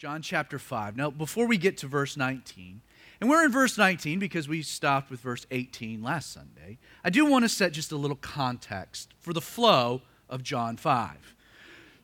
John 0.00 0.22
chapter 0.22 0.58
5. 0.58 0.96
Now, 0.96 1.10
before 1.10 1.46
we 1.46 1.58
get 1.58 1.76
to 1.76 1.86
verse 1.86 2.16
19, 2.16 2.80
and 3.20 3.28
we're 3.28 3.44
in 3.44 3.52
verse 3.52 3.76
19 3.76 4.18
because 4.18 4.48
we 4.48 4.62
stopped 4.62 5.10
with 5.10 5.20
verse 5.20 5.44
18 5.50 6.02
last 6.02 6.32
Sunday, 6.32 6.78
I 7.04 7.10
do 7.10 7.26
want 7.26 7.44
to 7.44 7.50
set 7.50 7.72
just 7.72 7.92
a 7.92 7.98
little 7.98 8.16
context 8.16 9.12
for 9.18 9.34
the 9.34 9.42
flow 9.42 10.00
of 10.26 10.42
John 10.42 10.78
5. 10.78 11.34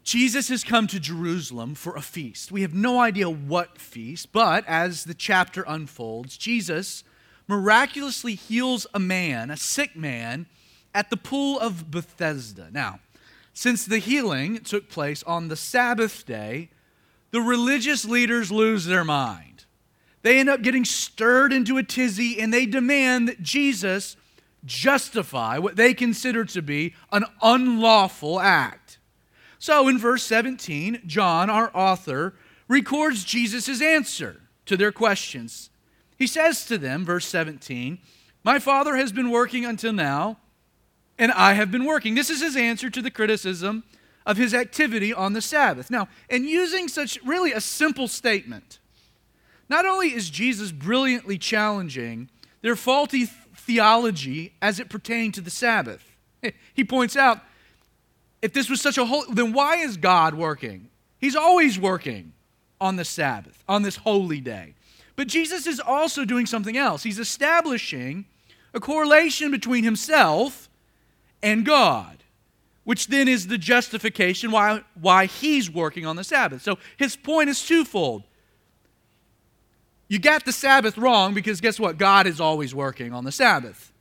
Jesus 0.05 0.51
has 0.51 0.63
come 0.63 0.87
to 0.89 1.01
Jerusalem 1.01 1.75
for 1.75 1.97
a 1.97 2.03
feast. 2.03 2.53
We 2.53 2.61
have 2.61 2.75
no 2.75 3.01
idea 3.01 3.31
what 3.31 3.79
feast, 3.79 4.31
but 4.31 4.67
as 4.67 5.05
the 5.05 5.15
chapter 5.15 5.65
unfolds, 5.67 6.37
Jesus 6.37 7.03
miraculously 7.49 8.35
heals 8.35 8.87
a 8.93 8.99
man, 8.99 9.51
a 9.51 9.57
sick 9.57 9.97
man, 9.97 10.45
at 10.95 11.09
the 11.09 11.17
pool 11.17 11.59
of 11.59 11.91
Bethesda. 11.91 12.69
Now, 12.71 13.01
since 13.55 13.87
the 13.87 14.01
healing 14.01 14.59
took 14.59 14.91
place 14.91 15.23
on 15.23 15.49
the 15.49 15.57
Sabbath 15.57 16.27
day, 16.27 16.69
the 17.37 17.43
religious 17.43 18.07
leaders 18.07 18.51
lose 18.51 18.87
their 18.87 19.05
mind. 19.05 19.67
They 20.23 20.39
end 20.39 20.49
up 20.49 20.63
getting 20.63 20.87
stirred 20.87 21.53
into 21.53 21.77
a 21.77 21.83
tizzy 21.83 22.41
and 22.41 22.51
they 22.51 22.65
demand 22.65 23.29
that 23.29 23.43
Jesus 23.43 24.17
justify 24.65 25.59
what 25.59 25.77
they 25.77 25.93
consider 25.93 26.47
to 26.47 26.63
be 26.63 26.95
an 27.13 27.27
unlawful 27.43 28.41
act. 28.41 28.97
So 29.59 29.87
in 29.87 29.99
verse 29.99 30.23
17, 30.23 31.03
John, 31.05 31.51
our 31.51 31.71
author, 31.77 32.37
records 32.69 33.23
Jesus' 33.23 33.83
answer 33.83 34.41
to 34.65 34.79
their 34.79 34.91
questions. 34.91 35.69
He 36.17 36.27
says 36.27 36.65
to 36.65 36.79
them, 36.79 37.05
verse 37.05 37.27
17, 37.27 37.99
My 38.45 38.59
Father 38.59 38.97
has 38.97 39.13
been 39.13 39.31
working 39.31 39.67
until 39.67 39.93
now, 39.93 40.39
and 41.19 41.31
I 41.33 41.53
have 41.53 41.71
been 41.71 41.85
working. 41.85 42.15
This 42.15 42.31
is 42.31 42.41
his 42.41 42.57
answer 42.57 42.89
to 42.89 43.03
the 43.03 43.11
criticism 43.11 43.85
of 44.27 44.37
his 44.37 44.53
activity 44.53 45.15
on 45.15 45.33
the 45.33 45.41
Sabbath. 45.41 45.91
Now, 45.91 46.09
in 46.29 46.45
using 46.45 46.89
such 46.89 47.19
really 47.25 47.53
a 47.53 47.61
simple 47.61 48.09
statement, 48.09 48.81
not 49.69 49.87
only 49.87 50.13
is 50.13 50.29
Jesus 50.29 50.73
brilliantly 50.73 51.39
challenging 51.39 52.29
their 52.61 52.77
faulty 52.77 53.27
theology 53.55 54.53
as 54.61 54.81
it 54.81 54.91
pertained 54.91 55.35
to 55.35 55.41
the 55.41 55.51
Sabbath, 55.51 56.05
he 56.75 56.85
points 56.85 57.17
out 57.17 57.41
if 58.43 58.53
this 58.53 58.69
was 58.69 58.81
such 58.81 58.99
a 58.99 59.05
holy, 59.07 59.33
then 59.33 59.53
why 59.53 59.77
is 59.77 59.97
God 59.97 60.35
working? 60.35 60.89
He's 61.19 61.37
always 61.37 61.79
working 61.79 62.33
on 62.81 62.97
the 62.97 63.05
Sabbath, 63.05 63.63
on 63.69 63.83
this 63.83 63.97
holy 63.97 64.41
day. 64.41 64.75
But 65.15 65.29
Jesus 65.29 65.67
is 65.67 65.81
also 65.81 66.25
doing 66.25 66.45
something 66.45 66.77
else. 66.77 67.03
He's 67.03 67.19
establishing 67.19 68.27
a 68.75 68.81
correlation 68.81 69.51
between 69.51 69.83
himself 69.83 70.69
and 71.43 71.65
God 71.65 72.16
which 72.87 73.09
then 73.09 73.27
is 73.27 73.49
the 73.49 73.59
justification 73.59 74.53
why, 74.53 74.81
why 74.95 75.27
he's 75.27 75.69
working 75.69 76.07
on 76.07 76.15
the 76.15 76.23
Sabbath. 76.23 76.63
So 76.63 76.79
his 76.97 77.17
point 77.17 77.51
is 77.51 77.67
twofold. 77.67 78.23
You 80.07 80.21
got 80.21 80.45
the 80.45 80.53
Sabbath 80.53 80.97
wrong 80.97 81.35
because 81.35 81.61
guess 81.61 81.81
what? 81.81 81.99
God 81.99 82.29
is 82.29 82.41
always 82.41 82.77
working 82.77 83.13
on 83.13 83.25
the 83.25 83.33
Sabbath. 83.33 83.93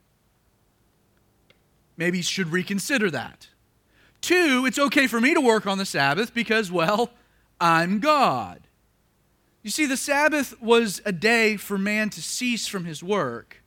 Maybe 1.98 2.18
you 2.18 2.24
should 2.24 2.52
reconsider 2.52 3.10
that. 3.10 3.48
Two, 4.22 4.66
it's 4.68 4.78
okay 4.78 5.08
for 5.08 5.20
me 5.20 5.34
to 5.34 5.42
work 5.42 5.66
on 5.66 5.80
the 5.80 5.86
Sabbath 5.86 6.32
because, 6.32 6.72
well, 6.72 7.10
I'm 7.60 7.98
God. 7.98 8.68
You 9.64 9.72
see, 9.72 9.88
the 9.88 9.98
Sabbath 9.98 10.62
was 10.62 11.02
a 11.06 11.12
day 11.12 11.58
for 11.58 11.80
man 11.80 12.12
to 12.12 12.22
cease 12.22 12.68
from 12.68 12.86
his 12.86 13.02
work, 13.02 13.64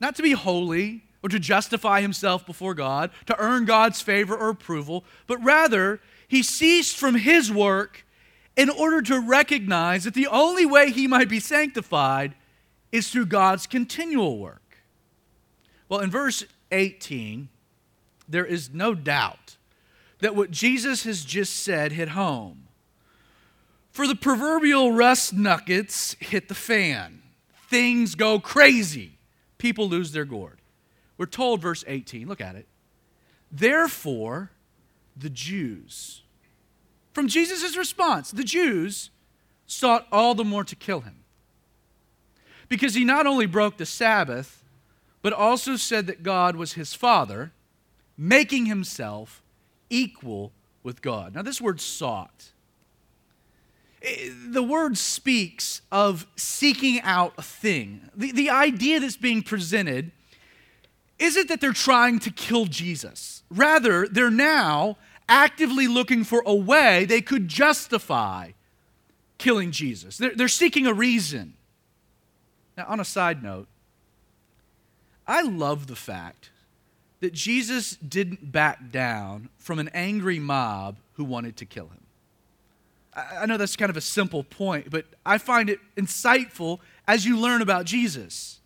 not 0.00 0.16
to 0.16 0.22
be 0.22 0.32
holy, 0.32 1.07
or 1.28 1.30
to 1.30 1.38
justify 1.38 2.00
himself 2.00 2.46
before 2.46 2.72
God, 2.72 3.10
to 3.26 3.38
earn 3.38 3.66
God's 3.66 4.00
favor 4.00 4.34
or 4.34 4.48
approval, 4.48 5.04
but 5.26 5.42
rather 5.44 6.00
he 6.26 6.42
ceased 6.42 6.96
from 6.96 7.16
his 7.16 7.52
work 7.52 8.06
in 8.56 8.70
order 8.70 9.02
to 9.02 9.20
recognize 9.20 10.04
that 10.04 10.14
the 10.14 10.26
only 10.26 10.64
way 10.64 10.90
he 10.90 11.06
might 11.06 11.28
be 11.28 11.38
sanctified 11.38 12.34
is 12.90 13.10
through 13.10 13.26
God's 13.26 13.66
continual 13.66 14.38
work. 14.38 14.78
Well, 15.90 16.00
in 16.00 16.10
verse 16.10 16.44
18, 16.72 17.50
there 18.26 18.46
is 18.46 18.72
no 18.72 18.94
doubt 18.94 19.56
that 20.20 20.34
what 20.34 20.50
Jesus 20.50 21.04
has 21.04 21.24
just 21.24 21.56
said 21.56 21.92
hit 21.92 22.08
home. 22.08 22.68
For 23.90 24.06
the 24.06 24.16
proverbial 24.16 24.92
rust 24.92 25.34
nuggets 25.34 26.16
hit 26.20 26.48
the 26.48 26.54
fan. 26.54 27.20
Things 27.68 28.14
go 28.14 28.40
crazy. 28.40 29.18
People 29.58 29.88
lose 29.88 30.12
their 30.12 30.24
gourd. 30.24 30.57
We're 31.18 31.26
told, 31.26 31.60
verse 31.60 31.84
18, 31.86 32.28
look 32.28 32.40
at 32.40 32.54
it. 32.54 32.66
Therefore, 33.50 34.52
the 35.16 35.28
Jews, 35.28 36.22
from 37.12 37.28
Jesus' 37.28 37.76
response, 37.76 38.30
the 38.30 38.44
Jews 38.44 39.10
sought 39.66 40.06
all 40.12 40.34
the 40.34 40.44
more 40.44 40.64
to 40.64 40.76
kill 40.76 41.00
him. 41.00 41.24
Because 42.68 42.94
he 42.94 43.04
not 43.04 43.26
only 43.26 43.46
broke 43.46 43.76
the 43.76 43.86
Sabbath, 43.86 44.64
but 45.20 45.32
also 45.32 45.76
said 45.76 46.06
that 46.06 46.22
God 46.22 46.54
was 46.54 46.74
his 46.74 46.94
father, 46.94 47.52
making 48.16 48.66
himself 48.66 49.42
equal 49.90 50.52
with 50.82 51.02
God. 51.02 51.34
Now, 51.34 51.42
this 51.42 51.60
word 51.60 51.80
sought, 51.80 52.52
eh, 54.02 54.30
the 54.50 54.62
word 54.62 54.96
speaks 54.96 55.82
of 55.90 56.26
seeking 56.36 57.00
out 57.00 57.34
a 57.36 57.42
thing. 57.42 58.08
The, 58.14 58.32
the 58.32 58.50
idea 58.50 59.00
that's 59.00 59.16
being 59.16 59.42
presented 59.42 60.12
isn't 61.18 61.48
that 61.48 61.60
they're 61.60 61.72
trying 61.72 62.18
to 62.20 62.30
kill 62.30 62.66
Jesus. 62.66 63.42
Rather, 63.50 64.06
they're 64.06 64.30
now 64.30 64.96
actively 65.28 65.86
looking 65.86 66.24
for 66.24 66.42
a 66.46 66.54
way 66.54 67.04
they 67.04 67.20
could 67.20 67.48
justify 67.48 68.52
killing 69.36 69.70
Jesus. 69.70 70.16
They're, 70.16 70.34
they're 70.34 70.48
seeking 70.48 70.86
a 70.86 70.92
reason. 70.92 71.54
Now, 72.76 72.86
on 72.88 73.00
a 73.00 73.04
side 73.04 73.42
note, 73.42 73.66
I 75.26 75.42
love 75.42 75.86
the 75.86 75.96
fact 75.96 76.50
that 77.20 77.32
Jesus 77.32 77.96
didn't 77.96 78.52
back 78.52 78.90
down 78.90 79.48
from 79.58 79.78
an 79.78 79.90
angry 79.92 80.38
mob 80.38 80.96
who 81.14 81.24
wanted 81.24 81.56
to 81.58 81.66
kill 81.66 81.88
him. 81.88 82.06
I, 83.14 83.42
I 83.42 83.46
know 83.46 83.56
that's 83.56 83.76
kind 83.76 83.90
of 83.90 83.96
a 83.96 84.02
simple 84.02 84.44
point, 84.44 84.90
but 84.90 85.06
I 85.26 85.38
find 85.38 85.68
it 85.68 85.80
insightful 85.96 86.78
as 87.06 87.26
you 87.26 87.38
learn 87.38 87.60
about 87.60 87.84
Jesus. 87.84 88.57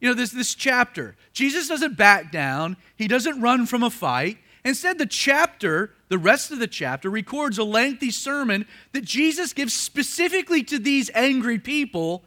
You 0.00 0.08
know, 0.08 0.14
this, 0.14 0.30
this 0.30 0.54
chapter, 0.54 1.16
Jesus 1.32 1.68
doesn't 1.68 1.96
back 1.96 2.30
down, 2.30 2.76
he 2.96 3.08
doesn't 3.08 3.40
run 3.40 3.66
from 3.66 3.82
a 3.82 3.90
fight. 3.90 4.38
Instead, 4.64 4.98
the 4.98 5.06
chapter, 5.06 5.92
the 6.08 6.18
rest 6.18 6.50
of 6.50 6.58
the 6.58 6.66
chapter, 6.66 7.10
records 7.10 7.58
a 7.58 7.64
lengthy 7.64 8.10
sermon 8.10 8.66
that 8.92 9.04
Jesus 9.04 9.52
gives 9.52 9.72
specifically 9.72 10.62
to 10.64 10.78
these 10.78 11.10
angry 11.14 11.58
people, 11.58 12.24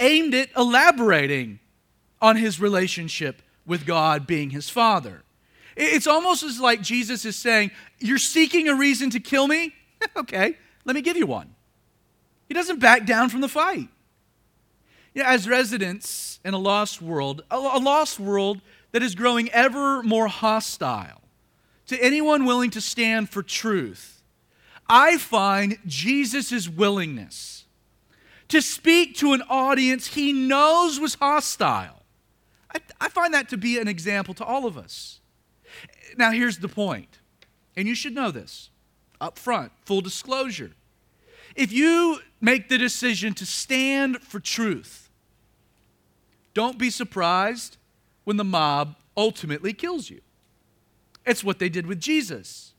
aimed 0.00 0.34
at 0.34 0.48
elaborating 0.56 1.60
on 2.20 2.36
his 2.36 2.60
relationship 2.60 3.42
with 3.66 3.86
God 3.86 4.26
being 4.26 4.50
his 4.50 4.68
Father. 4.68 5.22
It's 5.76 6.06
almost 6.06 6.42
as 6.42 6.60
like 6.60 6.82
Jesus 6.82 7.24
is 7.24 7.36
saying, 7.36 7.70
You're 7.98 8.18
seeking 8.18 8.68
a 8.68 8.74
reason 8.74 9.10
to 9.10 9.20
kill 9.20 9.46
me? 9.46 9.74
okay, 10.16 10.56
let 10.84 10.94
me 10.94 11.02
give 11.02 11.16
you 11.16 11.26
one. 11.26 11.54
He 12.48 12.54
doesn't 12.54 12.80
back 12.80 13.06
down 13.06 13.30
from 13.30 13.40
the 13.40 13.48
fight. 13.48 13.88
As 15.16 15.48
residents 15.48 16.40
in 16.44 16.54
a 16.54 16.58
lost 16.58 17.00
world, 17.00 17.42
a, 17.50 17.56
a 17.56 17.78
lost 17.78 18.18
world 18.18 18.60
that 18.92 19.02
is 19.02 19.14
growing 19.14 19.48
ever 19.50 20.02
more 20.02 20.26
hostile 20.26 21.22
to 21.86 22.02
anyone 22.02 22.44
willing 22.44 22.70
to 22.70 22.80
stand 22.80 23.30
for 23.30 23.42
truth, 23.42 24.22
I 24.88 25.18
find 25.18 25.78
Jesus' 25.86 26.68
willingness 26.68 27.64
to 28.48 28.60
speak 28.60 29.16
to 29.16 29.32
an 29.32 29.42
audience 29.48 30.08
he 30.08 30.32
knows 30.32 31.00
was 31.00 31.14
hostile. 31.14 32.02
I, 32.74 32.80
I 33.00 33.08
find 33.08 33.32
that 33.34 33.48
to 33.50 33.56
be 33.56 33.78
an 33.78 33.88
example 33.88 34.34
to 34.34 34.44
all 34.44 34.66
of 34.66 34.76
us. 34.76 35.20
Now, 36.16 36.30
here's 36.30 36.58
the 36.58 36.68
point, 36.68 37.20
and 37.76 37.88
you 37.88 37.94
should 37.94 38.14
know 38.14 38.30
this 38.30 38.70
up 39.20 39.38
front, 39.38 39.72
full 39.84 40.00
disclosure. 40.00 40.72
If 41.56 41.72
you 41.72 42.18
make 42.40 42.68
the 42.68 42.78
decision 42.78 43.32
to 43.34 43.46
stand 43.46 44.20
for 44.20 44.40
truth, 44.40 45.03
don't 46.54 46.78
be 46.78 46.90
surprised 46.90 47.76
when 48.24 48.36
the 48.36 48.44
mob 48.44 48.96
ultimately 49.16 49.72
kills 49.72 50.08
you. 50.08 50.20
It's 51.26 51.44
what 51.44 51.58
they 51.58 51.68
did 51.68 51.86
with 51.86 52.00
Jesus. 52.00 52.72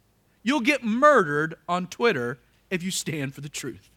You'll 0.44 0.62
get 0.62 0.84
murdered 0.84 1.56
on 1.68 1.88
Twitter 1.88 2.40
if 2.70 2.84
you 2.84 2.92
stand 2.92 3.34
for 3.34 3.42
the 3.42 3.50
truth. 3.50 3.90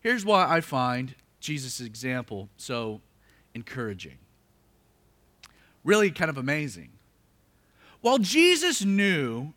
Here's 0.00 0.24
why 0.24 0.48
I 0.48 0.60
find 0.60 1.14
Jesus' 1.40 1.80
example 1.80 2.48
so 2.56 3.00
encouraging. 3.54 4.18
Really 5.84 6.10
kind 6.10 6.30
of 6.30 6.38
amazing. 6.38 6.90
While 8.00 8.18
Jesus 8.18 8.84
knew 8.84 9.52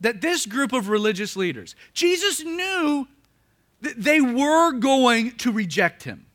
that 0.00 0.20
this 0.20 0.46
group 0.46 0.72
of 0.72 0.88
religious 0.88 1.36
leaders, 1.36 1.74
Jesus 1.92 2.42
knew 2.44 3.08
that 3.80 4.02
they 4.02 4.20
were 4.20 4.72
going 4.72 5.32
to 5.38 5.52
reject 5.52 6.04
him. 6.04 6.26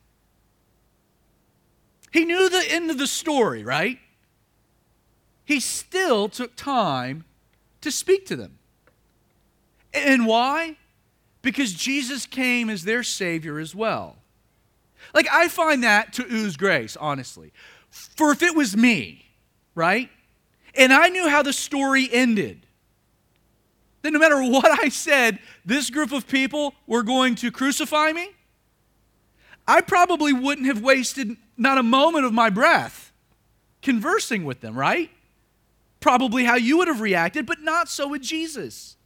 He 2.14 2.24
knew 2.24 2.48
the 2.48 2.64
end 2.70 2.90
of 2.90 2.96
the 2.96 3.06
story, 3.06 3.62
right? 3.62 3.98
He 5.44 5.60
still 5.60 6.30
took 6.30 6.56
time 6.56 7.24
to 7.82 7.90
speak 7.90 8.24
to 8.26 8.36
them. 8.36 8.58
And 9.92 10.26
why? 10.26 10.78
because 11.44 11.74
Jesus 11.74 12.24
came 12.26 12.70
as 12.70 12.82
their 12.82 13.04
Savior 13.04 13.60
as 13.60 13.74
well. 13.74 14.16
Like, 15.12 15.28
I 15.30 15.48
find 15.48 15.84
that 15.84 16.14
to 16.14 16.24
ooze 16.24 16.56
grace, 16.56 16.96
honestly. 16.96 17.52
For 17.90 18.32
if 18.32 18.42
it 18.42 18.56
was 18.56 18.74
me, 18.74 19.26
right, 19.74 20.08
and 20.74 20.92
I 20.92 21.08
knew 21.10 21.28
how 21.28 21.42
the 21.42 21.52
story 21.52 22.08
ended, 22.10 22.66
then 24.00 24.14
no 24.14 24.18
matter 24.18 24.42
what 24.42 24.82
I 24.82 24.88
said, 24.88 25.38
this 25.64 25.90
group 25.90 26.12
of 26.12 26.26
people 26.26 26.74
were 26.86 27.02
going 27.02 27.34
to 27.36 27.52
crucify 27.52 28.12
me, 28.12 28.30
I 29.68 29.82
probably 29.82 30.32
wouldn't 30.32 30.66
have 30.66 30.80
wasted 30.80 31.36
not 31.56 31.78
a 31.78 31.82
moment 31.82 32.24
of 32.24 32.32
my 32.32 32.50
breath 32.50 33.12
conversing 33.82 34.44
with 34.44 34.60
them, 34.60 34.76
right? 34.76 35.10
Probably 36.00 36.44
how 36.44 36.56
you 36.56 36.78
would 36.78 36.88
have 36.88 37.00
reacted, 37.00 37.46
but 37.46 37.60
not 37.60 37.88
so 37.88 38.08
with 38.08 38.22
Jesus. 38.22 38.96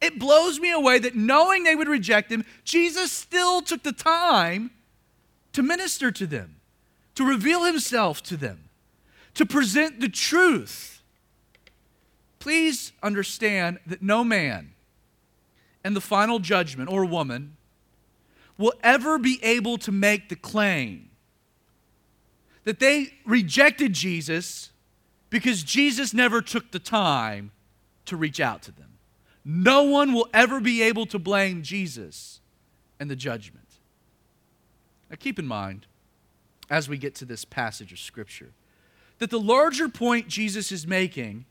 It 0.00 0.18
blows 0.18 0.60
me 0.60 0.70
away 0.70 0.98
that 0.98 1.14
knowing 1.14 1.64
they 1.64 1.74
would 1.74 1.88
reject 1.88 2.30
him, 2.30 2.44
Jesus 2.64 3.10
still 3.10 3.62
took 3.62 3.82
the 3.82 3.92
time 3.92 4.70
to 5.52 5.62
minister 5.62 6.10
to 6.12 6.26
them, 6.26 6.56
to 7.14 7.24
reveal 7.24 7.64
himself 7.64 8.22
to 8.24 8.36
them, 8.36 8.68
to 9.34 9.46
present 9.46 10.00
the 10.00 10.08
truth. 10.08 11.02
Please 12.38 12.92
understand 13.02 13.78
that 13.86 14.02
no 14.02 14.22
man 14.22 14.72
in 15.84 15.94
the 15.94 16.00
final 16.00 16.38
judgment 16.38 16.90
or 16.90 17.04
woman 17.04 17.56
will 18.58 18.74
ever 18.82 19.18
be 19.18 19.38
able 19.42 19.78
to 19.78 19.92
make 19.92 20.28
the 20.28 20.36
claim 20.36 21.05
that 22.66 22.80
they 22.80 23.14
rejected 23.24 23.92
Jesus 23.92 24.70
because 25.30 25.62
Jesus 25.62 26.12
never 26.12 26.42
took 26.42 26.72
the 26.72 26.80
time 26.80 27.52
to 28.06 28.16
reach 28.16 28.40
out 28.40 28.60
to 28.62 28.72
them. 28.72 28.98
No 29.44 29.84
one 29.84 30.12
will 30.12 30.28
ever 30.34 30.60
be 30.60 30.82
able 30.82 31.06
to 31.06 31.18
blame 31.20 31.62
Jesus 31.62 32.40
in 32.98 33.06
the 33.06 33.14
judgment. 33.14 33.68
Now, 35.08 35.16
keep 35.16 35.38
in 35.38 35.46
mind, 35.46 35.86
as 36.68 36.88
we 36.88 36.98
get 36.98 37.14
to 37.16 37.24
this 37.24 37.44
passage 37.44 37.92
of 37.92 38.00
Scripture, 38.00 38.50
that 39.18 39.30
the 39.30 39.38
larger 39.38 39.88
point 39.88 40.26
Jesus 40.26 40.72
is 40.72 40.88
making 40.88 41.44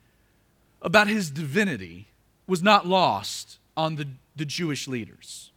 about 0.81 1.07
his 1.07 1.29
divinity 1.31 2.09
was 2.45 2.61
not 2.61 2.85
lost 2.85 3.57
on 3.77 3.95
the, 3.95 4.07
the 4.35 4.45
Jewish 4.45 4.85
leaders. 4.85 5.51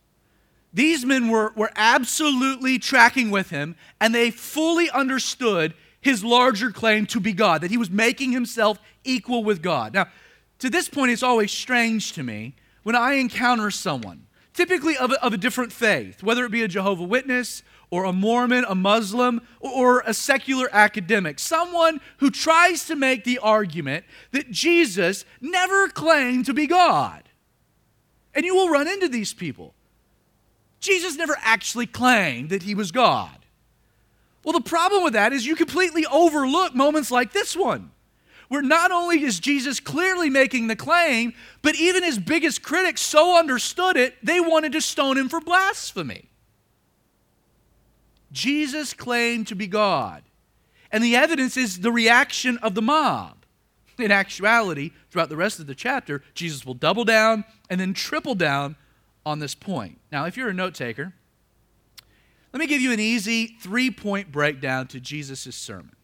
These 0.73 1.05
men 1.05 1.29
were, 1.29 1.53
were 1.57 1.71
absolutely 1.77 2.79
tracking 2.79 3.31
with 3.31 3.51
him, 3.51 3.77
and 4.01 4.15
they 4.15 4.31
fully 4.31 4.91
understood 4.91 5.75
his 6.01 6.23
larger 6.23 6.71
claim 6.71 7.07
to 7.07 7.21
be 7.21 7.33
God, 7.33 7.63
that 7.63 7.71
he 7.71 7.77
was 7.77 7.91
making 7.91 8.33
himself 8.33 8.79
equal 9.05 9.43
with 9.43 9.63
God. 9.63 9.95
Now, 9.95 10.09
to 10.61 10.71
this 10.71 10.89
point, 10.89 11.13
it's 11.13 11.23
always 11.23 11.51
strange 11.53 12.13
to 12.13 12.23
me 12.23 12.55
when 12.83 12.95
I 12.95 13.15
encounter 13.15 13.71
someone, 13.71 14.27
typically 14.53 14.97
of 14.97 15.13
a, 15.13 15.25
of 15.25 15.33
a 15.33 15.39
different 15.39 15.73
faith, 15.73 16.23
whether 16.23 16.45
it 16.45 16.51
be 16.51 16.63
a 16.63 16.69
Jehovah 16.69 17.05
Witness 17.05 17.63
or 17.91 18.05
a 18.05 18.13
Mormon, 18.13 18.65
a 18.69 18.75
Muslim, 18.75 19.41
or 19.61 20.01
a 20.01 20.13
secular 20.13 20.69
academic, 20.73 21.39
someone 21.39 22.01
who 22.19 22.31
tries 22.31 22.87
to 22.87 22.95
make 22.95 23.25
the 23.25 23.39
argument 23.39 24.05
that 24.33 24.51
Jesus 24.51 25.25
never 25.41 25.89
claimed 25.89 26.45
to 26.47 26.55
be 26.55 26.67
God. 26.67 27.23
And 28.35 28.45
you 28.45 28.55
will 28.55 28.69
run 28.69 28.87
into 28.87 29.09
these 29.09 29.33
people. 29.33 29.75
Jesus 30.81 31.17
never 31.17 31.37
actually 31.43 31.87
claimed 31.87 32.51
that 32.51 32.63
he 32.63 32.75
was 32.75 32.93
God. 32.93 33.31
Well, 34.45 34.53
the 34.53 34.61
problem 34.61 35.03
with 35.03 35.13
that 35.15 35.33
is 35.33 35.47
you 35.47 35.57
completely 35.57 36.07
overlook 36.07 36.75
moments 36.75 37.11
like 37.11 37.33
this 37.33 37.57
one, 37.57 37.91
where 38.49 38.63
not 38.63 38.91
only 38.91 39.23
is 39.23 39.41
Jesus 39.41 39.81
clearly 39.81 40.31
making 40.31 40.69
the 40.69 40.77
claim, 40.77 41.35
but 41.61 41.75
even 41.75 42.03
his 42.03 42.19
biggest 42.19 42.63
critics 42.63 43.01
so 43.01 43.39
understood 43.39 43.97
it, 43.97 44.15
they 44.23 44.41
wanted 44.41 44.73
to 44.73 44.81
stone 44.81 45.19
him 45.19 45.29
for 45.29 45.41
blasphemy. 45.41 46.31
Jesus 48.31 48.95
claimed 48.95 49.49
to 49.49 49.55
be 49.55 49.67
God, 49.67 50.23
and 50.93 51.03
the 51.03 51.17
evidence 51.17 51.57
is 51.57 51.81
the 51.81 51.93
reaction 51.93 52.59
of 52.59 52.75
the 52.75 52.83
mob. 52.83 53.45
In 53.99 54.13
actuality, 54.13 54.93
throughout 55.11 55.29
the 55.29 55.37
rest 55.37 55.59
of 55.59 55.67
the 55.67 55.75
chapter, 55.75 56.23
Jesus 56.33 56.65
will 56.65 56.75
double 56.75 57.05
down 57.05 57.45
and 57.69 57.81
then 57.81 57.95
triple 57.95 58.37
down 58.37 58.77
on 59.29 59.41
this 59.41 59.55
point. 59.55 60.01
Now, 60.11 60.25
if 60.25 60.39
you're 60.39 60.49
a 60.49 60.55
note 60.55 60.75
taker, 60.75 61.13
let 62.51 62.61
me 62.61 62.67
give 62.67 62.81
you 62.81 62.93
an 62.93 63.01
easy 63.01 63.59
three 63.61 63.91
point 63.91 64.33
breakdown 64.33 64.87
to 64.89 65.01
Jesus' 65.01 65.55
sermon. 65.55 65.95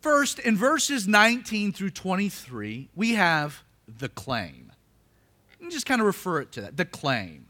First, 0.00 0.38
in 0.38 0.56
verses 0.56 1.08
19 1.08 1.72
through 1.72 1.90
23, 1.90 2.90
we 2.94 3.14
have 3.14 3.64
the 3.88 4.08
claim. 4.08 4.70
Just 5.68 5.84
kind 5.84 6.00
of 6.00 6.06
refer 6.06 6.38
it 6.42 6.52
to 6.52 6.60
that 6.60 6.76
the 6.76 6.84
claim. 6.84 7.46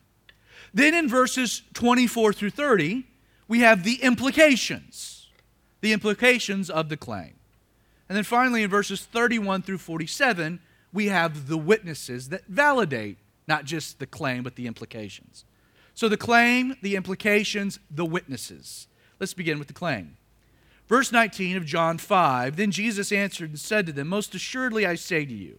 Then 0.72 0.94
in 0.94 1.06
verses 1.06 1.60
24 1.74 2.32
through 2.32 2.50
30, 2.50 3.04
we 3.48 3.60
have 3.60 3.84
the 3.84 4.02
implications, 4.02 5.28
the 5.82 5.92
implications 5.92 6.70
of 6.70 6.88
the 6.88 6.96
claim. 6.96 7.34
And 8.08 8.16
then 8.16 8.24
finally, 8.24 8.62
in 8.62 8.70
verses 8.70 9.04
31 9.04 9.62
through 9.62 9.78
47, 9.78 10.60
we 10.94 11.08
have 11.08 11.46
the 11.46 11.58
witnesses 11.58 12.30
that 12.30 12.46
validate 12.46 13.18
not 13.46 13.64
just 13.64 13.98
the 13.98 14.06
claim, 14.06 14.42
but 14.42 14.56
the 14.56 14.66
implications. 14.66 15.44
So 15.94 16.08
the 16.08 16.16
claim, 16.16 16.76
the 16.82 16.96
implications, 16.96 17.78
the 17.90 18.04
witnesses. 18.04 18.88
Let's 19.18 19.34
begin 19.34 19.58
with 19.58 19.68
the 19.68 19.74
claim. 19.74 20.16
Verse 20.86 21.10
19 21.10 21.56
of 21.56 21.64
John 21.64 21.98
5 21.98 22.56
Then 22.56 22.70
Jesus 22.70 23.10
answered 23.12 23.50
and 23.50 23.58
said 23.58 23.86
to 23.86 23.92
them, 23.92 24.08
Most 24.08 24.34
assuredly 24.34 24.86
I 24.86 24.94
say 24.94 25.24
to 25.24 25.34
you, 25.34 25.58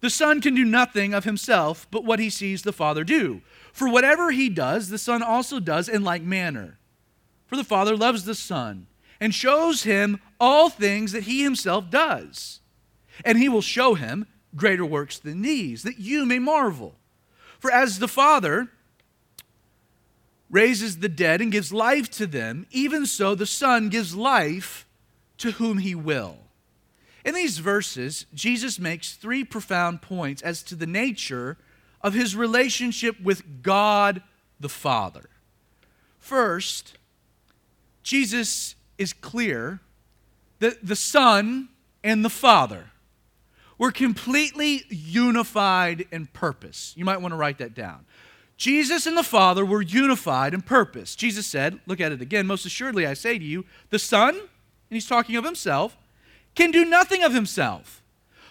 the 0.00 0.10
Son 0.10 0.40
can 0.40 0.54
do 0.54 0.64
nothing 0.64 1.12
of 1.12 1.24
himself 1.24 1.86
but 1.90 2.04
what 2.04 2.20
he 2.20 2.30
sees 2.30 2.62
the 2.62 2.72
Father 2.72 3.04
do. 3.04 3.42
For 3.72 3.88
whatever 3.88 4.30
he 4.30 4.48
does, 4.48 4.88
the 4.88 4.98
Son 4.98 5.22
also 5.22 5.58
does 5.58 5.88
in 5.88 6.04
like 6.04 6.22
manner. 6.22 6.78
For 7.46 7.56
the 7.56 7.64
Father 7.64 7.96
loves 7.96 8.24
the 8.24 8.34
Son 8.34 8.86
and 9.20 9.34
shows 9.34 9.82
him 9.82 10.20
all 10.38 10.68
things 10.68 11.12
that 11.12 11.24
he 11.24 11.42
himself 11.42 11.90
does. 11.90 12.60
And 13.24 13.38
he 13.38 13.48
will 13.48 13.62
show 13.62 13.94
him 13.94 14.26
greater 14.56 14.84
works 14.84 15.18
than 15.18 15.42
these, 15.42 15.82
that 15.82 15.98
you 15.98 16.24
may 16.24 16.38
marvel. 16.38 16.94
For 17.58 17.70
as 17.70 17.98
the 17.98 18.08
Father 18.08 18.68
raises 20.50 20.98
the 20.98 21.08
dead 21.08 21.40
and 21.40 21.52
gives 21.52 21.72
life 21.72 22.10
to 22.10 22.26
them, 22.26 22.66
even 22.70 23.06
so 23.06 23.34
the 23.34 23.46
Son 23.46 23.88
gives 23.88 24.14
life 24.14 24.86
to 25.38 25.52
whom 25.52 25.78
he 25.78 25.94
will. 25.94 26.38
In 27.24 27.34
these 27.34 27.58
verses, 27.58 28.26
Jesus 28.32 28.78
makes 28.78 29.12
three 29.12 29.44
profound 29.44 30.00
points 30.00 30.40
as 30.40 30.62
to 30.64 30.74
the 30.74 30.86
nature 30.86 31.58
of 32.00 32.14
his 32.14 32.34
relationship 32.34 33.20
with 33.20 33.62
God 33.62 34.22
the 34.58 34.68
Father. 34.68 35.28
First, 36.18 36.96
Jesus 38.02 38.76
is 38.96 39.12
clear 39.12 39.80
that 40.60 40.86
the 40.86 40.96
Son 40.96 41.68
and 42.02 42.24
the 42.24 42.30
Father 42.30 42.90
were 43.78 43.92
completely 43.92 44.82
unified 44.90 46.06
in 46.10 46.26
purpose. 46.26 46.92
You 46.96 47.04
might 47.04 47.20
want 47.20 47.32
to 47.32 47.36
write 47.36 47.58
that 47.58 47.74
down. 47.74 48.04
Jesus 48.56 49.06
and 49.06 49.16
the 49.16 49.22
Father 49.22 49.64
were 49.64 49.80
unified 49.80 50.52
in 50.52 50.62
purpose. 50.62 51.14
Jesus 51.14 51.46
said, 51.46 51.78
look 51.86 52.00
at 52.00 52.10
it 52.10 52.20
again, 52.20 52.46
most 52.46 52.66
assuredly 52.66 53.06
I 53.06 53.14
say 53.14 53.38
to 53.38 53.44
you, 53.44 53.64
the 53.90 54.00
Son, 54.00 54.34
and 54.34 54.48
he's 54.90 55.06
talking 55.06 55.36
of 55.36 55.44
himself, 55.44 55.96
can 56.56 56.72
do 56.72 56.84
nothing 56.84 57.22
of 57.22 57.32
himself. 57.32 58.02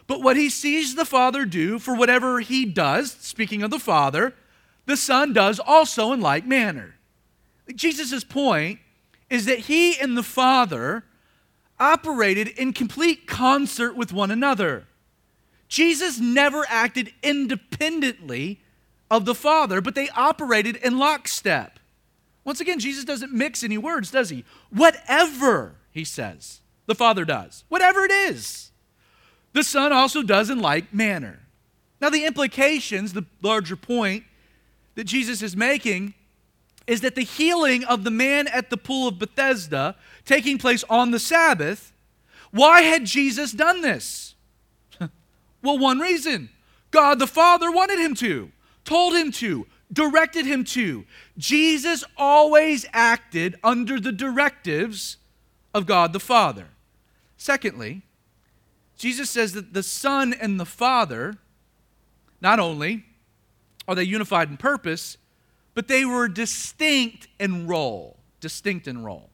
But 0.07 0.21
what 0.21 0.37
he 0.37 0.49
sees 0.49 0.95
the 0.95 1.03
Father 1.03 1.45
do, 1.45 1.77
for 1.77 1.93
whatever 1.93 2.39
he 2.39 2.63
does, 2.63 3.11
speaking 3.11 3.61
of 3.63 3.69
the 3.69 3.79
Father, 3.79 4.33
the 4.85 4.95
Son 4.95 5.33
does 5.33 5.59
also 5.59 6.13
in 6.13 6.21
like 6.21 6.47
manner. 6.47 6.95
Jesus' 7.75 8.23
point 8.23 8.79
is 9.29 9.45
that 9.45 9.59
he 9.59 9.99
and 9.99 10.17
the 10.17 10.23
Father 10.23 11.03
operated 11.77 12.47
in 12.47 12.71
complete 12.71 13.27
concert 13.27 13.97
with 13.97 14.13
one 14.13 14.31
another. 14.31 14.86
Jesus 15.67 16.19
never 16.19 16.65
acted 16.69 17.13
independently 17.21 18.61
of 19.11 19.25
the 19.25 19.35
Father, 19.35 19.81
but 19.81 19.95
they 19.95 20.09
operated 20.09 20.75
in 20.77 20.97
lockstep. 20.97 21.79
Once 22.43 22.61
again, 22.61 22.79
Jesus 22.79 23.03
doesn't 23.03 23.33
mix 23.33 23.63
any 23.63 23.77
words, 23.77 24.11
does 24.11 24.29
he? 24.29 24.45
Whatever, 24.69 25.75
he 25.91 26.05
says, 26.05 26.61
the 26.85 26.95
Father 26.95 27.25
does. 27.25 27.65
Whatever 27.67 28.03
it 28.03 28.11
is. 28.11 28.71
The 29.53 29.63
Son 29.63 29.91
also 29.91 30.21
does 30.21 30.49
in 30.49 30.59
like 30.59 30.93
manner. 30.93 31.39
Now, 31.99 32.09
the 32.09 32.25
implications, 32.25 33.13
the 33.13 33.25
larger 33.41 33.75
point 33.75 34.23
that 34.95 35.05
Jesus 35.05 35.41
is 35.41 35.55
making, 35.57 36.13
is 36.85 37.01
that 37.01 37.15
the 37.15 37.23
healing 37.23 37.83
of 37.83 38.03
the 38.03 38.11
man 38.11 38.47
at 38.47 38.69
the 38.69 38.77
pool 38.77 39.07
of 39.07 39.19
Bethesda 39.19 39.95
taking 40.25 40.57
place 40.57 40.83
on 40.89 41.11
the 41.11 41.19
Sabbath, 41.19 41.91
why 42.51 42.81
had 42.81 43.05
Jesus 43.05 43.51
done 43.51 43.81
this? 43.81 44.26
Well, 45.61 45.77
one 45.77 45.99
reason 45.99 46.49
God 46.91 47.19
the 47.19 47.27
Father 47.27 47.71
wanted 47.71 47.99
him 47.99 48.15
to, 48.15 48.51
told 48.85 49.15
him 49.15 49.31
to, 49.33 49.67
directed 49.91 50.45
him 50.45 50.63
to. 50.63 51.05
Jesus 51.37 52.03
always 52.17 52.85
acted 52.93 53.55
under 53.63 53.99
the 53.99 54.11
directives 54.11 55.17
of 55.73 55.85
God 55.85 56.13
the 56.13 56.19
Father. 56.19 56.67
Secondly, 57.37 58.01
Jesus 58.97 59.29
says 59.29 59.53
that 59.53 59.73
the 59.73 59.83
Son 59.83 60.33
and 60.33 60.59
the 60.59 60.65
Father 60.65 61.37
not 62.41 62.59
only 62.59 63.05
are 63.87 63.95
they 63.95 64.03
unified 64.03 64.49
in 64.49 64.57
purpose, 64.57 65.17
but 65.73 65.87
they 65.87 66.03
were 66.03 66.27
distinct 66.27 67.27
in 67.39 67.67
role. 67.67 68.17
Distinct 68.39 68.87
in 68.87 69.03
role. 69.03 69.29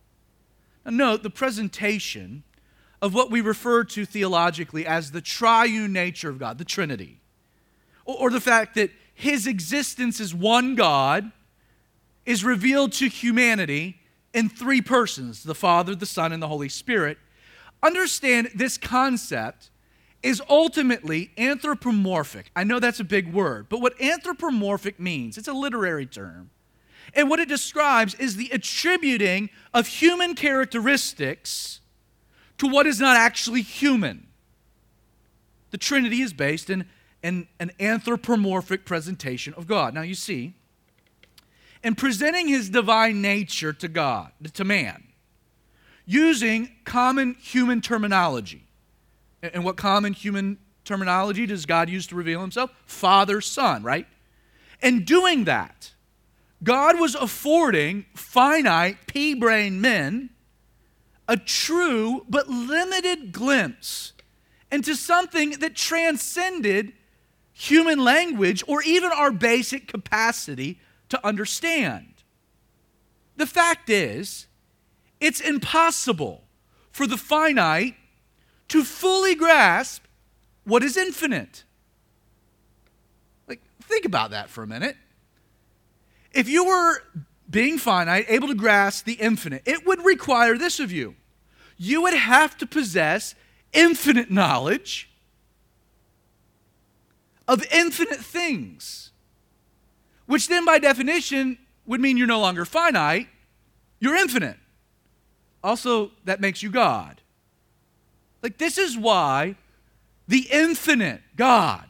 Now, 0.85 0.91
note 0.91 1.23
the 1.23 1.29
presentation 1.29 2.43
of 3.03 3.13
what 3.13 3.29
we 3.29 3.41
refer 3.41 3.83
to 3.83 4.05
theologically 4.05 4.88
as 4.88 5.12
the 5.12 5.19
triune 5.19 5.91
nature 5.91 6.29
of 6.29 6.39
God, 6.39 6.57
the 6.57 6.63
Trinity, 6.63 7.19
or, 8.05 8.15
or 8.17 8.29
the 8.29 8.39
fact 8.39 8.75
that 8.75 8.91
his 9.13 9.45
existence 9.45 10.22
as 10.22 10.33
one 10.33 10.74
God 10.74 11.29
is 12.25 12.45
revealed 12.45 12.93
to 12.93 13.10
humanity 13.10 13.98
in 14.33 14.48
three 14.48 14.81
persons 14.81 15.43
the 15.43 15.53
Father, 15.53 15.93
the 15.93 16.05
Son, 16.05 16.31
and 16.31 16.41
the 16.41 16.48
Holy 16.48 16.69
Spirit. 16.69 17.17
Understand 17.83 18.50
this 18.55 18.77
concept 18.77 19.69
is 20.24 20.41
ultimately 20.50 21.31
anthropomorphic. 21.38 22.51
I 22.55 22.63
know 22.63 22.79
that's 22.79 23.01
a 23.01 23.03
big 23.03 23.33
word, 23.33 23.67
but 23.67 23.81
what 23.81 24.01
anthropomorphic 24.01 24.98
means, 24.98 25.38
it's 25.38 25.50
a 25.50 25.53
literary 25.53 26.05
term. 26.05 26.51
And 27.13 27.29
what 27.29 27.41
it 27.41 27.50
describes 27.50 28.15
is 28.15 28.38
the 28.38 28.50
attributing 28.53 29.50
of 29.74 29.88
human 29.88 30.36
characteristics 30.36 31.81
to 32.57 32.67
what 32.67 32.88
is 32.88 33.00
not 33.00 33.17
actually 33.17 33.62
human. 33.62 34.27
The 35.72 35.77
Trinity 35.77 36.22
is 36.22 36.33
based 36.33 36.69
in, 36.69 36.86
in 37.24 37.48
an 37.60 37.72
anthropomorphic 37.79 38.86
presentation 38.86 39.53
of 39.55 39.67
God. 39.67 39.93
Now, 39.93 40.01
you 40.01 40.15
see, 40.15 40.53
in 41.83 41.95
presenting 41.95 42.48
his 42.48 42.69
divine 42.69 43.22
nature 43.22 43.74
to 43.74 43.88
God, 43.88 44.31
to 44.53 44.63
man, 44.63 45.03
using 46.05 46.72
common 46.86 47.36
human 47.36 47.81
terminology. 47.81 48.67
And 49.41 49.63
what 49.65 49.75
common 49.75 50.13
human 50.13 50.57
terminology 50.86 51.45
does 51.45 51.65
God 51.65 51.89
use 51.89 52.07
to 52.07 52.15
reveal 52.15 52.41
himself? 52.41 52.72
Father, 52.86 53.41
Son, 53.41 53.83
right? 53.83 54.07
And 54.81 55.05
doing 55.05 55.45
that, 55.45 55.93
God 56.63 57.00
was 57.00 57.15
affording 57.15 58.05
finite, 58.15 59.07
pea 59.07 59.33
brain 59.33 59.81
men 59.81 60.29
a 61.27 61.37
true 61.37 62.25
but 62.29 62.49
limited 62.49 63.31
glimpse 63.31 64.13
into 64.71 64.95
something 64.95 65.51
that 65.51 65.75
transcended 65.75 66.93
human 67.53 68.03
language 68.03 68.63
or 68.67 68.81
even 68.83 69.11
our 69.11 69.31
basic 69.31 69.87
capacity 69.87 70.79
to 71.09 71.25
understand. 71.25 72.07
The 73.37 73.45
fact 73.45 73.89
is, 73.89 74.47
it's 75.19 75.39
impossible 75.39 76.43
for 76.91 77.07
the 77.07 77.17
finite 77.17 77.95
to 78.69 78.83
fully 78.83 79.35
grasp 79.35 80.03
what 80.63 80.83
is 80.83 80.97
infinite. 80.97 81.63
Like, 83.47 83.61
think 83.81 84.05
about 84.05 84.31
that 84.31 84.49
for 84.49 84.63
a 84.63 84.67
minute. 84.67 84.97
If 86.33 86.49
you 86.49 86.65
were 86.65 87.03
being 87.50 87.77
finite, 87.77 88.25
able 88.29 88.47
to 88.47 88.55
grasp 88.55 89.05
the 89.05 89.13
infinite, 89.13 89.62
it 89.65 89.85
would 89.85 90.03
require 90.05 90.57
this 90.57 90.79
of 90.79 90.91
you. 90.91 91.15
You 91.77 92.01
would 92.03 92.13
have 92.13 92.57
to 92.57 92.65
possess 92.65 93.35
infinite 93.73 94.31
knowledge 94.31 95.09
of 97.47 97.65
infinite 97.71 98.19
things, 98.19 99.12
which 100.25 100.47
then, 100.47 100.63
by 100.65 100.79
definition, 100.79 101.57
would 101.85 102.00
mean 102.00 102.17
you're 102.17 102.27
no 102.27 102.39
longer 102.39 102.63
finite, 102.63 103.27
you're 104.00 104.15
infinite. 104.15 104.57
Also, 105.63 106.12
that 106.25 106.39
makes 106.39 106.63
you 106.63 106.69
God. 106.69 107.21
Like, 108.41 108.57
this 108.57 108.77
is 108.77 108.97
why 108.97 109.55
the 110.27 110.47
infinite 110.51 111.21
God 111.35 111.85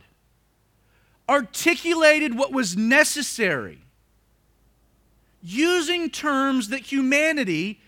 articulated 1.29 2.35
what 2.35 2.51
was 2.51 2.75
necessary 2.75 3.82
using 5.43 6.09
terms 6.09 6.69
that 6.69 6.79
humanity 6.79 7.79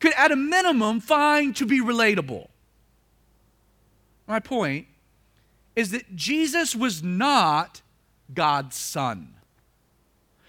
could, 0.00 0.12
at 0.14 0.32
a 0.32 0.36
minimum, 0.36 1.00
find 1.00 1.54
to 1.56 1.64
be 1.64 1.80
relatable. 1.80 2.48
My 4.26 4.40
point 4.40 4.86
is 5.76 5.92
that 5.92 6.16
Jesus 6.16 6.74
was 6.74 7.02
not 7.02 7.82
God's 8.32 8.76
son, 8.76 9.34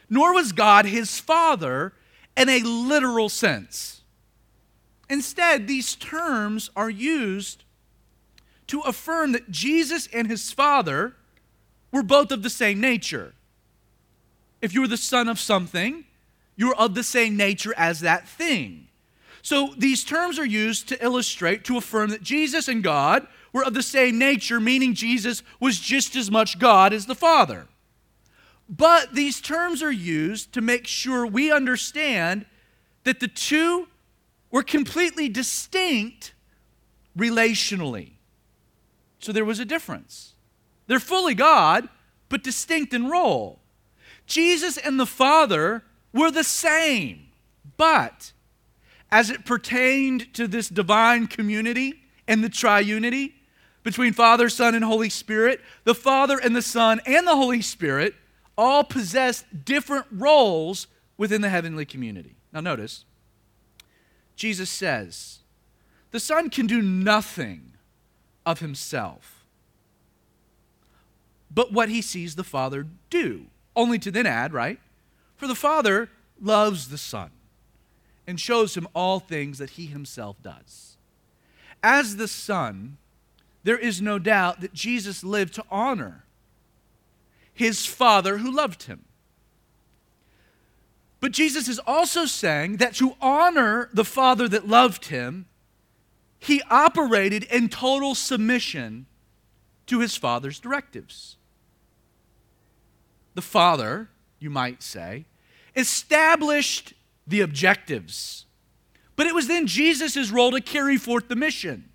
nor 0.10 0.34
was 0.34 0.52
God 0.52 0.86
his 0.86 1.20
father 1.20 1.94
in 2.36 2.50
a 2.50 2.60
literal 2.62 3.30
sense. 3.30 4.02
Instead, 5.10 5.68
these 5.68 5.96
terms 5.96 6.72
are 6.76 6.90
used 6.90 7.64
to 8.68 8.82
affirm 8.82 9.34
that 9.34 9.52
Jesus 9.52 10.08
and 10.12 10.28
his 10.28 10.52
father 10.52 11.16
were 11.92 12.04
both 12.04 12.32
of 12.32 12.42
the 12.44 12.50
same 12.50 12.80
nature. 12.82 13.34
If 14.62 14.74
you 14.74 14.82
were 14.82 14.88
the 14.88 14.98
son 14.98 15.28
of 15.30 15.40
something, 15.40 16.06
you 16.56 16.72
are 16.72 16.76
of 16.76 16.96
the 16.96 17.04
same 17.04 17.36
nature 17.36 17.74
as 17.78 18.00
that 18.02 18.28
thing. 18.28 18.88
So 19.42 19.74
these 19.78 20.04
terms 20.04 20.40
are 20.40 20.46
used 20.46 20.88
to 20.90 21.04
illustrate, 21.04 21.64
to 21.66 21.78
affirm 21.78 22.10
that 22.10 22.24
Jesus 22.24 22.68
and 22.68 22.84
God 22.84 23.28
were 23.54 23.64
of 23.64 23.74
the 23.74 23.84
same 23.84 24.18
nature, 24.18 24.60
meaning 24.60 24.96
Jesus 24.96 25.44
was 25.60 25.80
just 25.80 26.16
as 26.16 26.32
much 26.32 26.58
God 26.58 26.94
as 26.94 27.06
the 27.06 27.16
Father. 27.16 27.68
But 28.68 29.14
these 29.14 29.40
terms 29.40 29.84
are 29.84 29.92
used 29.92 30.52
to 30.54 30.62
make 30.62 30.88
sure 30.88 31.28
we 31.28 31.52
understand 31.52 32.46
that 33.04 33.20
the 33.20 33.28
two 33.28 33.88
were 34.50 34.64
completely 34.64 35.30
distinct 35.30 36.34
relationally. 37.18 38.14
So 39.20 39.32
there 39.32 39.46
was 39.46 39.60
a 39.60 39.66
difference. 39.66 40.34
They're 40.88 41.00
fully 41.00 41.36
God, 41.36 41.88
but 42.30 42.44
distinct 42.44 42.94
in 42.94 43.10
role. 43.10 43.60
Jesus 44.26 44.78
and 44.78 45.00
the 45.00 45.06
Father 45.06 45.84
were 46.16 46.32
the 46.32 46.44
same. 46.44 47.28
But 47.78 48.32
as 49.12 49.30
it 49.30 49.46
pertained 49.46 50.34
to 50.34 50.48
this 50.48 50.70
divine 50.70 51.28
community 51.28 52.02
and 52.28 52.44
the 52.44 52.50
triunity 52.50 53.34
between 53.84 54.14
Father, 54.14 54.50
Son, 54.50 54.74
and 54.74 54.84
Holy 54.84 55.10
Spirit, 55.10 55.62
the 55.84 55.94
Father 55.94 56.40
and 56.40 56.56
the 56.56 56.62
Son 56.62 57.00
and 57.06 57.28
the 57.28 57.36
Holy 57.36 57.62
Spirit 57.62 58.16
all 58.58 58.84
possessed 58.84 59.46
different 59.66 60.08
roles 60.10 60.88
within 61.18 61.42
the 61.42 61.50
heavenly 61.50 61.86
community. 61.86 62.36
Now, 62.52 62.62
notice, 62.62 63.06
Jesus 64.36 64.70
says, 64.70 65.40
the 66.12 66.20
Son 66.20 66.50
can 66.50 66.66
do 66.66 66.82
nothing 66.82 67.74
of 68.46 68.60
himself, 68.60 69.46
but 71.52 71.74
what 71.74 71.90
he 71.90 72.02
sees 72.02 72.36
the 72.36 72.44
Father 72.44 72.88
do. 73.10 73.48
Only 73.76 74.00
to 74.00 74.12
then 74.12 74.26
add, 74.26 74.54
right? 74.54 74.80
For 75.36 75.48
the 75.48 75.56
Father 75.56 76.10
loves 76.42 76.90
the 76.90 76.98
Son 76.98 77.32
and 78.28 78.40
shows 78.40 78.76
him 78.76 78.88
all 78.94 79.20
things 79.20 79.58
that 79.58 79.72
he 79.72 79.86
himself 79.86 80.42
does. 80.42 80.98
As 81.84 82.18
the 82.18 82.28
Son, 82.28 82.98
there 83.64 83.78
is 83.78 84.02
no 84.02 84.20
doubt 84.20 84.62
that 84.62 84.74
Jesus 84.74 85.24
lived 85.24 85.54
to 85.56 85.66
honor 85.70 86.24
his 87.54 87.86
Father 87.86 88.38
who 88.38 88.52
loved 88.52 88.84
him. 88.84 89.06
But 91.20 91.32
Jesus 91.32 91.68
is 91.68 91.80
also 91.88 92.26
saying 92.26 92.78
that 92.78 92.96
to 92.96 93.16
honor 93.20 93.90
the 93.94 94.06
Father 94.06 94.48
that 94.50 94.68
loved 94.68 95.06
him, 95.06 95.48
he 96.38 96.62
operated 96.70 97.44
in 97.46 97.70
total 97.70 98.14
submission 98.14 99.08
to 99.88 100.00
his 100.00 100.16
Father's 100.16 100.60
directives. 100.60 101.38
The 103.34 103.42
Father, 103.42 104.10
you 104.46 104.52
might 104.52 104.84
say, 104.84 105.26
established 105.76 106.94
the 107.26 107.42
objectives. 107.42 108.46
But 109.16 109.26
it 109.26 109.34
was 109.34 109.48
then 109.48 109.66
Jesus' 109.66 110.30
role 110.30 110.52
to 110.52 110.62
carry 110.62 110.98
forth 110.98 111.30
the 111.30 111.36
mission. 111.36 111.90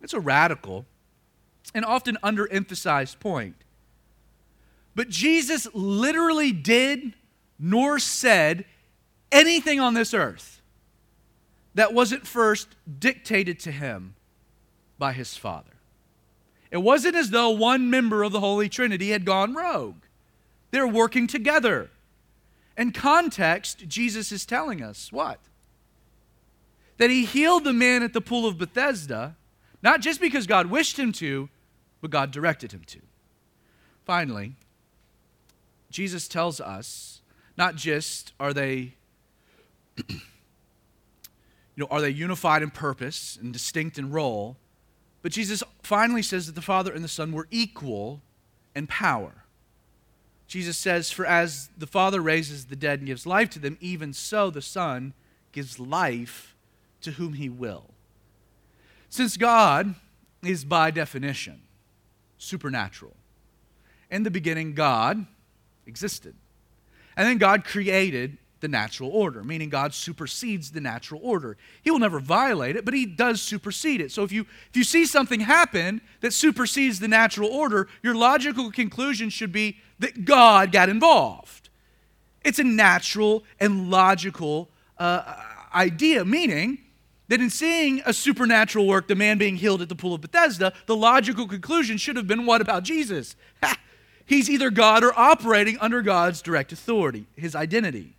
It's 0.00 0.14
a 0.14 0.20
radical 0.20 0.86
and 1.74 1.84
often 1.84 2.16
underemphasized 2.22 3.18
point. 3.18 3.56
But 4.94 5.08
Jesus 5.08 5.66
literally 5.74 6.52
did 6.52 7.14
nor 7.58 7.98
said 7.98 8.64
anything 9.32 9.80
on 9.80 9.94
this 9.94 10.14
earth 10.14 10.62
that 11.74 11.92
wasn't 11.92 12.24
first 12.24 12.68
dictated 13.00 13.58
to 13.60 13.72
him 13.72 14.14
by 14.96 15.12
his 15.12 15.36
Father. 15.36 15.72
It 16.70 16.78
wasn't 16.78 17.16
as 17.16 17.30
though 17.30 17.50
one 17.50 17.90
member 17.90 18.22
of 18.22 18.30
the 18.30 18.38
Holy 18.38 18.68
Trinity 18.68 19.10
had 19.10 19.24
gone 19.24 19.54
rogue. 19.54 19.96
They're 20.70 20.86
working 20.86 21.26
together. 21.26 21.90
And 22.76 22.94
context, 22.94 23.88
Jesus 23.88 24.32
is 24.32 24.46
telling 24.46 24.82
us 24.82 25.12
what? 25.12 25.38
That 26.98 27.10
he 27.10 27.24
healed 27.24 27.64
the 27.64 27.72
man 27.72 28.02
at 28.02 28.12
the 28.12 28.20
pool 28.20 28.46
of 28.46 28.58
Bethesda, 28.58 29.36
not 29.82 30.00
just 30.00 30.20
because 30.20 30.46
God 30.46 30.66
wished 30.66 30.98
him 30.98 31.12
to, 31.12 31.48
but 32.00 32.10
God 32.10 32.30
directed 32.30 32.72
him 32.72 32.82
to. 32.86 33.00
Finally, 34.04 34.54
Jesus 35.90 36.28
tells 36.28 36.60
us 36.60 37.20
not 37.56 37.76
just 37.76 38.32
are 38.40 38.52
they 38.52 38.94
you 40.08 40.16
know 41.76 41.86
are 41.90 42.00
they 42.00 42.10
unified 42.10 42.62
in 42.62 42.70
purpose 42.70 43.38
and 43.40 43.52
distinct 43.52 43.98
in 43.98 44.10
role, 44.10 44.56
but 45.22 45.32
Jesus 45.32 45.62
finally 45.82 46.22
says 46.22 46.46
that 46.46 46.54
the 46.54 46.62
Father 46.62 46.92
and 46.92 47.04
the 47.04 47.08
Son 47.08 47.32
were 47.32 47.46
equal 47.50 48.22
in 48.74 48.86
power. 48.86 49.44
Jesus 50.50 50.76
says, 50.76 51.12
For 51.12 51.24
as 51.24 51.68
the 51.78 51.86
Father 51.86 52.20
raises 52.20 52.64
the 52.64 52.74
dead 52.74 52.98
and 52.98 53.06
gives 53.06 53.24
life 53.24 53.50
to 53.50 53.60
them, 53.60 53.78
even 53.80 54.12
so 54.12 54.50
the 54.50 54.60
Son 54.60 55.14
gives 55.52 55.78
life 55.78 56.56
to 57.02 57.12
whom 57.12 57.34
he 57.34 57.48
will. 57.48 57.84
Since 59.08 59.36
God 59.36 59.94
is 60.42 60.64
by 60.64 60.90
definition 60.90 61.62
supernatural, 62.36 63.14
in 64.10 64.24
the 64.24 64.30
beginning, 64.30 64.74
God 64.74 65.24
existed. 65.86 66.34
And 67.16 67.28
then 67.28 67.38
God 67.38 67.64
created 67.64 68.36
the 68.58 68.66
natural 68.66 69.10
order, 69.10 69.44
meaning 69.44 69.68
God 69.68 69.94
supersedes 69.94 70.72
the 70.72 70.80
natural 70.80 71.20
order. 71.22 71.58
He 71.80 71.92
will 71.92 72.00
never 72.00 72.18
violate 72.18 72.74
it, 72.74 72.84
but 72.84 72.92
he 72.92 73.06
does 73.06 73.40
supersede 73.40 74.00
it. 74.00 74.10
So 74.10 74.24
if 74.24 74.32
you 74.32 74.46
if 74.68 74.76
you 74.76 74.82
see 74.82 75.06
something 75.06 75.40
happen 75.40 76.00
that 76.22 76.32
supersedes 76.32 76.98
the 76.98 77.06
natural 77.06 77.50
order, 77.50 77.86
your 78.02 78.16
logical 78.16 78.72
conclusion 78.72 79.30
should 79.30 79.52
be 79.52 79.76
that 80.00 80.24
God 80.24 80.72
got 80.72 80.88
involved. 80.88 81.70
It's 82.44 82.58
a 82.58 82.64
natural 82.64 83.44
and 83.58 83.90
logical 83.90 84.68
uh, 84.98 85.36
idea, 85.74 86.24
meaning 86.24 86.78
that 87.28 87.40
in 87.40 87.48
seeing 87.48 88.02
a 88.04 88.12
supernatural 88.12 88.86
work, 88.86 89.06
the 89.06 89.14
man 89.14 89.38
being 89.38 89.56
healed 89.56 89.80
at 89.80 89.88
the 89.88 89.94
pool 89.94 90.14
of 90.14 90.20
Bethesda, 90.20 90.72
the 90.86 90.96
logical 90.96 91.46
conclusion 91.46 91.96
should 91.96 92.16
have 92.16 92.26
been 92.26 92.44
what 92.44 92.60
about 92.60 92.82
Jesus? 92.82 93.36
He's 94.26 94.50
either 94.50 94.70
God 94.70 95.04
or 95.04 95.16
operating 95.16 95.78
under 95.78 96.02
God's 96.02 96.42
direct 96.42 96.72
authority, 96.72 97.26
his 97.36 97.54
identity. 97.54 98.16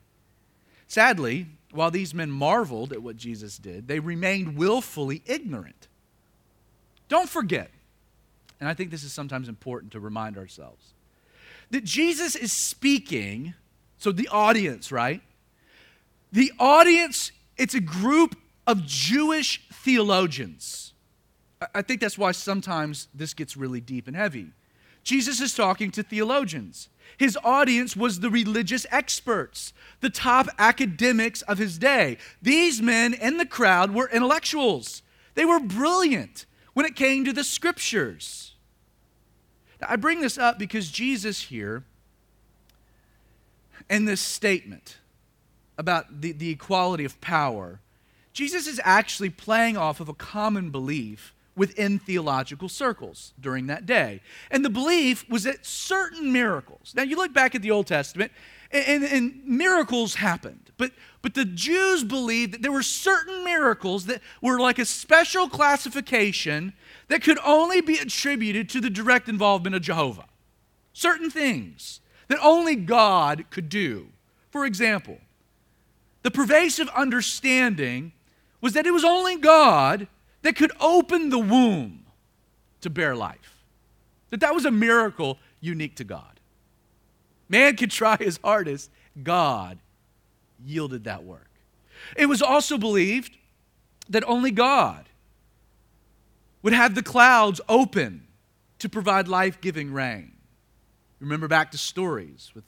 Sadly, 0.87 1.47
while 1.71 1.91
these 1.91 2.13
men 2.13 2.31
marveled 2.31 2.91
at 2.93 3.01
what 3.01 3.17
Jesus 3.17 3.57
did, 3.57 3.87
they 3.87 3.99
remained 3.99 4.57
willfully 4.57 5.23
ignorant. 5.25 5.87
Don't 7.09 7.29
forget, 7.29 7.71
and 8.59 8.69
I 8.69 8.73
think 8.73 8.91
this 8.91 9.03
is 9.03 9.11
sometimes 9.11 9.49
important 9.49 9.91
to 9.93 9.99
remind 9.99 10.37
ourselves, 10.37 10.93
that 11.71 11.83
Jesus 11.83 12.35
is 12.35 12.51
speaking, 12.51 13.53
so 13.97 14.11
the 14.11 14.27
audience, 14.29 14.91
right? 14.91 15.21
The 16.31 16.51
audience, 16.59 17.31
it's 17.57 17.73
a 17.73 17.81
group 17.81 18.35
of 18.67 18.85
Jewish 18.85 19.67
theologians. 19.71 20.93
I 21.73 21.81
think 21.81 22.01
that's 22.01 22.17
why 22.17 22.31
sometimes 22.31 23.07
this 23.13 23.33
gets 23.33 23.57
really 23.57 23.81
deep 23.81 24.07
and 24.07 24.15
heavy. 24.15 24.47
Jesus 25.03 25.41
is 25.41 25.55
talking 25.55 25.91
to 25.91 26.03
theologians. 26.03 26.89
His 27.17 27.37
audience 27.43 27.95
was 27.95 28.19
the 28.19 28.29
religious 28.29 28.85
experts, 28.91 29.73
the 29.99 30.09
top 30.09 30.47
academics 30.57 31.41
of 31.43 31.57
his 31.57 31.77
day. 31.77 32.17
These 32.41 32.81
men 32.81 33.13
in 33.13 33.37
the 33.37 33.45
crowd 33.45 33.93
were 33.93 34.09
intellectuals, 34.09 35.01
they 35.33 35.45
were 35.45 35.59
brilliant 35.59 36.45
when 36.73 36.85
it 36.85 36.95
came 36.95 37.25
to 37.25 37.33
the 37.33 37.43
scriptures. 37.43 38.50
I 39.87 39.95
bring 39.95 40.21
this 40.21 40.37
up 40.37 40.59
because 40.59 40.89
Jesus 40.89 41.43
here, 41.43 41.83
in 43.89 44.05
this 44.05 44.21
statement 44.21 44.97
about 45.77 46.21
the, 46.21 46.31
the 46.31 46.49
equality 46.49 47.05
of 47.05 47.19
power, 47.21 47.79
Jesus 48.33 48.67
is 48.67 48.79
actually 48.83 49.29
playing 49.29 49.77
off 49.77 49.99
of 49.99 50.07
a 50.07 50.13
common 50.13 50.69
belief 50.69 51.33
within 51.55 51.99
theological 51.99 52.69
circles 52.69 53.33
during 53.39 53.67
that 53.67 53.85
day. 53.85 54.21
And 54.49 54.63
the 54.63 54.69
belief 54.69 55.29
was 55.29 55.43
that 55.43 55.65
certain 55.65 56.31
miracles, 56.31 56.93
now 56.95 57.03
you 57.03 57.17
look 57.17 57.33
back 57.33 57.55
at 57.55 57.61
the 57.61 57.71
Old 57.71 57.87
Testament, 57.87 58.31
and, 58.71 59.03
and, 59.03 59.03
and, 59.03 59.45
miracles 59.45 60.15
happened. 60.15 60.71
But, 60.77 60.91
but 61.21 61.33
the 61.33 61.43
Jews 61.43 62.05
believed 62.05 62.53
that 62.53 62.61
there 62.61 62.71
were 62.71 62.83
certain 62.83 63.43
miracles 63.43 64.05
that 64.05 64.21
were 64.41 64.59
like 64.59 64.79
a 64.79 64.85
special 64.85 65.49
classification 65.49 66.73
that 67.11 67.21
could 67.21 67.39
only 67.43 67.81
be 67.81 67.97
attributed 67.97 68.69
to 68.69 68.79
the 68.79 68.89
direct 68.89 69.27
involvement 69.27 69.75
of 69.75 69.81
Jehovah. 69.81 70.23
Certain 70.93 71.29
things 71.29 71.99
that 72.29 72.39
only 72.41 72.73
God 72.77 73.43
could 73.49 73.67
do. 73.67 74.07
For 74.49 74.65
example, 74.65 75.17
the 76.23 76.31
pervasive 76.31 76.87
understanding 76.95 78.13
was 78.61 78.71
that 78.73 78.87
it 78.87 78.91
was 78.91 79.03
only 79.03 79.35
God 79.35 80.07
that 80.43 80.55
could 80.55 80.71
open 80.79 81.27
the 81.27 81.37
womb 81.37 82.05
to 82.79 82.89
bear 82.89 83.13
life. 83.13 83.57
That 84.29 84.39
that 84.39 84.55
was 84.55 84.63
a 84.63 84.71
miracle 84.71 85.37
unique 85.59 85.97
to 85.97 86.05
God. 86.05 86.39
Man 87.49 87.75
could 87.75 87.91
try 87.91 88.15
his 88.15 88.39
hardest, 88.41 88.89
God 89.21 89.79
yielded 90.65 91.03
that 91.03 91.25
work. 91.25 91.49
It 92.15 92.27
was 92.27 92.41
also 92.41 92.77
believed 92.77 93.35
that 94.07 94.23
only 94.25 94.51
God 94.51 95.09
would 96.61 96.73
have 96.73 96.95
the 96.95 97.03
clouds 97.03 97.61
open 97.67 98.27
to 98.79 98.89
provide 98.89 99.27
life 99.27 99.61
giving 99.61 99.91
rain. 99.93 100.33
Remember 101.19 101.47
back 101.47 101.71
to 101.71 101.77
stories 101.77 102.51
with 102.55 102.63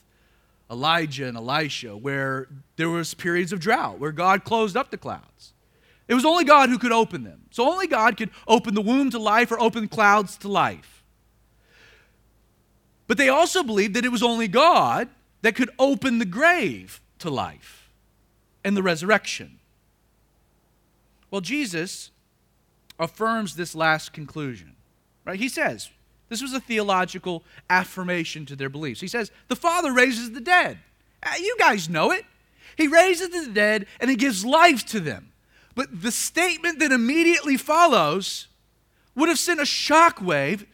Elijah 0.70 1.28
and 1.28 1.38
Elisha, 1.38 1.96
where 1.98 2.48
there 2.76 2.90
was 2.90 3.14
periods 3.14 3.52
of 3.52 3.60
drought, 3.60 4.00
where 4.00 4.12
God 4.12 4.44
closed 4.44 4.78
up 4.78 4.92
the 4.92 4.98
clouds. 4.98 5.54
It 6.08 6.14
was 6.14 6.26
only 6.26 6.44
God 6.44 6.70
who 6.70 6.78
could 6.78 6.92
open 6.92 7.24
them. 7.24 7.42
So 7.52 7.70
only 7.70 7.88
God 7.88 8.18
could 8.18 8.30
open 8.48 8.74
the 8.74 8.82
womb 8.82 9.10
to 9.12 9.20
life 9.20 9.52
or 9.52 9.60
open 9.60 9.88
clouds 9.88 10.38
to 10.38 10.48
life. 10.48 11.04
But 13.08 13.18
they 13.18 13.30
also 13.30 13.64
believed 13.64 13.96
that 13.96 14.06
it 14.06 14.12
was 14.12 14.24
only 14.24 14.48
God 14.48 15.10
that 15.42 15.56
could 15.56 15.70
open 15.78 16.20
the 16.20 16.26
grave 16.26 17.02
to 17.20 17.30
life 17.30 17.90
and 18.64 18.76
the 18.76 18.84
resurrection. 18.84 19.60
Well, 21.30 21.42
Jesus 21.42 22.12
affirms 23.04 23.56
this 23.56 23.76
last 23.76 24.14
conclusion. 24.14 24.76
Right? 25.26 25.40
He 25.40 25.50
says, 25.50 25.90
this 26.30 26.42
was 26.42 26.54
a 26.54 26.60
theological 26.60 27.44
affirmation 27.70 28.46
to 28.48 28.56
their 28.56 28.70
beliefs. 28.70 29.02
He 29.02 29.08
says, 29.08 29.32
the 29.50 29.56
Father 29.56 29.92
raises 29.94 30.32
the 30.32 30.42
dead. 30.42 30.80
Uh, 31.22 31.34
you 31.40 31.56
guys 31.60 31.90
know 31.90 32.12
it. 32.12 32.26
He 32.76 32.88
raises 32.88 33.30
the 33.30 33.52
dead 33.52 33.86
and 34.00 34.10
he 34.10 34.16
gives 34.16 34.44
life 34.44 34.86
to 34.88 35.00
them. 35.00 35.32
But 35.76 36.02
the 36.02 36.12
statement 36.12 36.80
that 36.80 36.92
immediately 36.92 37.58
follows 37.58 38.48
would 39.16 39.30
have 39.30 39.40
sent 39.40 39.60
a 39.60 39.64
shockwave 39.64 40.66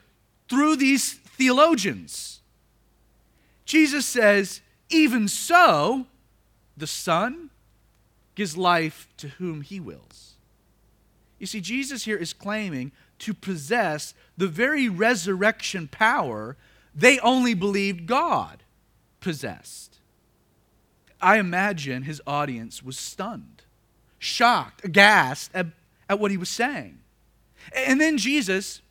through 0.47 0.77
these 0.77 1.13
theologians. 1.13 2.41
Jesus 3.65 4.05
says, 4.05 4.61
Even 4.89 5.27
so, 5.27 6.05
the 6.75 6.87
Son 6.87 7.49
gives 8.35 8.57
life 8.57 9.09
to 9.17 9.27
whom 9.27 9.61
he 9.61 9.79
wills. 9.79 10.28
You 11.39 11.47
see, 11.47 11.61
Jesus 11.61 12.05
here 12.05 12.17
is 12.17 12.33
claiming 12.33 12.91
to 13.19 13.33
possess 13.33 14.13
the 14.37 14.47
very 14.47 14.87
resurrection 14.87 15.87
power 15.87 16.57
they 16.93 17.19
only 17.19 17.53
believed 17.53 18.05
God 18.05 18.63
possessed. 19.21 19.99
I 21.21 21.37
imagine 21.37 22.03
his 22.03 22.21
audience 22.27 22.83
was 22.83 22.97
stunned 22.97 23.63
shocked, 24.19 24.83
aghast 24.83 25.49
at, 25.53 25.67
at 26.07 26.19
what 26.19 26.29
he 26.29 26.37
was 26.37 26.49
saying. 26.49 26.99
And 27.73 27.99
then 27.99 28.17
Jesus, 28.17 28.81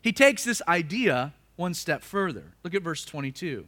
he 0.00 0.12
takes 0.12 0.44
this 0.44 0.62
idea 0.66 1.34
one 1.56 1.74
step 1.74 2.02
further. 2.02 2.54
Look 2.62 2.74
at 2.74 2.82
verse 2.82 3.04
22. 3.04 3.66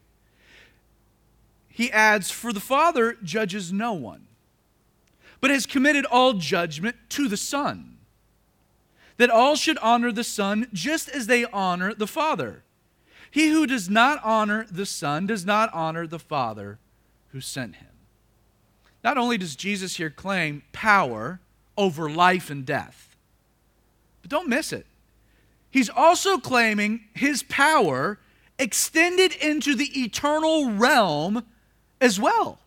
He 1.68 1.90
adds, 1.90 2.30
For 2.30 2.52
the 2.52 2.60
Father 2.60 3.16
judges 3.22 3.72
no 3.72 3.92
one, 3.92 4.26
but 5.42 5.50
has 5.50 5.66
committed 5.66 6.06
all 6.06 6.34
judgment 6.34 6.94
to 7.10 7.26
the 7.28 7.36
Son, 7.36 7.98
that 9.16 9.28
all 9.28 9.56
should 9.56 9.76
honor 9.78 10.12
the 10.12 10.24
Son 10.24 10.68
just 10.72 11.08
as 11.08 11.26
they 11.26 11.44
honor 11.46 11.92
the 11.92 12.06
Father. 12.06 12.62
He 13.28 13.48
who 13.48 13.66
does 13.66 13.90
not 13.90 14.20
honor 14.22 14.66
the 14.70 14.86
Son 14.86 15.26
does 15.26 15.44
not 15.44 15.68
honor 15.74 16.06
the 16.06 16.20
Father 16.20 16.78
who 17.32 17.40
sent 17.40 17.76
him. 17.76 17.88
Not 19.02 19.18
only 19.18 19.36
does 19.36 19.56
Jesus 19.56 19.96
here 19.96 20.10
claim 20.10 20.62
power 20.70 21.40
over 21.76 22.08
life 22.08 22.48
and 22.48 22.64
death, 22.64 23.16
but 24.20 24.30
don't 24.30 24.48
miss 24.48 24.72
it. 24.72 24.86
He's 25.70 25.90
also 25.90 26.38
claiming 26.38 27.00
his 27.14 27.42
power 27.42 28.20
extended 28.60 29.32
into 29.32 29.74
the 29.74 30.02
eternal 30.02 30.70
realm 30.70 31.44
as 32.00 32.20
well. 32.20 32.60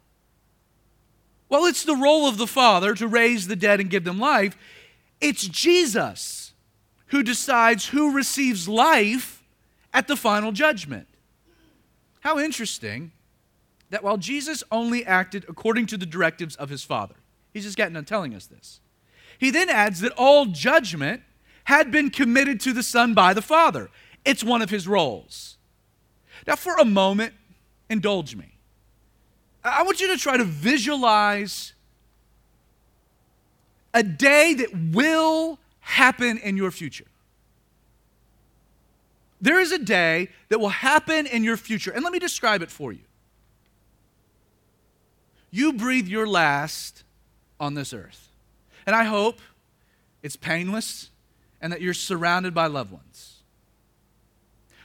Well, 1.49 1.65
it's 1.65 1.83
the 1.83 1.95
role 1.95 2.27
of 2.27 2.37
the 2.37 2.47
Father 2.47 2.95
to 2.95 3.07
raise 3.07 3.47
the 3.47 3.55
dead 3.55 3.79
and 3.79 3.89
give 3.89 4.03
them 4.03 4.19
life. 4.19 4.57
It's 5.21 5.47
Jesus 5.47 6.53
who 7.07 7.23
decides 7.23 7.87
who 7.87 8.11
receives 8.11 8.67
life 8.67 9.43
at 9.93 10.07
the 10.07 10.15
final 10.15 10.51
judgment. 10.51 11.07
How 12.21 12.39
interesting 12.39 13.11
that 13.91 14.03
while 14.03 14.17
Jesus 14.17 14.63
only 14.71 15.05
acted 15.05 15.45
according 15.47 15.85
to 15.87 15.97
the 15.97 16.05
directives 16.05 16.55
of 16.55 16.69
his 16.69 16.83
Father, 16.83 17.15
he's 17.53 17.63
just 17.63 17.77
getting 17.77 17.95
on 17.95 18.05
telling 18.05 18.33
us 18.33 18.47
this. 18.47 18.81
He 19.37 19.51
then 19.51 19.69
adds 19.69 19.99
that 20.01 20.13
all 20.17 20.47
judgment 20.47 21.21
had 21.65 21.91
been 21.91 22.09
committed 22.09 22.59
to 22.61 22.73
the 22.73 22.83
Son 22.83 23.13
by 23.13 23.33
the 23.33 23.41
Father. 23.41 23.89
It's 24.23 24.43
one 24.43 24.61
of 24.61 24.69
his 24.69 24.87
roles. 24.87 25.57
Now, 26.47 26.55
for 26.55 26.77
a 26.77 26.85
moment, 26.85 27.33
indulge 27.89 28.35
me. 28.35 28.54
I 29.65 29.81
want 29.81 29.99
you 29.99 30.07
to 30.07 30.17
try 30.17 30.37
to 30.37 30.43
visualize 30.43 31.73
a 33.93 34.03
day 34.03 34.53
that 34.53 34.69
will 34.93 35.59
happen 35.79 36.37
in 36.37 36.55
your 36.55 36.69
future. 36.69 37.05
There 39.41 39.59
is 39.59 39.71
a 39.71 39.79
day 39.79 40.29
that 40.49 40.59
will 40.59 40.69
happen 40.69 41.25
in 41.25 41.43
your 41.43 41.57
future. 41.57 41.91
And 41.91 42.03
let 42.03 42.13
me 42.13 42.19
describe 42.19 42.61
it 42.61 42.69
for 42.69 42.91
you. 42.91 43.01
You 45.49 45.73
breathe 45.73 46.07
your 46.07 46.27
last 46.27 47.03
on 47.59 47.73
this 47.73 47.93
earth. 47.93 48.29
And 48.85 48.95
I 48.95 49.05
hope 49.05 49.39
it's 50.21 50.35
painless 50.35 51.09
and 51.61 51.73
that 51.73 51.81
you're 51.81 51.93
surrounded 51.93 52.53
by 52.53 52.67
loved 52.67 52.91
ones. 52.91 53.41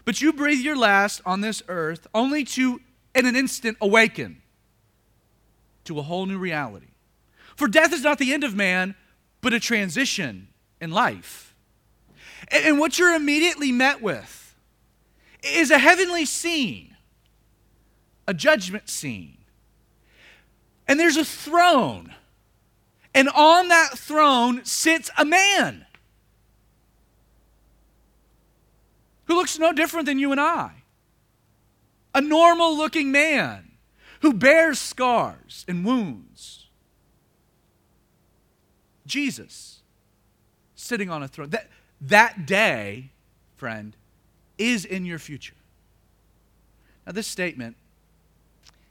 But 0.05 0.23
you 0.23 0.33
breathe 0.33 0.61
your 0.61 0.77
last 0.77 1.21
on 1.27 1.43
this 1.43 1.63
earth 1.69 2.07
only 2.15 2.45
to, 2.45 2.81
in 3.15 3.27
an 3.27 3.37
instant, 3.37 3.77
awaken 3.81 4.41
to 5.91 5.99
a 5.99 6.03
whole 6.03 6.25
new 6.25 6.39
reality. 6.39 6.87
For 7.57 7.67
death 7.67 7.93
is 7.93 8.03
not 8.03 8.19
the 8.19 8.33
end 8.33 8.45
of 8.45 8.55
man, 8.55 8.95
but 9.41 9.53
a 9.53 9.59
transition 9.59 10.47
in 10.81 10.93
life. 10.93 11.55
And, 12.49 12.79
what 12.79 12.97
you're 12.97 13.15
immediately 13.15 13.73
met 13.73 14.01
with 14.01 14.55
is 15.43 15.73
a 15.73 15.79
heavenly 15.79 16.25
scene, 16.25 16.97
a 18.29 18.33
judgment 18.33 18.89
scene. 18.89 19.39
And 20.87 20.99
there's 20.99 21.17
a 21.17 21.25
throne. 21.25 22.15
And 23.13 23.29
on 23.29 23.67
that 23.69 23.99
throne 23.99 24.65
sits 24.65 25.11
a 25.19 25.25
man 25.25 25.87
who 29.25 29.35
looks 29.35 29.59
no 29.59 29.73
different 29.73 30.07
than 30.07 30.21
you 30.21 30.31
and 30.31 30.41
I. 30.41 30.85
A 32.15 32.21
normal 32.21 32.77
looking 32.77 33.11
man 33.11 33.70
who 34.21 34.33
bears 34.33 34.79
scars 34.79 35.65
and 35.67 35.85
wounds. 35.85 36.67
Jesus 39.07 39.81
sitting 40.75 41.11
on 41.11 41.23
a 41.23 41.29
throne. 41.29 41.51
That, 41.51 41.69
that 42.01 42.47
day, 42.47 43.11
friend, 43.57 43.97
is 44.59 44.85
in 44.85 45.05
your 45.05 45.19
future. 45.19 45.55
Now, 47.07 47.13
this 47.13 47.27
statement, 47.27 47.77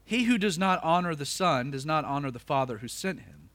he 0.04 0.24
who 0.24 0.38
does 0.38 0.58
not 0.58 0.84
honor 0.84 1.16
the 1.16 1.26
Son 1.26 1.72
does 1.72 1.86
not 1.86 2.06
honor 2.06 2.32
the 2.32 2.40
Father 2.40 2.80
who 2.80 2.88
sent 2.88 3.22
him, 3.22 3.50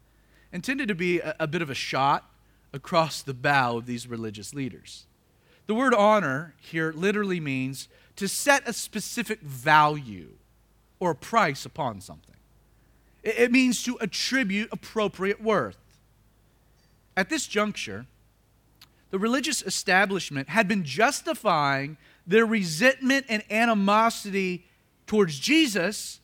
intended 0.52 0.88
to 0.88 0.94
be 0.94 1.20
a, 1.20 1.34
a 1.40 1.46
bit 1.46 1.62
of 1.62 1.70
a 1.70 1.74
shot 1.74 2.30
across 2.72 3.22
the 3.22 3.34
bow 3.34 3.76
of 3.76 3.87
these 3.87 4.06
religious 4.06 4.54
leaders. 4.54 5.06
The 5.66 5.74
word 5.74 5.94
honor 5.94 6.54
here 6.60 6.92
literally 6.92 7.40
means 7.40 7.88
to 8.16 8.28
set 8.28 8.68
a 8.68 8.72
specific 8.72 9.40
value 9.40 10.34
or 11.04 11.10
a 11.10 11.14
price 11.14 11.66
upon 11.66 12.00
something. 12.00 12.34
It, 13.22 13.38
it 13.38 13.52
means 13.52 13.82
to 13.84 13.98
attribute 14.00 14.70
appropriate 14.72 15.42
worth. 15.42 15.76
At 17.16 17.28
this 17.28 17.46
juncture, 17.46 18.06
the 19.10 19.18
religious 19.18 19.62
establishment 19.62 20.48
had 20.48 20.66
been 20.66 20.82
justifying 20.82 21.98
their 22.26 22.46
resentment 22.46 23.26
and 23.28 23.42
animosity 23.50 24.64
towards 25.06 25.38
Jesus 25.38 26.20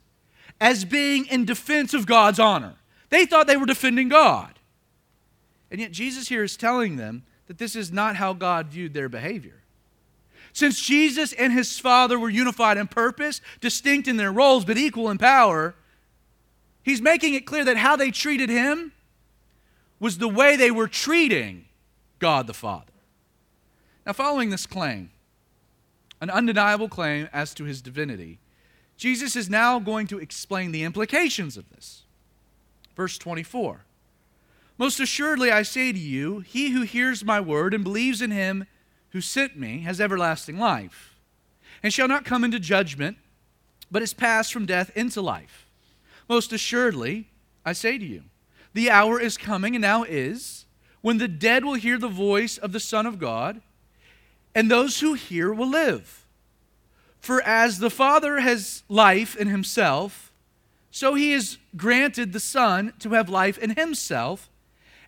as 0.61 0.85
being 0.85 1.27
in 1.27 1.45
defense 1.45 1.93
of 1.93 2.07
God's 2.07 2.41
honor. 2.41 2.75
They 3.11 3.27
thought 3.27 3.47
they 3.47 3.57
were 3.59 3.67
defending 3.67 4.09
God. 4.09 4.59
And 5.71 5.79
yet, 5.81 5.93
Jesus 5.93 6.29
here 6.29 6.43
is 6.43 6.57
telling 6.57 6.97
them 6.97 7.23
that 7.47 7.59
this 7.59 7.77
is 7.77 7.93
not 7.93 8.17
how 8.17 8.33
God 8.33 8.69
viewed 8.69 8.95
their 8.95 9.09
behavior. 9.09 9.60
Since 10.53 10.81
Jesus 10.81 11.33
and 11.33 11.53
his 11.53 11.79
Father 11.79 12.19
were 12.19 12.31
unified 12.31 12.77
in 12.77 12.89
purpose, 12.89 13.41
distinct 13.61 14.09
in 14.09 14.17
their 14.17 14.33
roles, 14.33 14.65
but 14.65 14.77
equal 14.77 15.11
in 15.11 15.19
power, 15.19 15.75
he's 16.83 17.01
making 17.01 17.35
it 17.35 17.47
clear 17.47 17.65
that 17.65 17.77
how 17.77 17.97
they 17.97 18.11
treated 18.11 18.51
him 18.51 18.93
was 20.01 20.19
the 20.19 20.29
way 20.29 20.57
they 20.57 20.71
were 20.71 20.89
treating 20.89 21.67
God 22.19 22.47
the 22.47 22.55
Father. 22.55 22.93
Now, 24.07 24.13
following 24.13 24.51
this 24.51 24.67
claim, 24.67 25.11
an 26.21 26.31
undeniable 26.31 26.89
claim 26.89 27.29
as 27.33 27.55
to 27.55 27.65
his 27.65 27.81
divinity, 27.81 28.39
Jesus 28.97 29.37
is 29.37 29.49
now 29.49 29.79
going 29.79 30.07
to 30.09 30.19
explain 30.19 30.73
the 30.73 30.83
implications 30.83 31.57
of 31.57 31.69
this. 31.71 32.03
Verse 32.97 33.17
24 33.19 33.85
Most 34.79 35.01
assuredly, 35.01 35.51
I 35.51 35.63
say 35.63 35.93
to 35.93 35.99
you, 35.99 36.41
he 36.41 36.71
who 36.71 36.83
hears 36.83 37.25
my 37.25 37.41
word 37.41 37.73
and 37.73 37.85
believes 37.85 38.21
in 38.21 38.31
him 38.31 38.67
who 39.11 39.21
sent 39.21 39.59
me 39.59 39.81
has 39.81 40.01
everlasting 40.01 40.59
life, 40.59 41.17
and 41.83 41.93
shall 41.93 42.09
not 42.09 42.25
come 42.25 42.45
into 42.45 42.61
judgment, 42.61 43.17
but 43.91 44.03
is 44.03 44.15
passed 44.15 44.53
from 44.53 44.67
death 44.67 44.91
into 44.95 45.21
life. 45.21 45.67
Most 46.29 46.53
assuredly, 46.53 47.29
I 47.65 47.73
say 47.73 47.99
to 47.99 48.05
you, 48.05 48.23
the 48.73 48.91
hour 48.91 49.21
is 49.21 49.37
coming, 49.37 49.75
and 49.75 49.83
now 49.83 50.05
is 50.05 50.65
when 51.01 51.19
the 51.19 51.29
dead 51.29 51.65
will 51.65 51.75
hear 51.75 51.99
the 51.99 52.09
voice 52.09 52.59
of 52.59 52.73
the 52.73 52.81
Son 52.81 53.07
of 53.07 53.19
God, 53.19 53.61
and 54.55 54.71
those 54.71 55.01
who 55.01 55.15
hear 55.15 55.53
will 55.53 55.69
live. 55.69 56.27
For 57.21 57.43
as 57.43 57.79
the 57.79 57.91
Father 57.91 58.41
has 58.41 58.83
life 58.89 59.37
in 59.37 59.49
himself, 59.49 60.33
so 60.91 61.15
he 61.15 61.33
has 61.33 61.59
granted 61.77 62.33
the 62.33 62.41
Son 62.41 62.93
to 63.01 63.11
have 63.11 63.29
life 63.29 63.59
in 63.59 63.71
himself, 63.77 64.51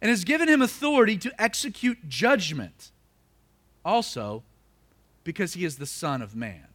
and 0.00 0.10
has 0.10 0.24
given 0.24 0.48
him 0.48 0.62
authority 0.62 1.16
to 1.18 1.42
execute 1.42 2.08
judgment, 2.08 2.90
also 3.84 4.42
because 5.24 5.54
he 5.54 5.64
is 5.64 5.76
the 5.76 5.86
Son 5.86 6.22
of 6.22 6.34
Man. 6.34 6.66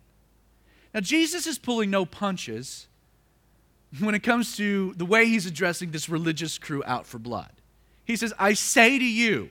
Now, 0.93 1.01
Jesus 1.01 1.47
is 1.47 1.57
pulling 1.57 1.89
no 1.89 2.05
punches 2.05 2.87
when 3.99 4.15
it 4.15 4.23
comes 4.23 4.57
to 4.57 4.93
the 4.95 5.05
way 5.05 5.25
he's 5.25 5.45
addressing 5.45 5.91
this 5.91 6.09
religious 6.09 6.57
crew 6.57 6.83
out 6.85 7.05
for 7.05 7.19
blood. 7.19 7.51
He 8.05 8.15
says, 8.15 8.33
I 8.39 8.53
say 8.53 8.97
to 8.97 9.05
you, 9.05 9.49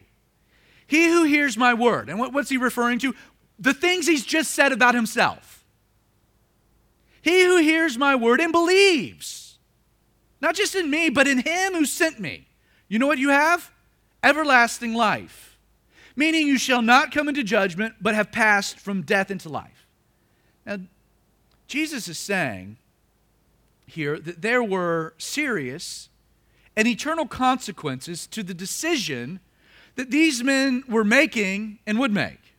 he 0.86 1.08
who 1.08 1.24
hears 1.24 1.56
my 1.56 1.74
word. 1.74 2.08
And 2.08 2.18
what, 2.18 2.32
what's 2.32 2.48
he 2.48 2.56
referring 2.56 2.98
to? 3.00 3.14
The 3.58 3.74
things 3.74 4.06
he's 4.06 4.24
just 4.24 4.52
said 4.52 4.72
about 4.72 4.94
himself. 4.94 5.64
He 7.22 7.44
who 7.44 7.58
hears 7.58 7.98
my 7.98 8.14
word 8.14 8.40
and 8.40 8.52
believes, 8.52 9.58
not 10.40 10.54
just 10.54 10.74
in 10.74 10.88
me, 10.88 11.10
but 11.10 11.26
in 11.26 11.38
him 11.38 11.72
who 11.72 11.84
sent 11.84 12.20
me. 12.20 12.46
You 12.88 12.98
know 12.98 13.06
what 13.06 13.18
you 13.18 13.30
have? 13.30 13.72
Everlasting 14.22 14.94
life. 14.94 15.55
Meaning 16.16 16.46
you 16.46 16.58
shall 16.58 16.82
not 16.82 17.12
come 17.12 17.28
into 17.28 17.44
judgment, 17.44 17.94
but 18.00 18.14
have 18.14 18.32
passed 18.32 18.80
from 18.80 19.02
death 19.02 19.30
into 19.30 19.50
life. 19.50 19.86
Now, 20.64 20.78
Jesus 21.68 22.08
is 22.08 22.18
saying 22.18 22.78
here 23.86 24.18
that 24.18 24.42
there 24.42 24.62
were 24.62 25.14
serious 25.18 26.08
and 26.74 26.88
eternal 26.88 27.26
consequences 27.26 28.26
to 28.28 28.42
the 28.42 28.54
decision 28.54 29.40
that 29.94 30.10
these 30.10 30.42
men 30.42 30.84
were 30.88 31.04
making 31.04 31.78
and 31.86 31.98
would 31.98 32.12
make. 32.12 32.54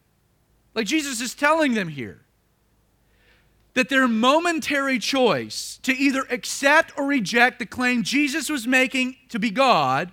Like 0.73 0.87
Jesus 0.87 1.21
is 1.21 1.33
telling 1.33 1.73
them 1.73 1.89
here 1.89 2.21
that 3.73 3.89
their 3.89 4.07
momentary 4.07 4.97
choice 4.97 5.79
to 5.83 5.95
either 5.95 6.25
accept 6.31 6.91
or 6.97 7.05
reject 7.05 7.59
the 7.59 7.65
claim 7.65 8.01
Jesus 8.01 8.49
was 8.49 8.65
making 8.65 9.17
to 9.29 9.37
be 9.37 9.51
God 9.51 10.11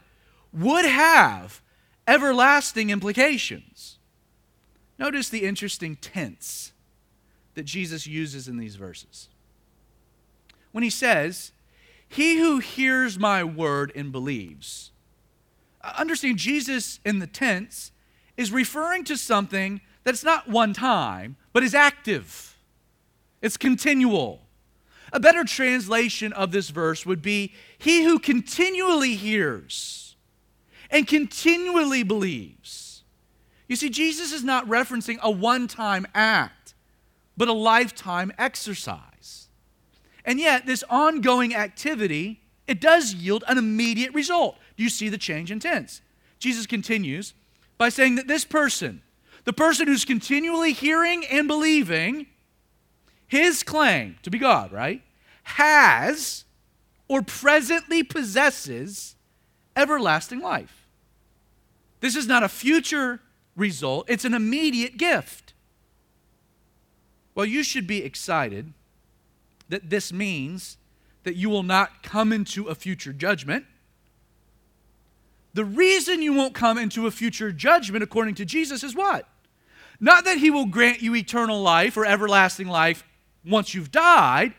would 0.52 0.84
have 0.84 1.62
everlasting 2.06 2.90
implications. 2.90 3.98
Notice 4.98 5.28
the 5.28 5.44
interesting 5.44 5.96
tense 5.96 6.72
that 7.54 7.64
Jesus 7.64 8.06
uses 8.06 8.48
in 8.48 8.56
these 8.56 8.76
verses. 8.76 9.28
When 10.72 10.84
he 10.84 10.90
says, 10.90 11.52
he 12.08 12.38
who 12.38 12.58
hears 12.58 13.18
my 13.18 13.42
word 13.42 13.92
and 13.94 14.12
believes. 14.12 14.90
Uh, 15.80 15.92
understand, 15.96 16.38
Jesus 16.38 17.00
in 17.04 17.18
the 17.18 17.26
tense 17.26 17.92
is 18.36 18.52
referring 18.52 19.04
to 19.04 19.16
something 19.16 19.80
that's 20.04 20.24
not 20.24 20.48
one 20.48 20.72
time, 20.72 21.36
but 21.52 21.62
is 21.62 21.74
active, 21.74 22.56
it's 23.40 23.56
continual. 23.56 24.40
A 25.12 25.20
better 25.20 25.44
translation 25.44 26.32
of 26.32 26.50
this 26.50 26.70
verse 26.70 27.06
would 27.06 27.22
be 27.22 27.52
He 27.78 28.02
who 28.02 28.18
continually 28.18 29.14
hears 29.14 30.03
and 30.94 31.08
continually 31.08 32.04
believes. 32.04 33.02
You 33.66 33.74
see, 33.74 33.90
Jesus 33.90 34.32
is 34.32 34.44
not 34.44 34.64
referencing 34.68 35.18
a 35.20 35.30
one 35.30 35.66
time 35.66 36.06
act, 36.14 36.74
but 37.36 37.48
a 37.48 37.52
lifetime 37.52 38.32
exercise. 38.38 39.48
And 40.24 40.38
yet, 40.38 40.66
this 40.66 40.84
ongoing 40.88 41.52
activity, 41.52 42.40
it 42.68 42.80
does 42.80 43.12
yield 43.12 43.42
an 43.48 43.58
immediate 43.58 44.14
result. 44.14 44.56
Do 44.76 44.84
you 44.84 44.88
see 44.88 45.08
the 45.08 45.18
change 45.18 45.50
in 45.50 45.58
tense? 45.58 46.00
Jesus 46.38 46.64
continues 46.64 47.34
by 47.76 47.88
saying 47.88 48.14
that 48.14 48.28
this 48.28 48.44
person, 48.44 49.02
the 49.42 49.52
person 49.52 49.88
who's 49.88 50.04
continually 50.04 50.72
hearing 50.72 51.24
and 51.26 51.48
believing 51.48 52.26
his 53.26 53.64
claim 53.64 54.16
to 54.22 54.30
be 54.30 54.38
God, 54.38 54.70
right, 54.70 55.02
has 55.42 56.44
or 57.08 57.20
presently 57.20 58.04
possesses 58.04 59.16
everlasting 59.74 60.38
life. 60.38 60.83
This 62.04 62.16
is 62.16 62.26
not 62.26 62.42
a 62.42 62.50
future 62.50 63.20
result, 63.56 64.10
it's 64.10 64.26
an 64.26 64.34
immediate 64.34 64.98
gift. 64.98 65.54
Well, 67.34 67.46
you 67.46 67.62
should 67.62 67.86
be 67.86 68.04
excited 68.04 68.74
that 69.70 69.88
this 69.88 70.12
means 70.12 70.76
that 71.22 71.34
you 71.34 71.48
will 71.48 71.62
not 71.62 72.02
come 72.02 72.30
into 72.30 72.66
a 72.66 72.74
future 72.74 73.14
judgment. 73.14 73.64
The 75.54 75.64
reason 75.64 76.20
you 76.20 76.34
won't 76.34 76.52
come 76.52 76.76
into 76.76 77.06
a 77.06 77.10
future 77.10 77.50
judgment, 77.50 78.04
according 78.04 78.34
to 78.34 78.44
Jesus, 78.44 78.84
is 78.84 78.94
what? 78.94 79.26
Not 79.98 80.26
that 80.26 80.36
he 80.36 80.50
will 80.50 80.66
grant 80.66 81.00
you 81.00 81.16
eternal 81.16 81.62
life 81.62 81.96
or 81.96 82.04
everlasting 82.04 82.68
life 82.68 83.02
once 83.46 83.72
you've 83.72 83.90
died, 83.90 84.52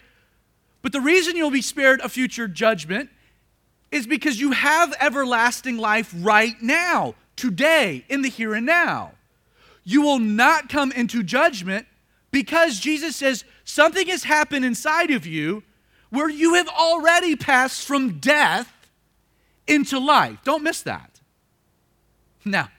but 0.81 0.93
the 0.93 0.99
reason 0.99 1.35
you'll 1.35 1.51
be 1.51 1.61
spared 1.61 1.99
a 1.99 2.09
future 2.09 2.47
judgment 2.47 3.11
is 3.91 4.07
because 4.07 4.41
you 4.41 4.53
have 4.53 4.95
everlasting 4.99 5.77
life 5.77 6.11
right 6.17 6.59
now, 6.59 7.13
today, 7.35 8.05
in 8.09 8.21
the 8.21 8.29
here 8.29 8.53
and 8.53 8.65
now. 8.65 9.11
You 9.83 10.01
will 10.01 10.19
not 10.19 10.69
come 10.69 10.91
into 10.91 11.23
judgment 11.23 11.87
because 12.31 12.79
Jesus 12.79 13.15
says 13.15 13.43
something 13.63 14.07
has 14.07 14.23
happened 14.23 14.65
inside 14.65 15.11
of 15.11 15.25
you 15.25 15.63
where 16.09 16.29
you 16.29 16.55
have 16.55 16.67
already 16.67 17.35
passed 17.35 17.85
from 17.85 18.19
death 18.19 18.71
into 19.67 19.99
life. 19.99 20.39
Don't 20.43 20.63
miss 20.63 20.81
that. 20.83 21.19
Now, 22.43 22.69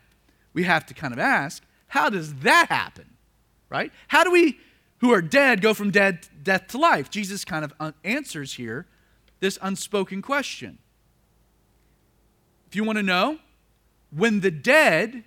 we 0.53 0.64
have 0.64 0.87
to 0.87 0.95
kind 0.95 1.12
of 1.12 1.19
ask 1.19 1.62
how 1.88 2.11
does 2.11 2.35
that 2.37 2.66
happen? 2.69 3.07
Right? 3.69 3.92
How 4.09 4.25
do 4.25 4.31
we, 4.31 4.59
who 4.99 5.12
are 5.12 5.23
dead, 5.23 5.61
go 5.61 5.75
from 5.75 5.90
dead, 5.90 6.27
death 6.42 6.69
to 6.69 6.79
life? 6.79 7.11
Jesus 7.11 7.45
kind 7.45 7.64
of 7.64 7.73
uh, 7.81 7.92
answers 8.05 8.55
here 8.55 8.87
this 9.40 9.59
unspoken 9.62 10.23
question. 10.23 10.79
If 12.69 12.77
you 12.77 12.85
want 12.85 12.99
to 12.99 13.03
know, 13.03 13.38
when 14.16 14.40
the 14.40 14.50
dead 14.50 15.24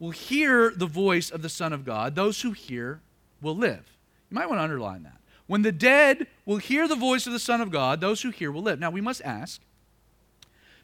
will 0.00 0.10
hear 0.10 0.70
the 0.70 0.86
voice 0.86 1.30
of 1.30 1.42
the 1.42 1.48
Son 1.48 1.72
of 1.72 1.84
God, 1.84 2.16
those 2.16 2.42
who 2.42 2.50
hear 2.50 3.00
will 3.40 3.56
live. 3.56 3.96
You 4.30 4.34
might 4.34 4.48
want 4.48 4.58
to 4.58 4.64
underline 4.64 5.04
that. 5.04 5.18
When 5.46 5.62
the 5.62 5.70
dead 5.70 6.26
will 6.44 6.56
hear 6.56 6.88
the 6.88 6.96
voice 6.96 7.26
of 7.26 7.32
the 7.32 7.38
Son 7.38 7.60
of 7.60 7.70
God, 7.70 8.00
those 8.00 8.22
who 8.22 8.30
hear 8.30 8.50
will 8.50 8.62
live. 8.62 8.80
Now, 8.80 8.90
we 8.90 9.00
must 9.00 9.22
ask 9.22 9.60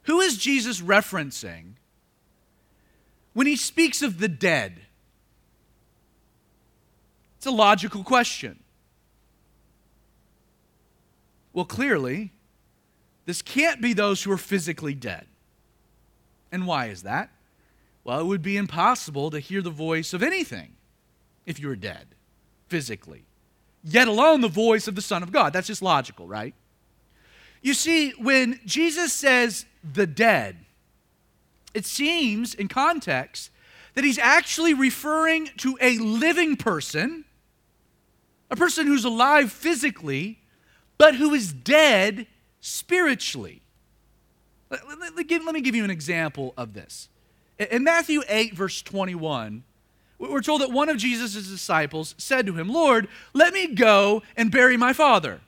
who 0.03 0.21
is 0.21 0.39
Jesus 0.39 0.81
referencing 0.81 1.73
when 3.35 3.47
he 3.47 3.57
speaks 3.57 4.03
of 4.03 4.21
the 4.21 4.29
dead? 4.29 4.81
It's 7.39 7.47
a 7.47 7.51
logical 7.51 8.05
question. 8.05 8.61
Well, 11.53 11.65
clearly, 11.65 12.33
this 13.27 13.43
can't 13.43 13.81
be 13.81 13.95
those 13.95 14.23
who 14.23 14.31
are 14.31 14.39
physically 14.39 14.95
dead. 14.95 15.27
And 16.53 16.67
why 16.67 16.87
is 16.87 17.03
that? 17.03 17.31
Well, 18.09 18.21
it 18.21 18.25
would 18.25 18.41
be 18.41 18.57
impossible 18.57 19.31
to 19.33 19.39
hear 19.39 19.61
the 19.61 19.69
voice 19.69 20.15
of 20.15 20.23
anything 20.23 20.77
if 21.45 21.61
you 21.61 21.69
were 21.69 21.77
dead 21.77 22.07
physically, 22.67 23.27
yet 23.85 24.09
alone 24.09 24.41
the 24.41 24.49
voice 24.49 24.89
of 24.89 24.95
the 24.95 25.03
Son 25.03 25.23
of 25.23 25.31
God. 25.31 25.53
That's 25.53 25.67
just 25.67 25.83
logical, 25.83 26.27
right? 26.27 26.55
You 27.61 27.75
see, 27.75 28.13
when 28.13 28.61
Jesus 28.65 29.13
says 29.13 29.67
the 29.85 30.07
dead, 30.07 30.57
it 31.75 31.85
seems 31.85 32.55
in 32.55 32.69
context 32.69 33.51
that 33.93 34.05
he's 34.05 34.19
actually 34.19 34.73
referring 34.73 35.51
to 35.59 35.77
a 35.79 35.99
living 35.99 36.57
person, 36.57 37.27
a 38.51 38.57
person 38.57 38.87
who's 38.87 39.05
alive 39.05 39.53
physically, 39.53 40.39
but 40.97 41.17
who 41.17 41.35
is 41.35 41.53
dead 41.53 42.27
spiritually. 42.63 43.61
Let, 44.71 45.15
me 45.15 45.61
give 45.61 45.75
you 45.75 45.85
an 45.85 45.91
example 45.91 46.55
of 46.57 46.73
this. 46.73 47.11
In 47.59 47.83
Matthew 47.83 48.23
8, 48.29 48.55
verse 48.55 48.83
21, 48.83 49.65
we're 50.19 50.41
told 50.41 50.61
that 50.61 50.71
one 50.71 50.89
of 50.89 50.97
Jesus' 50.97 51.49
disciples 51.49 52.15
said 52.19 52.47
to 52.47 52.55
him, 52.55 52.69
Lord, 52.69 53.09
let 53.35 53.53
me 53.53 53.75
go 53.75 54.23
and 54.37 54.51
bury 54.51 54.77
my 54.77 54.93
father. 54.93 55.41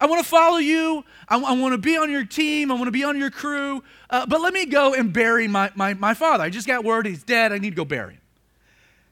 I 0.00 0.06
want 0.06 0.22
to 0.22 0.28
follow 0.28 0.58
you. 0.58 1.04
I, 1.28 1.36
I 1.36 1.52
want 1.52 1.72
to 1.72 1.78
be 1.78 1.96
on 1.96 2.10
your 2.10 2.24
team. 2.24 2.70
I 2.70 2.74
want 2.74 2.86
to 2.86 2.92
be 2.92 3.02
on 3.04 3.18
your 3.18 3.30
crew. 3.30 3.82
Uh, 4.10 4.26
but 4.26 4.40
let 4.40 4.52
me 4.52 4.66
go 4.66 4.94
and 4.94 5.12
bury 5.12 5.48
my, 5.48 5.72
my, 5.74 5.94
my 5.94 6.14
father. 6.14 6.44
I 6.44 6.50
just 6.50 6.66
got 6.66 6.84
word 6.84 7.06
he's 7.06 7.24
dead. 7.24 7.52
I 7.52 7.58
need 7.58 7.70
to 7.70 7.76
go 7.76 7.84
bury 7.84 8.14
him. 8.14 8.20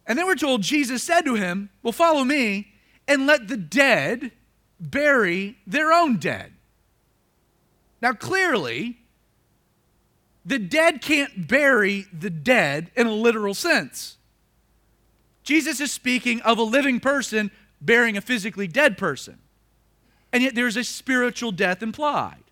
And 0.07 0.17
then 0.17 0.27
we're 0.27 0.37
told 0.37 0.63
Jesus 0.63 1.03
said 1.03 1.23
to 1.23 1.35
him, 1.35 1.71
Well, 1.83 1.93
follow 1.93 2.23
me 2.23 2.73
and 3.09 3.27
let 3.27 3.49
the 3.49 3.57
dead 3.57 4.31
bury 4.79 5.57
their 5.67 5.93
own 5.93 6.19
dead. 6.19 6.53
Now, 8.01 8.13
clearly, 8.13 8.99
the 10.47 10.61
dead 10.61 11.03
can't 11.03 11.49
bury 11.49 12.07
the 12.17 12.31
dead 12.31 12.93
in 12.95 13.09
a 13.09 13.13
literal 13.13 13.53
sense. 13.53 14.17
Jesus 15.43 15.81
is 15.81 15.91
speaking 15.91 16.41
of 16.43 16.57
a 16.57 16.63
living 16.63 17.01
person 17.01 17.51
burying 17.81 18.17
a 18.17 18.21
physically 18.21 18.69
dead 18.69 18.97
person. 18.97 19.39
And 20.33 20.45
yet 20.45 20.55
there's 20.55 20.77
a 20.77 20.85
spiritual 20.85 21.51
death 21.51 21.83
implied. 21.83 22.45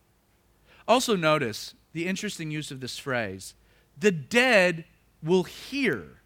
Also, 0.89 1.15
notice 1.15 1.75
the 1.93 2.07
interesting 2.07 2.51
use 2.51 2.71
of 2.71 2.81
this 2.81 2.99
phrase 2.99 3.55
the 3.97 4.11
dead 4.11 4.85
will 5.23 5.45
hear 5.45 6.21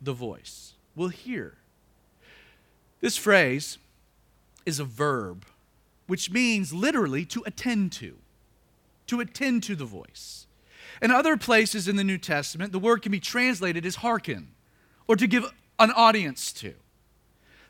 the 0.00 0.12
voice, 0.12 0.74
will 0.94 1.08
hear. 1.08 1.56
This 3.00 3.16
phrase 3.16 3.78
is 4.66 4.78
a 4.78 4.84
verb, 4.84 5.46
which 6.06 6.30
means 6.30 6.74
literally 6.74 7.24
to 7.26 7.42
attend 7.46 7.92
to, 7.92 8.16
to 9.06 9.20
attend 9.20 9.62
to 9.64 9.74
the 9.74 9.84
voice. 9.86 10.45
In 11.02 11.10
other 11.10 11.36
places 11.36 11.88
in 11.88 11.96
the 11.96 12.04
New 12.04 12.18
Testament, 12.18 12.72
the 12.72 12.78
word 12.78 13.02
can 13.02 13.12
be 13.12 13.20
translated 13.20 13.84
as 13.84 13.96
hearken 13.96 14.48
or 15.06 15.16
to 15.16 15.26
give 15.26 15.44
an 15.78 15.90
audience 15.92 16.52
to. 16.54 16.74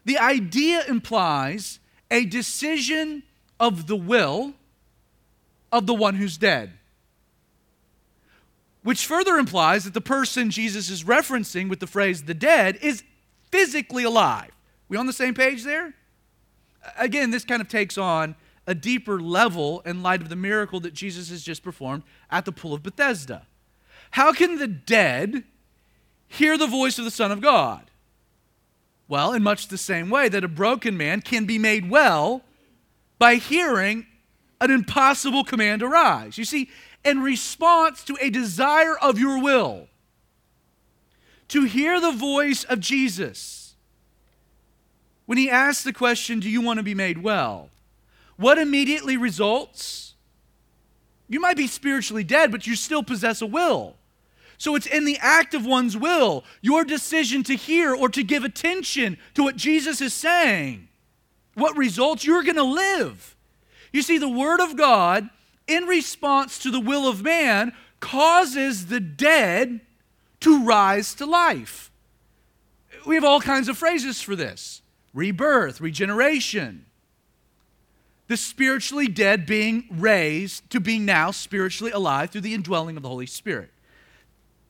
The 0.04 0.18
idea 0.18 0.84
implies 0.86 1.80
a 2.10 2.24
decision 2.24 3.24
of 3.58 3.86
the 3.86 3.96
will 3.96 4.54
of 5.72 5.86
the 5.86 5.94
one 5.94 6.14
who's 6.14 6.38
dead. 6.38 6.72
Which 8.82 9.04
further 9.04 9.36
implies 9.36 9.82
that 9.84 9.94
the 9.94 10.00
person 10.00 10.50
Jesus 10.50 10.90
is 10.90 11.02
referencing 11.02 11.68
with 11.68 11.80
the 11.80 11.88
phrase 11.88 12.22
the 12.22 12.34
dead 12.34 12.78
is 12.80 13.02
physically 13.50 14.04
alive. 14.04 14.52
We 14.88 14.96
on 14.96 15.06
the 15.06 15.12
same 15.12 15.34
page 15.34 15.64
there? 15.64 15.94
Again, 16.96 17.32
this 17.32 17.44
kind 17.44 17.60
of 17.60 17.68
takes 17.68 17.98
on 17.98 18.36
a 18.66 18.74
deeper 18.74 19.20
level 19.20 19.80
in 19.80 20.02
light 20.02 20.22
of 20.22 20.28
the 20.28 20.36
miracle 20.36 20.80
that 20.80 20.94
Jesus 20.94 21.30
has 21.30 21.42
just 21.42 21.62
performed 21.62 22.02
at 22.30 22.44
the 22.44 22.52
pool 22.52 22.74
of 22.74 22.82
Bethesda. 22.82 23.46
How 24.12 24.32
can 24.32 24.58
the 24.58 24.66
dead 24.66 25.44
hear 26.28 26.58
the 26.58 26.66
voice 26.66 26.98
of 26.98 27.04
the 27.04 27.10
Son 27.10 27.30
of 27.30 27.40
God? 27.40 27.90
Well, 29.08 29.32
in 29.32 29.42
much 29.42 29.68
the 29.68 29.78
same 29.78 30.10
way 30.10 30.28
that 30.28 30.42
a 30.42 30.48
broken 30.48 30.96
man 30.96 31.20
can 31.20 31.44
be 31.44 31.58
made 31.58 31.88
well 31.88 32.42
by 33.18 33.36
hearing 33.36 34.06
an 34.60 34.70
impossible 34.70 35.44
command 35.44 35.82
arise. 35.82 36.38
You 36.38 36.44
see, 36.44 36.70
in 37.04 37.20
response 37.20 38.02
to 38.04 38.16
a 38.20 38.30
desire 38.30 38.98
of 38.98 39.18
your 39.18 39.40
will 39.40 39.88
to 41.48 41.64
hear 41.64 42.00
the 42.00 42.10
voice 42.10 42.64
of 42.64 42.80
Jesus, 42.80 43.74
when 45.26 45.38
he 45.38 45.48
asks 45.48 45.84
the 45.84 45.92
question, 45.92 46.40
Do 46.40 46.50
you 46.50 46.60
want 46.60 46.78
to 46.78 46.82
be 46.82 46.94
made 46.94 47.22
well? 47.22 47.70
What 48.36 48.58
immediately 48.58 49.16
results? 49.16 50.14
You 51.28 51.40
might 51.40 51.56
be 51.56 51.66
spiritually 51.66 52.24
dead, 52.24 52.52
but 52.52 52.66
you 52.66 52.76
still 52.76 53.02
possess 53.02 53.42
a 53.42 53.46
will. 53.46 53.96
So 54.58 54.74
it's 54.74 54.86
in 54.86 55.04
the 55.04 55.18
act 55.20 55.54
of 55.54 55.66
one's 55.66 55.96
will, 55.96 56.44
your 56.62 56.84
decision 56.84 57.42
to 57.44 57.54
hear 57.54 57.94
or 57.94 58.08
to 58.10 58.22
give 58.22 58.44
attention 58.44 59.18
to 59.34 59.42
what 59.42 59.56
Jesus 59.56 60.00
is 60.00 60.14
saying, 60.14 60.88
what 61.54 61.76
results 61.76 62.24
you're 62.24 62.42
going 62.42 62.56
to 62.56 62.62
live. 62.62 63.36
You 63.92 64.02
see, 64.02 64.18
the 64.18 64.28
Word 64.28 64.60
of 64.60 64.76
God, 64.76 65.28
in 65.66 65.84
response 65.84 66.58
to 66.60 66.70
the 66.70 66.80
will 66.80 67.08
of 67.08 67.22
man, 67.22 67.72
causes 68.00 68.86
the 68.86 69.00
dead 69.00 69.80
to 70.40 70.64
rise 70.64 71.14
to 71.14 71.26
life. 71.26 71.90
We 73.04 73.14
have 73.14 73.24
all 73.24 73.40
kinds 73.40 73.68
of 73.68 73.78
phrases 73.78 74.22
for 74.22 74.36
this 74.36 74.82
rebirth, 75.12 75.80
regeneration. 75.80 76.85
The 78.28 78.36
spiritually 78.36 79.06
dead 79.06 79.46
being 79.46 79.84
raised 79.90 80.68
to 80.70 80.80
being 80.80 81.04
now 81.04 81.30
spiritually 81.30 81.92
alive 81.92 82.30
through 82.30 82.40
the 82.40 82.54
indwelling 82.54 82.96
of 82.96 83.02
the 83.02 83.08
Holy 83.08 83.26
Spirit 83.26 83.70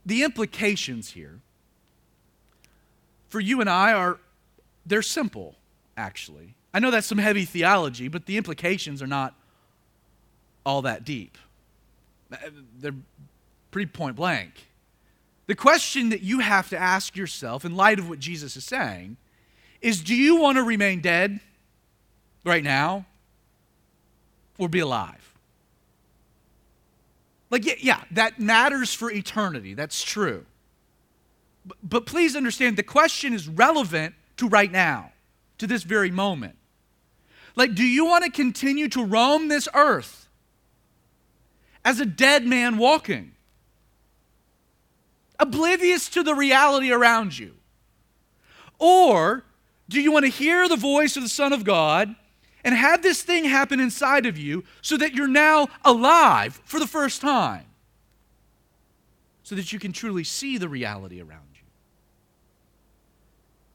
the 0.07 0.23
implications 0.23 1.11
here 1.11 1.41
for 3.29 3.41
you 3.41 3.61
and 3.61 3.69
I 3.69 3.93
are 3.93 4.19
they're 4.87 5.03
simple 5.03 5.57
actually. 5.97 6.55
I 6.73 6.79
know 6.79 6.91
that's 6.91 7.07
some 7.07 7.19
heavy 7.19 7.45
theology, 7.45 8.07
but 8.07 8.27
the 8.27 8.37
implications 8.37 9.03
are 9.03 9.07
not 9.07 9.35
all 10.65 10.83
that 10.83 11.05
deep. 11.05 11.37
They're 12.79 12.95
pretty 13.71 13.91
point 13.91 14.15
blank. 14.15 14.69
The 15.47 15.55
question 15.55 16.11
that 16.11 16.23
you 16.23 16.41
have 16.41 16.69
to 16.71 16.79
ask 16.79 17.17
yourself 17.17 17.65
in 17.65 17.77
light 17.77 17.99
of 17.99 18.09
what 18.09 18.19
Jesus 18.19 18.57
is 18.57 18.65
saying 18.65 19.17
is 19.81 20.03
do 20.03 20.15
you 20.15 20.37
want 20.37 20.57
to 20.57 20.63
remain 20.63 21.01
dead 21.01 21.41
right 22.45 22.63
now 22.63 23.07
or 24.59 24.69
be 24.69 24.81
alive? 24.81 25.35
Like, 27.51 27.65
yeah, 27.65 27.75
yeah, 27.79 28.05
that 28.11 28.41
matters 28.41 28.93
for 28.93 29.11
eternity. 29.11 29.75
That's 29.75 30.03
true. 30.03 30.45
But, 31.65 31.79
but 31.83 32.07
please 32.07 32.35
understand 32.37 32.77
the 32.77 32.83
question 32.83 33.33
is 33.33 33.49
relevant 33.49 34.15
to 34.39 34.49
right 34.49 34.71
now, 34.71 35.13
to 35.59 35.67
this 35.67 35.83
very 35.83 36.11
moment. 36.11 36.57
Like, 37.55 37.75
do 37.75 37.85
you 37.85 38.05
want 38.05 38.25
to 38.25 38.31
continue 38.31 38.89
to 38.89 39.05
roam 39.05 39.49
this 39.49 39.69
earth 39.75 40.29
as 41.85 42.01
a 42.01 42.07
dead 42.07 42.45
man 42.45 42.79
walking, 42.79 43.33
oblivious 45.39 46.09
to 46.11 46.23
the 46.23 46.35
reality 46.35 46.93
around 46.93 47.39
you? 47.39 47.55
Or 48.79 49.45
do 49.89 50.01
you 50.01 50.13
want 50.13 50.25
to 50.25 50.31
hear 50.31 50.69
the 50.69 50.77
voice 50.77 51.17
of 51.17 51.23
the 51.23 51.29
Son 51.29 51.53
of 51.53 51.65
God 51.65 52.15
and 52.67 52.75
have 52.75 53.01
this 53.01 53.23
thing 53.23 53.45
happen 53.45 53.79
inside 53.79 54.27
of 54.27 54.37
you 54.37 54.65
so 54.83 54.97
that 54.97 55.15
you're 55.15 55.29
now 55.29 55.69
alive 55.85 56.61
for 56.65 56.81
the 56.81 56.87
first 56.87 57.21
time? 57.21 57.65
So 59.45 59.55
that 59.55 59.73
you 59.73 59.79
can 59.79 59.93
truly 59.93 60.25
see 60.25 60.59
the 60.59 60.69
reality 60.69 61.21
around 61.21 61.47
you. 61.55 61.61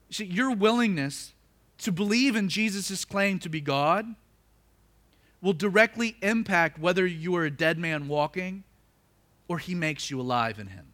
See, 0.10 0.26
your 0.26 0.54
willingness 0.54 1.32
to 1.78 1.94
believe 1.94 2.36
in 2.36 2.50
Jesus' 2.50 3.06
claim 3.06 3.40
to 3.40 3.48
be 3.48 3.62
God 3.62 4.14
will 5.42 5.54
directly 5.54 6.18
impact 6.22 6.78
whether 6.78 7.08
you 7.08 7.34
are 7.38 7.46
a 7.46 7.50
dead 7.50 7.80
man 7.80 8.10
walking 8.10 8.66
or 9.48 9.58
he 9.58 9.74
makes 9.74 10.12
you 10.12 10.20
alive 10.20 10.60
in 10.60 10.68
him. 10.68 10.88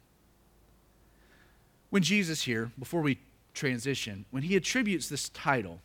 When 1.90 2.04
Jesus 2.04 2.42
here, 2.42 2.70
before 2.78 3.00
we 3.00 3.18
transition, 3.54 4.24
when 4.30 4.44
he 4.44 4.54
attributes 4.54 5.08
this 5.08 5.30
title, 5.30 5.80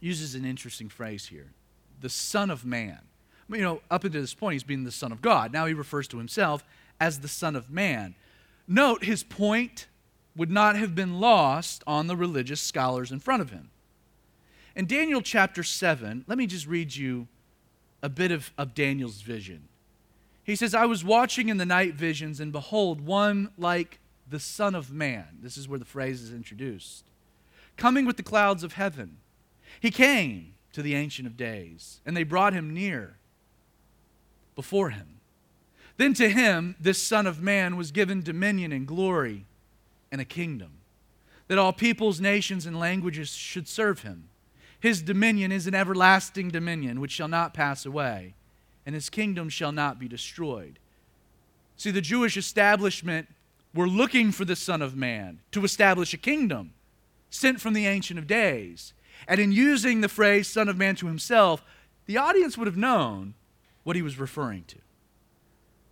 uses 0.00 0.34
an 0.34 0.44
interesting 0.44 0.88
phrase 0.88 1.26
here 1.26 1.52
the 2.00 2.08
Son 2.08 2.50
of 2.50 2.64
Man. 2.64 3.00
You 3.50 3.62
know, 3.62 3.80
up 3.90 4.04
until 4.04 4.20
this 4.20 4.34
point, 4.34 4.52
he's 4.52 4.62
been 4.62 4.84
the 4.84 4.92
Son 4.92 5.10
of 5.10 5.22
God. 5.22 5.52
Now 5.52 5.66
he 5.66 5.74
refers 5.74 6.06
to 6.08 6.18
himself 6.18 6.64
as 7.00 7.20
the 7.20 7.28
Son 7.28 7.56
of 7.56 7.70
Man. 7.70 8.14
Note 8.66 9.04
his 9.04 9.22
point 9.22 9.88
would 10.36 10.50
not 10.50 10.76
have 10.76 10.94
been 10.94 11.18
lost 11.18 11.82
on 11.86 12.06
the 12.06 12.16
religious 12.16 12.60
scholars 12.60 13.10
in 13.10 13.18
front 13.18 13.42
of 13.42 13.50
him. 13.50 13.70
In 14.76 14.86
Daniel 14.86 15.20
chapter 15.20 15.64
7, 15.64 16.24
let 16.28 16.38
me 16.38 16.46
just 16.46 16.66
read 16.66 16.94
you 16.94 17.26
a 18.02 18.08
bit 18.08 18.30
of, 18.30 18.52
of 18.56 18.74
Daniel's 18.74 19.22
vision. 19.22 19.68
He 20.44 20.54
says, 20.54 20.74
I 20.74 20.86
was 20.86 21.04
watching 21.04 21.48
in 21.48 21.56
the 21.56 21.66
night 21.66 21.94
visions, 21.94 22.38
and 22.38 22.52
behold, 22.52 23.00
one 23.00 23.50
like 23.58 23.98
the 24.30 24.38
Son 24.38 24.74
of 24.74 24.92
Man. 24.92 25.26
This 25.42 25.56
is 25.56 25.68
where 25.68 25.78
the 25.78 25.84
phrase 25.84 26.22
is 26.22 26.32
introduced. 26.32 27.04
Coming 27.76 28.06
with 28.06 28.16
the 28.16 28.22
clouds 28.22 28.62
of 28.62 28.74
heaven. 28.74 29.18
He 29.80 29.90
came 29.90 30.54
to 30.72 30.82
the 30.82 30.94
Ancient 30.94 31.26
of 31.26 31.36
Days, 31.36 32.00
and 32.04 32.16
they 32.16 32.24
brought 32.24 32.52
him 32.52 32.74
near 32.74 33.16
before 34.54 34.90
him. 34.90 35.20
Then 35.96 36.14
to 36.14 36.28
him, 36.28 36.76
this 36.80 37.02
Son 37.02 37.26
of 37.26 37.42
Man, 37.42 37.76
was 37.76 37.90
given 37.90 38.22
dominion 38.22 38.72
and 38.72 38.86
glory 38.86 39.46
and 40.12 40.20
a 40.20 40.24
kingdom, 40.24 40.70
that 41.48 41.58
all 41.58 41.72
peoples, 41.72 42.20
nations, 42.20 42.66
and 42.66 42.78
languages 42.78 43.30
should 43.30 43.68
serve 43.68 44.02
him. 44.02 44.28
His 44.80 45.02
dominion 45.02 45.50
is 45.50 45.66
an 45.66 45.74
everlasting 45.74 46.50
dominion 46.50 47.00
which 47.00 47.10
shall 47.10 47.28
not 47.28 47.54
pass 47.54 47.84
away, 47.84 48.34
and 48.86 48.94
his 48.94 49.10
kingdom 49.10 49.48
shall 49.48 49.72
not 49.72 49.98
be 49.98 50.06
destroyed. 50.06 50.78
See, 51.76 51.90
the 51.90 52.00
Jewish 52.00 52.36
establishment 52.36 53.28
were 53.74 53.88
looking 53.88 54.32
for 54.32 54.44
the 54.44 54.56
Son 54.56 54.82
of 54.82 54.96
Man 54.96 55.40
to 55.52 55.64
establish 55.64 56.14
a 56.14 56.18
kingdom 56.18 56.72
sent 57.30 57.60
from 57.60 57.74
the 57.74 57.86
Ancient 57.86 58.18
of 58.18 58.26
Days. 58.26 58.92
And 59.26 59.40
in 59.40 59.52
using 59.52 60.00
the 60.00 60.08
phrase 60.08 60.48
Son 60.48 60.68
of 60.68 60.76
Man 60.76 60.94
to 60.96 61.06
himself, 61.06 61.64
the 62.06 62.16
audience 62.16 62.56
would 62.56 62.66
have 62.66 62.76
known 62.76 63.34
what 63.82 63.96
he 63.96 64.02
was 64.02 64.18
referring 64.18 64.64
to. 64.64 64.78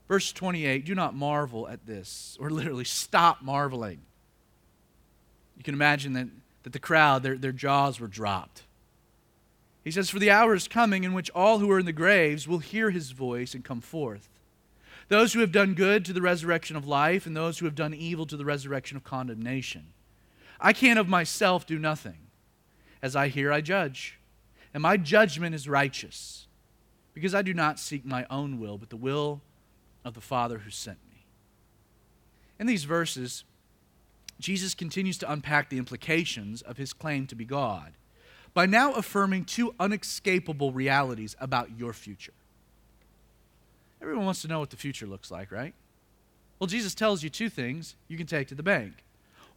Verse 0.08 0.32
28 0.32 0.84
Do 0.84 0.94
not 0.94 1.14
marvel 1.14 1.68
at 1.68 1.86
this, 1.86 2.36
or 2.40 2.50
literally 2.50 2.84
stop 2.84 3.42
marveling. 3.42 4.00
You 5.56 5.64
can 5.64 5.74
imagine 5.74 6.12
that, 6.12 6.28
that 6.62 6.72
the 6.72 6.78
crowd, 6.78 7.22
their, 7.22 7.36
their 7.36 7.52
jaws 7.52 7.98
were 7.98 8.06
dropped. 8.06 8.62
He 9.82 9.90
says, 9.90 10.10
For 10.10 10.18
the 10.18 10.30
hour 10.30 10.54
is 10.54 10.68
coming 10.68 11.04
in 11.04 11.14
which 11.14 11.30
all 11.30 11.58
who 11.58 11.70
are 11.70 11.78
in 11.78 11.86
the 11.86 11.92
graves 11.92 12.48
will 12.48 12.58
hear 12.58 12.90
his 12.90 13.12
voice 13.12 13.54
and 13.54 13.64
come 13.64 13.80
forth. 13.80 14.28
Those 15.08 15.32
who 15.32 15.40
have 15.40 15.52
done 15.52 15.74
good 15.74 16.04
to 16.06 16.12
the 16.12 16.20
resurrection 16.20 16.76
of 16.76 16.86
life, 16.86 17.26
and 17.26 17.36
those 17.36 17.58
who 17.58 17.66
have 17.66 17.76
done 17.76 17.94
evil 17.94 18.26
to 18.26 18.36
the 18.36 18.44
resurrection 18.44 18.96
of 18.96 19.04
condemnation. 19.04 19.86
I 20.60 20.72
can 20.72 20.98
of 20.98 21.08
myself 21.08 21.66
do 21.66 21.78
nothing. 21.78 22.25
As 23.02 23.14
I 23.16 23.28
hear, 23.28 23.52
I 23.52 23.60
judge. 23.60 24.18
And 24.74 24.82
my 24.82 24.96
judgment 24.96 25.54
is 25.54 25.68
righteous, 25.68 26.46
because 27.14 27.34
I 27.34 27.42
do 27.42 27.54
not 27.54 27.78
seek 27.78 28.04
my 28.04 28.26
own 28.28 28.60
will, 28.60 28.78
but 28.78 28.90
the 28.90 28.96
will 28.96 29.40
of 30.04 30.14
the 30.14 30.20
Father 30.20 30.58
who 30.58 30.70
sent 30.70 30.98
me. 31.10 31.24
In 32.58 32.66
these 32.66 32.84
verses, 32.84 33.44
Jesus 34.38 34.74
continues 34.74 35.18
to 35.18 35.30
unpack 35.30 35.70
the 35.70 35.78
implications 35.78 36.62
of 36.62 36.76
his 36.76 36.92
claim 36.92 37.26
to 37.26 37.34
be 37.34 37.44
God 37.44 37.92
by 38.52 38.66
now 38.66 38.92
affirming 38.92 39.44
two 39.44 39.74
unescapable 39.80 40.72
realities 40.72 41.36
about 41.40 41.78
your 41.78 41.92
future. 41.92 42.32
Everyone 44.00 44.24
wants 44.24 44.42
to 44.42 44.48
know 44.48 44.60
what 44.60 44.70
the 44.70 44.76
future 44.76 45.06
looks 45.06 45.30
like, 45.30 45.50
right? 45.50 45.74
Well, 46.58 46.66
Jesus 46.66 46.94
tells 46.94 47.22
you 47.22 47.30
two 47.30 47.48
things 47.48 47.96
you 48.08 48.16
can 48.16 48.26
take 48.26 48.48
to 48.48 48.54
the 48.54 48.62
bank. 48.62 49.04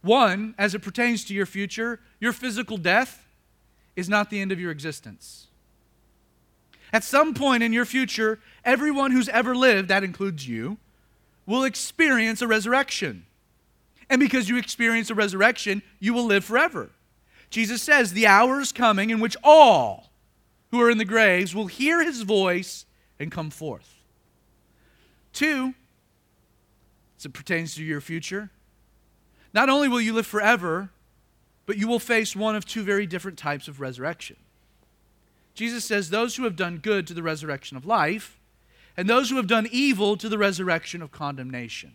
One, 0.02 0.54
as 0.58 0.74
it 0.74 0.80
pertains 0.80 1.24
to 1.24 1.34
your 1.34 1.46
future, 1.46 2.00
your 2.20 2.32
physical 2.32 2.76
death 2.76 3.26
is 4.00 4.08
not 4.08 4.30
the 4.30 4.40
end 4.40 4.50
of 4.50 4.58
your 4.58 4.72
existence. 4.72 5.46
At 6.92 7.04
some 7.04 7.34
point 7.34 7.62
in 7.62 7.72
your 7.72 7.84
future, 7.84 8.40
everyone 8.64 9.12
who's 9.12 9.28
ever 9.28 9.54
lived, 9.54 9.88
that 9.88 10.02
includes 10.02 10.48
you, 10.48 10.78
will 11.46 11.62
experience 11.62 12.42
a 12.42 12.48
resurrection. 12.48 13.26
And 14.08 14.18
because 14.18 14.48
you 14.48 14.56
experience 14.56 15.08
a 15.10 15.14
resurrection, 15.14 15.82
you 16.00 16.12
will 16.12 16.24
live 16.24 16.44
forever. 16.44 16.90
Jesus 17.48 17.82
says, 17.82 18.12
The 18.12 18.26
hour 18.26 18.60
is 18.60 18.72
coming 18.72 19.10
in 19.10 19.20
which 19.20 19.36
all 19.44 20.10
who 20.70 20.80
are 20.80 20.90
in 20.90 20.98
the 20.98 21.04
graves 21.04 21.54
will 21.54 21.66
hear 21.66 22.02
his 22.02 22.22
voice 22.22 22.86
and 23.18 23.30
come 23.30 23.50
forth. 23.50 23.96
Two, 25.32 25.74
as 27.18 27.24
it 27.24 27.32
pertains 27.32 27.74
to 27.76 27.84
your 27.84 28.00
future, 28.00 28.50
not 29.52 29.68
only 29.68 29.88
will 29.88 30.00
you 30.00 30.12
live 30.12 30.26
forever, 30.26 30.90
but 31.70 31.78
you 31.78 31.86
will 31.86 32.00
face 32.00 32.34
one 32.34 32.56
of 32.56 32.66
two 32.66 32.82
very 32.82 33.06
different 33.06 33.38
types 33.38 33.68
of 33.68 33.78
resurrection. 33.78 34.34
Jesus 35.54 35.84
says, 35.84 36.10
Those 36.10 36.34
who 36.34 36.42
have 36.42 36.56
done 36.56 36.78
good 36.78 37.06
to 37.06 37.14
the 37.14 37.22
resurrection 37.22 37.76
of 37.76 37.86
life, 37.86 38.40
and 38.96 39.08
those 39.08 39.30
who 39.30 39.36
have 39.36 39.46
done 39.46 39.68
evil 39.70 40.16
to 40.16 40.28
the 40.28 40.36
resurrection 40.36 41.00
of 41.00 41.12
condemnation. 41.12 41.92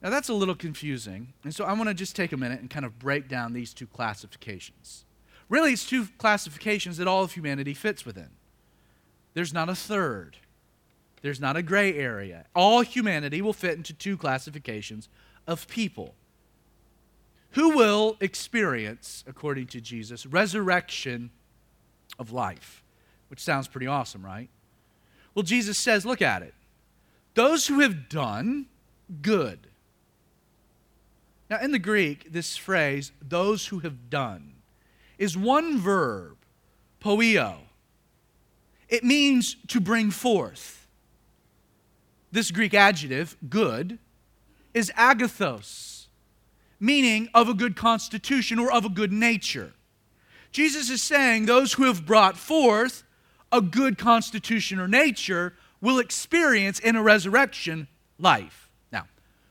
Now, 0.00 0.08
that's 0.08 0.30
a 0.30 0.32
little 0.32 0.54
confusing. 0.54 1.34
And 1.44 1.54
so 1.54 1.66
I 1.66 1.74
want 1.74 1.90
to 1.90 1.94
just 1.94 2.16
take 2.16 2.32
a 2.32 2.38
minute 2.38 2.58
and 2.58 2.70
kind 2.70 2.86
of 2.86 2.98
break 2.98 3.28
down 3.28 3.52
these 3.52 3.74
two 3.74 3.86
classifications. 3.86 5.04
Really, 5.50 5.74
it's 5.74 5.84
two 5.84 6.08
classifications 6.16 6.96
that 6.96 7.06
all 7.06 7.22
of 7.22 7.32
humanity 7.32 7.74
fits 7.74 8.06
within. 8.06 8.30
There's 9.34 9.52
not 9.52 9.68
a 9.68 9.74
third, 9.74 10.38
there's 11.20 11.38
not 11.38 11.54
a 11.54 11.62
gray 11.62 11.92
area. 11.98 12.46
All 12.54 12.80
humanity 12.80 13.42
will 13.42 13.52
fit 13.52 13.76
into 13.76 13.92
two 13.92 14.16
classifications 14.16 15.10
of 15.46 15.68
people. 15.68 16.14
Who 17.52 17.76
will 17.76 18.16
experience, 18.20 19.24
according 19.26 19.68
to 19.68 19.80
Jesus, 19.80 20.26
resurrection 20.26 21.30
of 22.18 22.32
life? 22.32 22.82
Which 23.28 23.40
sounds 23.40 23.68
pretty 23.68 23.86
awesome, 23.86 24.24
right? 24.24 24.48
Well, 25.34 25.42
Jesus 25.42 25.78
says, 25.78 26.06
look 26.06 26.22
at 26.22 26.42
it. 26.42 26.54
Those 27.34 27.66
who 27.66 27.80
have 27.80 28.08
done 28.08 28.66
good 29.22 29.68
now, 31.48 31.60
in 31.60 31.70
the 31.70 31.78
Greek, 31.78 32.32
this 32.32 32.56
phrase, 32.56 33.12
those 33.22 33.66
who 33.66 33.78
have 33.80 34.10
done, 34.10 34.54
is 35.16 35.36
one 35.36 35.78
verb, 35.78 36.36
poieo. 37.00 37.58
It 38.88 39.04
means 39.04 39.56
to 39.68 39.80
bring 39.80 40.10
forth. 40.10 40.86
This 42.32 42.50
Greek 42.50 42.74
adjective, 42.74 43.36
good, 43.48 43.98
is 44.74 44.90
agathos, 44.96 45.95
meaning 46.78 47.28
of 47.34 47.48
a 47.48 47.54
good 47.54 47.76
constitution 47.76 48.58
or 48.58 48.72
of 48.72 48.84
a 48.84 48.88
good 48.88 49.12
nature. 49.12 49.72
Jesus 50.52 50.90
is 50.90 51.02
saying 51.02 51.46
those 51.46 51.74
who 51.74 51.84
have 51.84 52.06
brought 52.06 52.36
forth 52.36 53.02
a 53.52 53.60
good 53.60 53.98
constitution 53.98 54.78
or 54.78 54.88
nature 54.88 55.54
will 55.80 55.98
experience 55.98 56.78
in 56.78 56.96
a 56.96 57.02
resurrection 57.02 57.88
life. 58.18 58.70
Now, 58.90 59.06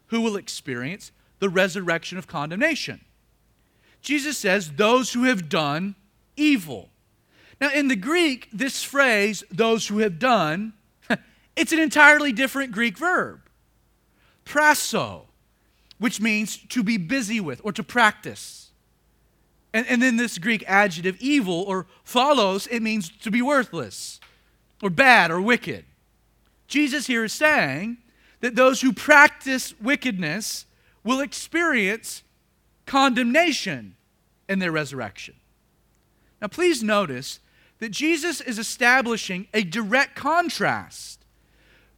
who 0.07 0.21
will 0.21 0.35
experience? 0.35 1.11
the 1.39 1.49
resurrection 1.49 2.17
of 2.17 2.27
condemnation. 2.27 3.01
Jesus 4.01 4.37
says, 4.37 4.71
those 4.71 5.13
who 5.13 5.23
have 5.23 5.49
done 5.49 5.95
evil. 6.35 6.89
Now, 7.59 7.71
in 7.71 7.87
the 7.87 7.95
Greek, 7.95 8.49
this 8.53 8.83
phrase, 8.83 9.43
those 9.51 9.87
who 9.87 9.99
have 9.99 10.19
done, 10.19 10.73
it's 11.55 11.71
an 11.71 11.79
entirely 11.79 12.31
different 12.31 12.71
Greek 12.71 12.97
verb. 12.97 13.41
Prasso, 14.45 15.23
which 15.97 16.19
means 16.19 16.57
to 16.57 16.83
be 16.83 16.97
busy 16.97 17.39
with 17.39 17.61
or 17.63 17.71
to 17.71 17.83
practice. 17.83 18.71
And, 19.73 19.85
and 19.87 20.01
then 20.01 20.17
this 20.17 20.37
Greek 20.37 20.63
adjective, 20.67 21.17
evil 21.19 21.63
or 21.67 21.87
phaulos, 22.05 22.67
it 22.69 22.81
means 22.81 23.09
to 23.09 23.31
be 23.31 23.41
worthless 23.41 24.19
or 24.81 24.89
bad 24.89 25.31
or 25.31 25.41
wicked. 25.41 25.85
Jesus 26.67 27.07
here 27.07 27.23
is 27.23 27.33
saying 27.33 27.97
that 28.41 28.55
those 28.55 28.81
who 28.81 28.93
practice 28.93 29.73
wickedness 29.79 30.65
will 31.03 31.19
experience 31.19 32.23
condemnation 32.85 33.95
in 34.47 34.59
their 34.59 34.71
resurrection. 34.71 35.35
Now, 36.41 36.47
please 36.47 36.83
notice 36.83 37.39
that 37.79 37.89
Jesus 37.89 38.41
is 38.41 38.59
establishing 38.59 39.47
a 39.53 39.63
direct 39.63 40.15
contrast 40.15 41.14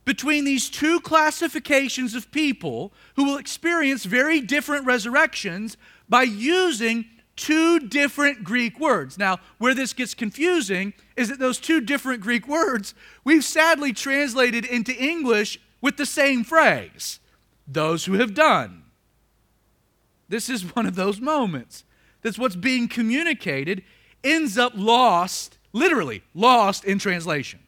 between 0.07 0.45
these 0.45 0.69
two 0.69 1.01
classifications 1.01 2.15
of 2.15 2.31
people 2.31 2.93
who 3.17 3.25
will 3.25 3.37
experience 3.37 4.05
very 4.05 4.39
different 4.39 4.85
resurrections 4.85 5.75
by 6.07 6.23
using 6.23 7.03
two 7.35 7.77
different 7.77 8.41
Greek 8.41 8.79
words. 8.79 9.17
Now, 9.17 9.39
where 9.57 9.73
this 9.73 9.91
gets 9.91 10.13
confusing 10.13 10.93
is 11.17 11.27
that 11.27 11.39
those 11.39 11.59
two 11.59 11.81
different 11.81 12.21
Greek 12.21 12.47
words 12.47 12.95
we've 13.25 13.43
sadly 13.43 13.91
translated 13.91 14.63
into 14.63 14.95
English 14.95 15.59
with 15.81 15.97
the 15.97 16.05
same 16.05 16.45
phrase 16.45 17.19
those 17.67 18.05
who 18.05 18.13
have 18.13 18.33
done. 18.33 18.83
This 20.29 20.49
is 20.49 20.73
one 20.73 20.85
of 20.85 20.95
those 20.95 21.19
moments. 21.19 21.83
That's 22.21 22.39
what's 22.39 22.55
being 22.55 22.87
communicated 22.87 23.83
ends 24.23 24.57
up 24.57 24.71
lost, 24.73 25.57
literally 25.73 26.23
lost 26.33 26.85
in 26.85 26.97
translation. 26.97 27.59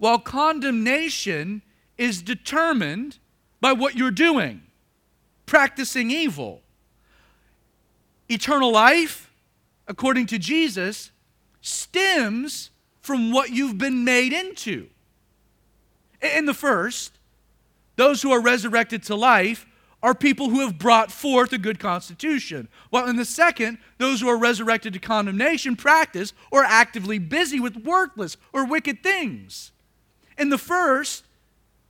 While 0.00 0.18
condemnation 0.18 1.62
is 1.96 2.22
determined 2.22 3.18
by 3.60 3.74
what 3.74 3.94
you're 3.94 4.10
doing, 4.10 4.62
practicing 5.46 6.10
evil. 6.10 6.62
Eternal 8.28 8.72
life, 8.72 9.30
according 9.86 10.26
to 10.26 10.38
Jesus, 10.38 11.10
stems 11.60 12.70
from 13.02 13.30
what 13.30 13.50
you've 13.50 13.76
been 13.76 14.04
made 14.04 14.32
into. 14.32 14.88
In 16.22 16.46
the 16.46 16.54
first, 16.54 17.18
those 17.96 18.22
who 18.22 18.32
are 18.32 18.40
resurrected 18.40 19.02
to 19.04 19.14
life 19.14 19.66
are 20.02 20.14
people 20.14 20.48
who 20.48 20.60
have 20.60 20.78
brought 20.78 21.12
forth 21.12 21.52
a 21.52 21.58
good 21.58 21.78
constitution. 21.78 22.68
While 22.88 23.06
in 23.08 23.16
the 23.16 23.24
second, 23.26 23.76
those 23.98 24.22
who 24.22 24.28
are 24.28 24.38
resurrected 24.38 24.94
to 24.94 24.98
condemnation 24.98 25.76
practice 25.76 26.32
or 26.50 26.64
actively 26.64 27.18
busy 27.18 27.60
with 27.60 27.76
worthless 27.76 28.38
or 28.54 28.64
wicked 28.64 29.02
things. 29.02 29.72
In 30.40 30.48
the 30.48 30.58
first, 30.58 31.24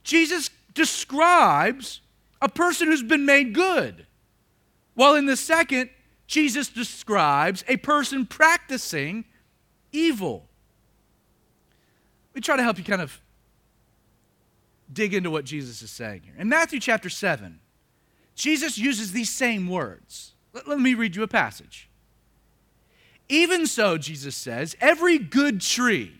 Jesus 0.02 0.50
describes 0.74 2.00
a 2.42 2.48
person 2.48 2.88
who's 2.88 3.02
been 3.02 3.24
made 3.24 3.54
good. 3.54 4.06
While 4.94 5.14
in 5.14 5.26
the 5.26 5.36
second, 5.36 5.88
Jesus 6.26 6.68
describes 6.68 7.64
a 7.68 7.76
person 7.76 8.26
practicing 8.26 9.24
evil. 9.92 10.48
We 12.34 12.40
try 12.40 12.56
to 12.56 12.62
help 12.64 12.76
you 12.76 12.84
kind 12.84 13.00
of 13.00 13.20
dig 14.92 15.14
into 15.14 15.30
what 15.30 15.44
Jesus 15.44 15.80
is 15.80 15.90
saying 15.92 16.22
here. 16.24 16.34
In 16.36 16.48
Matthew 16.48 16.80
chapter 16.80 17.08
7, 17.08 17.60
Jesus 18.34 18.76
uses 18.76 19.12
these 19.12 19.30
same 19.30 19.68
words. 19.68 20.32
Let, 20.52 20.66
let, 20.66 20.80
me 20.80 20.94
read 20.94 21.14
you 21.14 21.22
a 21.22 21.28
passage. 21.28 21.88
Even 23.28 23.68
so, 23.68 23.96
Jesus 23.96 24.34
says, 24.34 24.76
every 24.80 25.18
good 25.18 25.60
tree, 25.60 26.12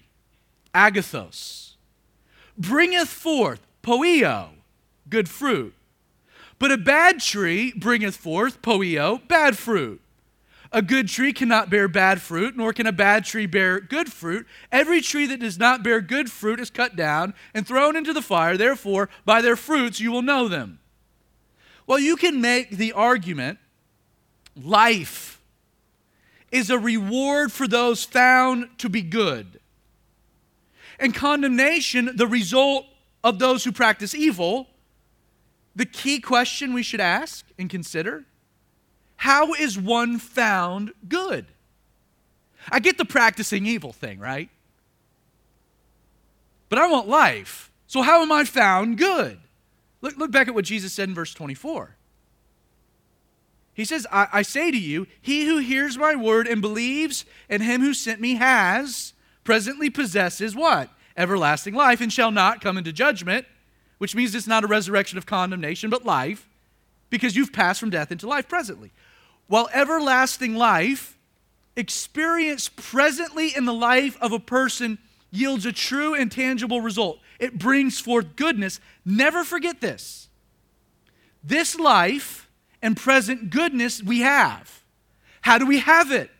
agathos, 0.72 1.69
bringeth 2.60 3.08
forth 3.08 3.60
poieo, 3.82 4.50
good 5.08 5.28
fruit. 5.28 5.74
But 6.58 6.70
a 6.70 6.76
bad 6.76 7.20
tree 7.20 7.72
bringeth 7.74 8.16
forth 8.16 8.60
poieo, 8.60 9.26
bad 9.26 9.56
fruit. 9.56 10.00
A 10.72 10.82
good 10.82 11.08
tree 11.08 11.32
cannot 11.32 11.68
bear 11.68 11.88
bad 11.88 12.22
fruit, 12.22 12.56
nor 12.56 12.72
can 12.72 12.86
a 12.86 12.92
bad 12.92 13.24
tree 13.24 13.46
bear 13.46 13.80
good 13.80 14.12
fruit. 14.12 14.46
Every 14.70 15.00
tree 15.00 15.26
that 15.26 15.40
does 15.40 15.58
not 15.58 15.82
bear 15.82 16.00
good 16.00 16.30
fruit 16.30 16.60
is 16.60 16.70
cut 16.70 16.94
down 16.94 17.34
and 17.54 17.66
thrown 17.66 17.96
into 17.96 18.12
the 18.12 18.22
fire. 18.22 18.56
Therefore, 18.56 19.08
by 19.24 19.42
their 19.42 19.56
fruits 19.56 19.98
you 19.98 20.12
will 20.12 20.22
know 20.22 20.46
them. 20.46 20.78
Well, 21.88 21.98
you 21.98 22.14
can 22.14 22.40
make 22.40 22.70
the 22.70 22.92
argument 22.92 23.58
life 24.54 25.40
is 26.52 26.70
a 26.70 26.78
reward 26.78 27.52
for 27.52 27.66
those 27.66 28.04
found 28.04 28.68
to 28.78 28.88
be 28.88 29.02
good, 29.02 29.59
and 31.00 31.14
condemnation, 31.14 32.10
the 32.14 32.26
result 32.26 32.86
of 33.24 33.38
those 33.38 33.64
who 33.64 33.72
practice 33.72 34.14
evil, 34.14 34.68
the 35.74 35.86
key 35.86 36.20
question 36.20 36.72
we 36.72 36.82
should 36.82 37.00
ask 37.00 37.46
and 37.58 37.68
consider 37.68 38.24
how 39.16 39.52
is 39.52 39.78
one 39.78 40.18
found 40.18 40.92
good? 41.06 41.46
I 42.70 42.78
get 42.78 42.96
the 42.96 43.04
practicing 43.04 43.66
evil 43.66 43.92
thing, 43.92 44.18
right? 44.18 44.48
But 46.70 46.78
I 46.78 46.86
want 46.86 47.08
life. 47.08 47.70
So, 47.86 48.00
how 48.02 48.22
am 48.22 48.32
I 48.32 48.44
found 48.44 48.96
good? 48.96 49.38
Look, 50.00 50.16
look 50.16 50.30
back 50.30 50.48
at 50.48 50.54
what 50.54 50.64
Jesus 50.64 50.92
said 50.92 51.08
in 51.08 51.14
verse 51.14 51.34
24. 51.34 51.96
He 53.74 53.84
says, 53.84 54.06
I, 54.10 54.28
I 54.32 54.42
say 54.42 54.70
to 54.70 54.78
you, 54.78 55.06
he 55.20 55.46
who 55.46 55.58
hears 55.58 55.98
my 55.98 56.14
word 56.14 56.46
and 56.46 56.60
believes 56.60 57.24
in 57.48 57.60
him 57.60 57.80
who 57.80 57.94
sent 57.94 58.20
me 58.20 58.36
has, 58.36 59.12
presently 59.44 59.90
possesses 59.90 60.54
what? 60.54 60.90
everlasting 61.20 61.74
life 61.74 62.00
and 62.00 62.12
shall 62.12 62.30
not 62.30 62.60
come 62.60 62.78
into 62.78 62.92
judgment, 62.92 63.46
which 63.98 64.14
means 64.14 64.34
it's 64.34 64.46
not 64.46 64.64
a 64.64 64.66
resurrection 64.66 65.18
of 65.18 65.26
condemnation, 65.26 65.90
but 65.90 66.04
life, 66.04 66.48
because 67.10 67.36
you've 67.36 67.52
passed 67.52 67.78
from 67.78 67.90
death 67.90 68.10
into 68.10 68.26
life 68.26 68.48
presently. 68.48 68.90
While 69.46 69.68
everlasting 69.72 70.54
life, 70.54 71.18
experienced 71.76 72.76
presently 72.76 73.54
in 73.54 73.66
the 73.66 73.74
life 73.74 74.16
of 74.20 74.32
a 74.32 74.38
person, 74.38 74.98
yields 75.30 75.66
a 75.66 75.72
true 75.72 76.14
and 76.14 76.32
tangible 76.32 76.80
result. 76.80 77.20
It 77.38 77.58
brings 77.58 78.00
forth 78.00 78.36
goodness. 78.36 78.80
Never 79.04 79.44
forget 79.44 79.80
this. 79.80 80.28
This 81.44 81.78
life 81.78 82.48
and 82.80 82.96
present 82.96 83.50
goodness 83.50 84.02
we 84.02 84.20
have. 84.20 84.82
How 85.42 85.58
do 85.58 85.66
we 85.66 85.80
have 85.80 86.10
it? 86.10 86.30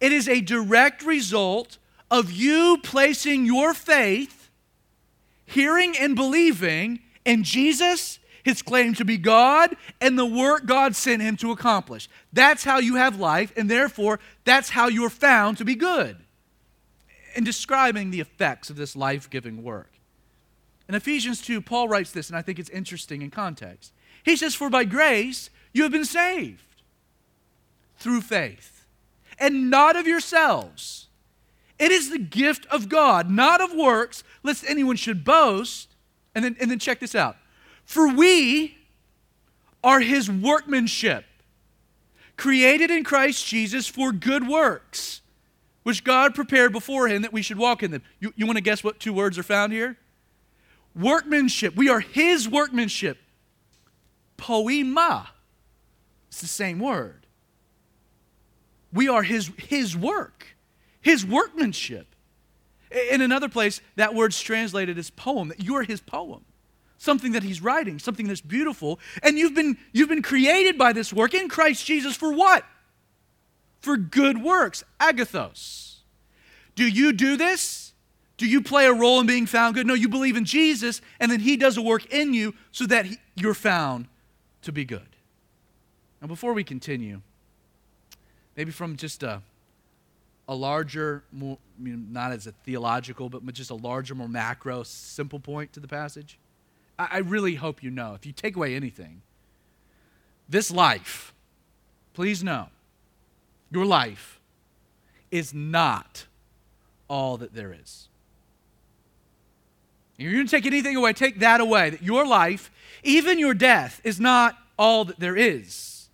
It 0.00 0.12
is 0.12 0.28
a 0.28 0.40
direct 0.40 1.02
result 1.02 1.78
of 2.10 2.32
you 2.32 2.78
placing 2.82 3.46
your 3.46 3.72
faith, 3.74 4.50
hearing 5.46 5.96
and 5.98 6.16
believing 6.16 7.00
in 7.24 7.44
Jesus, 7.44 8.18
his 8.42 8.62
claim 8.62 8.94
to 8.94 9.04
be 9.04 9.16
God, 9.16 9.76
and 10.00 10.18
the 10.18 10.26
work 10.26 10.66
God 10.66 10.96
sent 10.96 11.22
him 11.22 11.36
to 11.38 11.52
accomplish. 11.52 12.08
That's 12.32 12.64
how 12.64 12.78
you 12.78 12.96
have 12.96 13.18
life, 13.18 13.52
and 13.56 13.70
therefore, 13.70 14.18
that's 14.44 14.70
how 14.70 14.88
you're 14.88 15.10
found 15.10 15.58
to 15.58 15.64
be 15.64 15.74
good. 15.74 16.16
In 17.36 17.44
describing 17.44 18.10
the 18.10 18.20
effects 18.20 18.70
of 18.70 18.76
this 18.76 18.96
life 18.96 19.30
giving 19.30 19.62
work. 19.62 19.92
In 20.88 20.96
Ephesians 20.96 21.40
2, 21.42 21.60
Paul 21.60 21.88
writes 21.88 22.10
this, 22.10 22.28
and 22.28 22.36
I 22.36 22.42
think 22.42 22.58
it's 22.58 22.70
interesting 22.70 23.22
in 23.22 23.30
context. 23.30 23.92
He 24.24 24.36
says, 24.36 24.56
For 24.56 24.68
by 24.68 24.84
grace 24.84 25.50
you 25.72 25.84
have 25.84 25.92
been 25.92 26.04
saved 26.04 26.64
through 27.98 28.22
faith, 28.22 28.86
and 29.38 29.70
not 29.70 29.94
of 29.94 30.08
yourselves. 30.08 31.06
It 31.80 31.90
is 31.90 32.10
the 32.10 32.18
gift 32.18 32.66
of 32.66 32.90
God, 32.90 33.30
not 33.30 33.62
of 33.62 33.74
works, 33.74 34.22
lest 34.42 34.64
anyone 34.68 34.96
should 34.96 35.24
boast. 35.24 35.88
And 36.34 36.44
then, 36.44 36.56
and 36.60 36.70
then 36.70 36.78
check 36.78 37.00
this 37.00 37.14
out. 37.14 37.36
For 37.84 38.14
we 38.14 38.76
are 39.82 40.00
his 40.00 40.30
workmanship, 40.30 41.24
created 42.36 42.90
in 42.90 43.02
Christ 43.02 43.46
Jesus 43.46 43.88
for 43.88 44.12
good 44.12 44.46
works, 44.46 45.22
which 45.82 46.04
God 46.04 46.34
prepared 46.34 46.70
beforehand 46.72 47.24
that 47.24 47.32
we 47.32 47.40
should 47.40 47.58
walk 47.58 47.82
in 47.82 47.90
them. 47.90 48.02
You, 48.20 48.34
you 48.36 48.44
want 48.44 48.58
to 48.58 48.62
guess 48.62 48.84
what 48.84 49.00
two 49.00 49.14
words 49.14 49.38
are 49.38 49.42
found 49.42 49.72
here? 49.72 49.96
Workmanship. 50.94 51.74
We 51.76 51.88
are 51.88 52.00
his 52.00 52.46
workmanship. 52.46 53.16
Poiema. 54.36 55.28
It's 56.28 56.42
the 56.42 56.46
same 56.46 56.78
word. 56.78 57.26
We 58.92 59.08
are 59.08 59.22
his, 59.22 59.50
his 59.56 59.96
work 59.96 60.56
his 61.00 61.24
workmanship. 61.24 62.14
In 63.10 63.20
another 63.20 63.48
place, 63.48 63.80
that 63.96 64.14
word's 64.14 64.40
translated 64.40 64.98
as 64.98 65.10
poem, 65.10 65.48
that 65.48 65.62
you're 65.62 65.84
his 65.84 66.00
poem. 66.00 66.44
Something 66.98 67.32
that 67.32 67.42
he's 67.42 67.62
writing, 67.62 67.98
something 67.98 68.26
that's 68.26 68.40
beautiful. 68.40 68.98
And 69.22 69.38
you've 69.38 69.54
been, 69.54 69.78
you've 69.92 70.08
been 70.08 70.22
created 70.22 70.76
by 70.76 70.92
this 70.92 71.12
work 71.12 71.32
in 71.32 71.48
Christ 71.48 71.86
Jesus 71.86 72.16
for 72.16 72.32
what? 72.32 72.64
For 73.80 73.96
good 73.96 74.42
works, 74.42 74.84
agathos. 74.98 76.00
Do 76.74 76.86
you 76.86 77.12
do 77.12 77.36
this? 77.36 77.94
Do 78.36 78.46
you 78.46 78.62
play 78.62 78.86
a 78.86 78.92
role 78.92 79.20
in 79.20 79.26
being 79.26 79.46
found 79.46 79.74
good? 79.74 79.86
No, 79.86 79.94
you 79.94 80.08
believe 80.08 80.36
in 80.36 80.44
Jesus, 80.44 81.00
and 81.20 81.30
then 81.30 81.40
he 81.40 81.56
does 81.56 81.76
a 81.76 81.82
work 81.82 82.12
in 82.12 82.34
you 82.34 82.54
so 82.72 82.86
that 82.86 83.06
he, 83.06 83.18
you're 83.34 83.54
found 83.54 84.08
to 84.62 84.72
be 84.72 84.84
good. 84.84 85.16
Now, 86.20 86.28
before 86.28 86.52
we 86.52 86.64
continue, 86.64 87.20
maybe 88.56 88.72
from 88.72 88.96
just 88.96 89.22
a 89.22 89.42
a 90.50 90.54
larger, 90.54 91.22
more, 91.30 91.58
I 91.78 91.82
mean, 91.82 92.08
not 92.10 92.32
as 92.32 92.48
a 92.48 92.52
theological, 92.52 93.30
but 93.30 93.54
just 93.54 93.70
a 93.70 93.74
larger, 93.74 94.16
more 94.16 94.28
macro, 94.28 94.82
simple 94.82 95.38
point 95.38 95.72
to 95.74 95.80
the 95.80 95.86
passage? 95.86 96.40
I, 96.98 97.08
I 97.12 97.18
really 97.18 97.54
hope 97.54 97.84
you 97.84 97.90
know, 97.90 98.14
if 98.14 98.26
you 98.26 98.32
take 98.32 98.56
away 98.56 98.74
anything, 98.74 99.22
this 100.48 100.72
life, 100.72 101.32
please 102.14 102.42
know, 102.42 102.66
your 103.70 103.86
life 103.86 104.40
is 105.30 105.54
not 105.54 106.26
all 107.06 107.36
that 107.36 107.54
there 107.54 107.72
is. 107.72 108.08
If 110.18 110.24
you're 110.24 110.32
going 110.32 110.46
to 110.46 110.50
take 110.50 110.66
anything 110.66 110.96
away, 110.96 111.12
take 111.12 111.38
that 111.38 111.60
away. 111.60 111.90
That 111.90 112.02
your 112.02 112.26
life, 112.26 112.72
even 113.04 113.38
your 113.38 113.54
death, 113.54 114.00
is 114.02 114.18
not 114.18 114.58
all 114.76 115.04
that 115.04 115.20
there 115.20 115.36
is. 115.36 116.08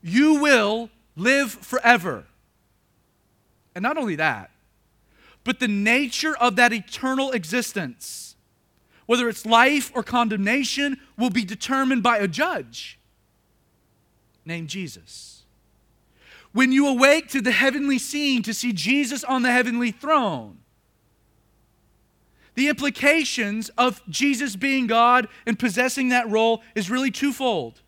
You 0.00 0.40
will 0.40 0.90
live 1.16 1.50
forever. 1.50 2.26
And 3.74 3.82
not 3.82 3.96
only 3.96 4.16
that, 4.16 4.50
but 5.44 5.60
the 5.60 5.68
nature 5.68 6.36
of 6.36 6.56
that 6.56 6.72
eternal 6.72 7.32
existence, 7.32 8.36
whether 9.06 9.28
it's 9.28 9.44
life 9.44 9.90
or 9.94 10.02
condemnation, 10.02 10.98
will 11.18 11.30
be 11.30 11.44
determined 11.44 12.02
by 12.02 12.18
a 12.18 12.28
judge. 12.28 12.98
named 14.44 14.68
Jesus. 14.68 15.44
When 16.52 16.72
you 16.72 16.88
awake 16.88 17.28
to 17.28 17.40
the 17.40 17.52
heavenly 17.52 17.98
scene 17.98 18.42
to 18.42 18.52
see 18.52 18.72
Jesus 18.72 19.24
on 19.24 19.42
the 19.42 19.52
heavenly 19.52 19.90
throne, 19.90 20.58
the 22.54 22.68
implications 22.68 23.70
of 23.78 24.02
Jesus 24.08 24.56
being 24.56 24.86
God 24.86 25.28
and 25.46 25.58
possessing 25.58 26.10
that 26.10 26.28
role 26.28 26.62
is 26.74 26.90
really 26.90 27.10
twofold. 27.10 27.80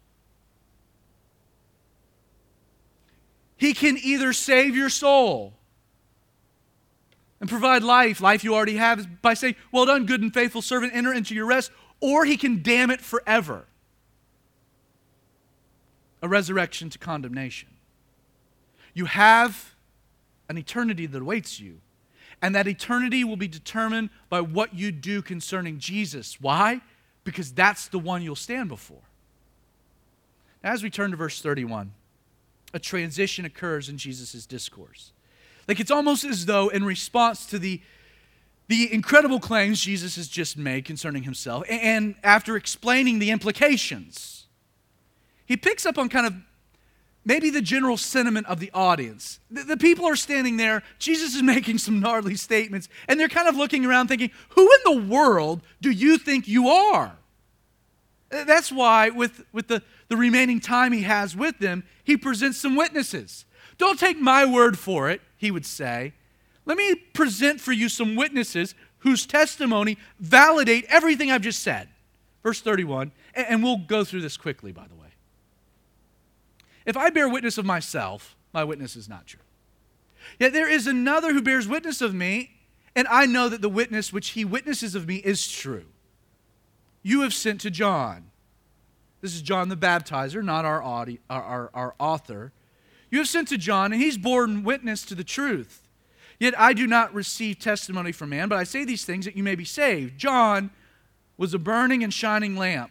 He 3.57 3.75
can 3.75 3.99
either 3.99 4.33
save 4.33 4.75
your 4.75 4.89
soul 4.89 5.55
and 7.45 7.51
provide 7.51 7.83
life, 7.83 8.23
life 8.23 8.43
you 8.43 8.55
already 8.55 8.77
have, 8.77 9.21
by 9.21 9.35
saying, 9.35 9.55
Well 9.71 9.85
done, 9.85 10.07
good 10.07 10.23
and 10.23 10.33
faithful 10.33 10.63
servant, 10.63 10.95
enter 10.95 11.13
into 11.13 11.35
your 11.35 11.45
rest, 11.45 11.71
or 12.01 12.25
he 12.25 12.39
can 12.39 12.63
damn 12.63 12.91
it 12.91 13.03
forever. 13.03 13.67
A 16.23 16.29
resurrection 16.29 16.89
to 16.89 16.99
condemnation. 16.99 17.69
You 18.95 19.05
have 19.05 19.75
an 20.49 20.57
eternity 20.57 21.05
that 21.05 21.21
awaits 21.21 21.61
you 21.61 21.83
and 22.41 22.55
that 22.55 22.67
eternity 22.67 23.25
will 23.25 23.37
be 23.37 23.47
determined 23.47 24.09
by 24.31 24.41
what 24.41 24.75
you 24.75 24.91
do 24.91 25.21
concerning 25.21 25.79
Jesus. 25.79 26.41
Why? 26.41 26.81
Because 27.25 27.53
that's 27.53 27.89
the 27.89 27.99
one 27.99 28.23
you'll 28.23 28.37
stand 28.37 28.71
before. 28.71 29.05
Now, 30.63 30.73
as 30.73 30.83
we 30.83 30.89
turn 30.89 31.11
to 31.11 31.19
verse 31.19 31.43
31, 31.43 31.93
a 32.73 32.79
transition 32.79 33.45
occurs 33.45 33.91
in 33.91 33.99
Jesus' 33.99 34.47
discourse. 34.47 35.13
Like 35.69 35.81
it's 35.81 35.91
almost 35.91 36.25
as 36.25 36.47
though, 36.47 36.69
in 36.69 36.85
response 36.85 37.47
to 37.47 37.59
the, 37.59 37.81
the 38.69 38.93
incredible 38.93 39.41
claims 39.41 39.81
Jesus 39.81 40.17
has 40.17 40.29
just 40.29 40.57
made 40.57 40.85
concerning 40.85 41.23
himself, 41.23 41.65
and 41.69 42.15
after 42.23 42.57
explaining 42.57 43.19
the 43.19 43.31
implications, 43.31 44.47
he 45.47 45.57
picks 45.57 45.85
up 45.85 45.99
on 45.99 46.09
kind 46.09 46.27
of 46.27 46.35
maybe 47.25 47.51
the 47.51 47.63
general 47.63 47.97
sentiment 47.97 48.47
of 48.47 48.61
the 48.61 48.71
audience. 48.75 49.41
The, 49.51 49.63
the, 49.63 49.77
people 49.77 50.07
are 50.07 50.17
standing 50.17 50.57
there, 50.57 50.83
Jesus 50.99 51.35
is 51.35 51.43
making 51.55 51.79
some 51.79 52.01
gnarly 52.01 52.37
statements, 52.37 52.89
and 53.09 53.19
they're 53.19 53.29
kind 53.29 53.49
of 53.49 53.57
looking 53.57 53.85
around 53.85 54.09
thinking, 54.09 54.31
Who 54.51 54.63
in 54.63 54.79
the 54.85 55.03
world 55.07 55.63
do 55.81 55.91
you 55.91 56.19
think 56.19 56.47
you 56.47 56.69
are? 56.69 57.17
That's 58.31 58.73
why, 58.73 59.11
with, 59.11 59.45
with 59.53 59.69
the, 59.69 59.83
the 60.09 60.17
remaining 60.17 60.59
time 60.59 60.93
he 60.93 61.03
has 61.03 61.37
with 61.37 61.59
them, 61.59 61.85
he 62.03 62.17
presents 62.17 62.59
some 62.59 62.75
witnesses. 62.75 63.45
Don't 63.79 63.99
take 63.99 64.19
my 64.19 64.45
word 64.45 64.79
for 64.79 65.11
it, 65.11 65.21
he 65.37 65.51
would 65.51 65.67
say. 65.67 66.13
Let 66.67 66.77
me 66.77 66.95
present 66.95 67.61
for 67.61 67.73
you 67.73 67.89
some 67.89 68.17
witnesses 68.17 68.75
whose 69.01 69.27
testimony 69.27 69.99
validate 70.19 70.87
everything 70.89 71.31
I've 71.31 71.43
just 71.43 71.63
said. 71.63 71.89
Verse 72.43 72.61
31, 72.61 73.13
and, 73.35 73.63
we'll 73.63 73.79
go 73.79 74.05
through 74.05 74.21
this 74.21 74.37
quickly, 74.37 74.71
by 74.71 74.87
the 74.87 74.95
way. 74.95 75.09
If 76.85 76.97
I 76.97 77.11
bear 77.11 77.29
witness 77.29 77.57
of 77.57 77.65
myself, 77.65 78.37
my 78.53 78.65
witness 78.65 78.97
is 78.97 79.09
not 79.09 79.27
true. 79.27 79.41
Yet 80.39 80.53
there 80.53 80.69
is 80.69 80.87
another 80.87 81.33
who 81.33 81.43
bears 81.43 81.67
witness 81.67 82.01
of 82.01 82.15
me, 82.15 82.53
and 82.95 83.09
I 83.09 83.27
know 83.27 83.49
that 83.49 83.63
the 83.63 83.69
witness 83.69 84.13
which 84.13 84.31
he 84.31 84.45
witnesses 84.45 84.95
of 84.95 85.07
me 85.07 85.17
is 85.17 85.51
true. 85.51 85.87
You 87.03 87.23
have 87.23 87.35
sent 87.35 87.61
to 87.63 87.71
John. 87.71 88.31
This 89.21 89.35
is 89.35 89.43
John 89.43 89.69
the 89.69 89.77
baptizer, 89.77 90.43
not 90.45 90.65
our, 90.65 90.83
audi- 90.83 91.21
our, 91.31 91.43
our, 91.43 91.71
our 91.73 91.95
author. 91.99 92.53
You 93.15 93.21
have 93.21 93.29
sent 93.29 93.47
to 93.51 93.59
John, 93.59 93.93
and 93.93 94.03
he's 94.03 94.19
borne 94.19 94.65
witness 94.65 95.05
to 95.05 95.15
the 95.15 95.23
truth. 95.23 95.87
Yet 96.41 96.59
I 96.59 96.73
do 96.73 96.85
not 96.85 97.15
receive 97.15 97.61
testimony 97.61 98.11
from 98.11 98.31
man, 98.31 98.49
but 98.49 98.59
I 98.59 98.65
say 98.65 98.85
these 98.85 99.05
things 99.05 99.25
that 99.25 99.37
you 99.37 99.45
may 99.45 99.55
be 99.55 99.65
saved. 99.65 100.19
John 100.19 100.73
was 101.37 101.55
a 101.55 101.61
burning 101.61 102.03
and 102.03 102.13
shining 102.13 102.57
lamp, 102.57 102.91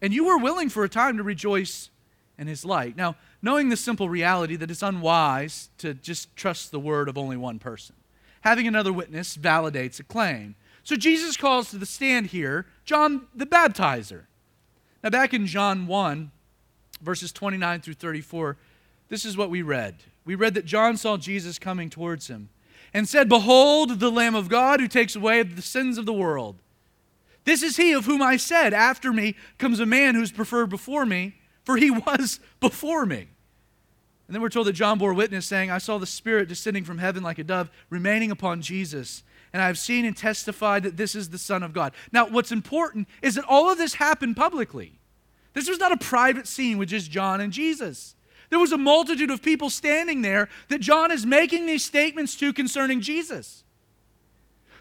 and 0.00 0.14
you 0.14 0.24
were 0.24 0.38
willing 0.38 0.70
for 0.70 0.84
a 0.84 0.88
time 0.88 1.18
to 1.18 1.22
rejoice 1.22 1.90
in 2.38 2.46
his 2.46 2.64
light. 2.64 2.96
Now, 2.96 3.14
knowing 3.42 3.68
the 3.68 3.76
simple 3.76 4.08
reality 4.08 4.56
that 4.56 4.70
it's 4.70 4.82
unwise 4.82 5.68
to 5.76 5.92
just 5.92 6.34
trust 6.34 6.70
the 6.70 6.80
word 6.80 7.06
of 7.06 7.18
only 7.18 7.36
one 7.36 7.58
person, 7.58 7.96
having 8.40 8.66
another 8.66 8.90
witness 8.90 9.36
validates 9.36 10.00
a 10.00 10.02
claim. 10.02 10.54
So 10.82 10.96
Jesus 10.96 11.36
calls 11.36 11.68
to 11.72 11.76
the 11.76 11.84
stand 11.84 12.28
here 12.28 12.64
John 12.86 13.26
the 13.34 13.44
Baptizer. 13.44 14.22
Now, 15.04 15.10
back 15.10 15.34
in 15.34 15.46
John 15.46 15.86
1, 15.86 16.30
verses 17.02 17.32
29 17.32 17.82
through 17.82 17.94
34, 17.94 18.56
this 19.10 19.26
is 19.26 19.36
what 19.36 19.50
we 19.50 19.60
read. 19.60 19.96
We 20.24 20.34
read 20.34 20.54
that 20.54 20.64
John 20.64 20.96
saw 20.96 21.18
Jesus 21.18 21.58
coming 21.58 21.90
towards 21.90 22.28
him 22.28 22.48
and 22.94 23.06
said, 23.06 23.28
Behold, 23.28 24.00
the 24.00 24.10
Lamb 24.10 24.34
of 24.34 24.48
God 24.48 24.80
who 24.80 24.88
takes 24.88 25.14
away 25.14 25.42
the 25.42 25.60
sins 25.60 25.98
of 25.98 26.06
the 26.06 26.12
world. 26.14 26.56
This 27.44 27.62
is 27.62 27.76
he 27.76 27.92
of 27.92 28.06
whom 28.06 28.22
I 28.22 28.38
said, 28.38 28.72
After 28.72 29.12
me 29.12 29.36
comes 29.58 29.80
a 29.80 29.86
man 29.86 30.14
who's 30.14 30.32
preferred 30.32 30.70
before 30.70 31.04
me 31.04 31.34
for 31.64 31.76
he 31.76 31.90
was 32.06 32.40
before 32.58 33.06
me. 33.06 33.28
And 34.26 34.34
then 34.34 34.42
we're 34.42 34.48
told 34.48 34.68
that 34.68 34.74
John 34.74 34.98
bore 34.98 35.12
witness, 35.12 35.46
saying, 35.46 35.70
I 35.70 35.78
saw 35.78 35.98
the 35.98 36.06
Spirit 36.06 36.48
descending 36.48 36.84
from 36.84 36.98
heaven 36.98 37.22
like 37.22 37.38
a 37.38 37.44
dove, 37.44 37.70
remaining 37.88 38.30
upon 38.30 38.62
Jesus. 38.62 39.24
And 39.52 39.60
I 39.60 39.66
have 39.66 39.78
seen 39.78 40.04
and 40.04 40.16
testified 40.16 40.84
that 40.84 40.96
this 40.96 41.16
is 41.16 41.30
the 41.30 41.38
Son 41.38 41.64
of 41.64 41.72
God. 41.72 41.92
Now, 42.12 42.28
what's 42.28 42.52
important 42.52 43.08
is 43.22 43.34
that 43.34 43.44
all 43.48 43.70
of 43.70 43.78
this 43.78 43.94
happened 43.94 44.36
publicly. 44.36 45.00
This 45.52 45.68
was 45.68 45.80
not 45.80 45.90
a 45.90 45.96
private 45.96 46.46
scene 46.46 46.78
with 46.78 46.90
just 46.90 47.10
John 47.10 47.40
and 47.40 47.52
Jesus. 47.52 48.14
There 48.50 48.58
was 48.58 48.72
a 48.72 48.78
multitude 48.78 49.30
of 49.30 49.42
people 49.42 49.70
standing 49.70 50.22
there 50.22 50.48
that 50.68 50.80
John 50.80 51.10
is 51.10 51.24
making 51.24 51.66
these 51.66 51.84
statements 51.84 52.36
to 52.36 52.52
concerning 52.52 53.00
Jesus. 53.00 53.64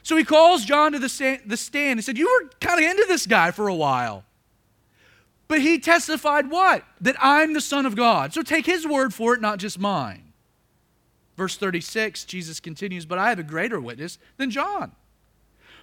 So 0.01 0.17
he 0.17 0.23
calls 0.23 0.65
John 0.65 0.91
to 0.93 0.99
the 0.99 1.09
stand. 1.09 1.99
He 1.99 2.01
said, 2.01 2.17
You 2.17 2.27
were 2.27 2.49
kind 2.59 2.83
of 2.83 2.89
into 2.89 3.05
this 3.07 3.27
guy 3.27 3.51
for 3.51 3.67
a 3.67 3.75
while. 3.75 4.25
But 5.47 5.61
he 5.61 5.79
testified 5.79 6.49
what? 6.49 6.83
That 7.01 7.15
I'm 7.19 7.53
the 7.53 7.61
Son 7.61 7.85
of 7.85 7.95
God. 7.95 8.33
So 8.33 8.41
take 8.41 8.65
his 8.65 8.87
word 8.87 9.13
for 9.13 9.33
it, 9.33 9.41
not 9.41 9.59
just 9.59 9.79
mine. 9.79 10.33
Verse 11.37 11.55
36, 11.55 12.25
Jesus 12.25 12.59
continues, 12.59 13.05
But 13.05 13.19
I 13.19 13.29
have 13.29 13.39
a 13.39 13.43
greater 13.43 13.79
witness 13.79 14.17
than 14.37 14.51
John. 14.51 14.93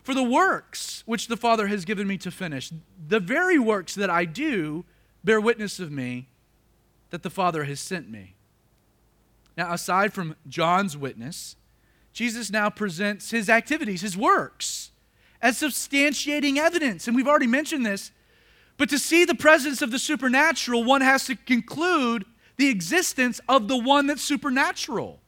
For 0.03 0.14
the 0.14 0.22
works 0.22 1.03
which 1.07 1.28
the 1.28 1.37
Father 1.37 1.66
has 1.66 1.84
given 1.84 2.07
me 2.07 2.18
to 2.18 2.30
finish, 2.30 2.72
the 3.09 3.20
very 3.20 3.59
works 3.59 3.95
that 3.97 4.11
I 4.11 4.24
do, 4.24 4.84
bear 5.24 5.41
witness 5.41 5.80
of 5.80 5.91
me 5.91 6.28
that 7.11 7.22
the 7.22 7.30
Father 7.30 7.64
has 7.64 7.80
sent 7.80 8.11
me. 8.11 8.34
Now, 9.57 9.72
aside 9.72 10.12
from 10.12 10.36
John's 10.48 10.96
witness, 10.96 11.57
Jesus 12.12 12.50
now 12.50 12.70
presents 12.70 13.30
his 13.30 13.48
activities, 13.48 14.02
his 14.02 14.16
works, 14.16 14.90
as 15.40 15.61
substantiating 15.61 16.57
evidence. 16.57 17.07
And 17.07 17.16
we've 17.16 17.28
already 17.28 17.46
mentioned 17.46 17.84
this 17.84 18.12
but 18.76 18.90
to 18.90 18.98
see 18.98 19.24
the 19.24 19.34
presence 19.34 19.80
of 19.82 19.90
the 19.90 19.98
supernatural, 19.98 20.84
one 20.84 21.00
has 21.00 21.24
to 21.26 21.36
conclude 21.36 22.24
the 22.57 22.68
existence 22.68 23.40
of 23.48 23.68
the 23.68 23.76
one 23.76 24.07
that's 24.07 24.22
supernatural. 24.22 25.20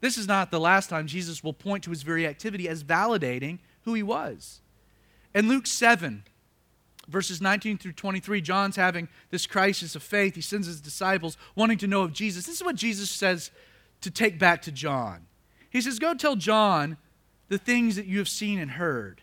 This 0.00 0.18
is 0.18 0.26
not 0.26 0.50
the 0.50 0.60
last 0.60 0.90
time 0.90 1.06
Jesus 1.06 1.44
will 1.44 1.52
point 1.52 1.84
to 1.84 1.90
his 1.90 2.02
very 2.02 2.26
activity 2.26 2.68
as 2.68 2.84
validating 2.84 3.60
who 3.82 3.94
he 3.94 4.02
was. 4.02 4.60
In 5.34 5.48
Luke 5.48 5.66
7, 5.66 6.24
verses 7.08 7.40
19 7.40 7.78
through 7.78 7.92
23, 7.92 8.40
John's 8.40 8.76
having 8.76 9.08
this 9.30 9.46
crisis 9.46 9.96
of 9.96 10.02
faith. 10.02 10.34
He 10.34 10.40
sends 10.40 10.66
his 10.66 10.80
disciples 10.80 11.36
wanting 11.54 11.78
to 11.78 11.86
know 11.86 12.02
of 12.02 12.12
Jesus. 12.12 12.46
This 12.46 12.56
is 12.56 12.64
what 12.64 12.76
Jesus 12.76 13.10
says 13.10 13.50
to 14.00 14.10
take 14.10 14.38
back 14.38 14.62
to 14.62 14.72
John. 14.72 15.26
He 15.70 15.80
says, 15.80 15.98
Go 15.98 16.14
tell 16.14 16.36
John 16.36 16.96
the 17.48 17.58
things 17.58 17.96
that 17.96 18.06
you 18.06 18.18
have 18.18 18.28
seen 18.28 18.58
and 18.58 18.72
heard. 18.72 19.22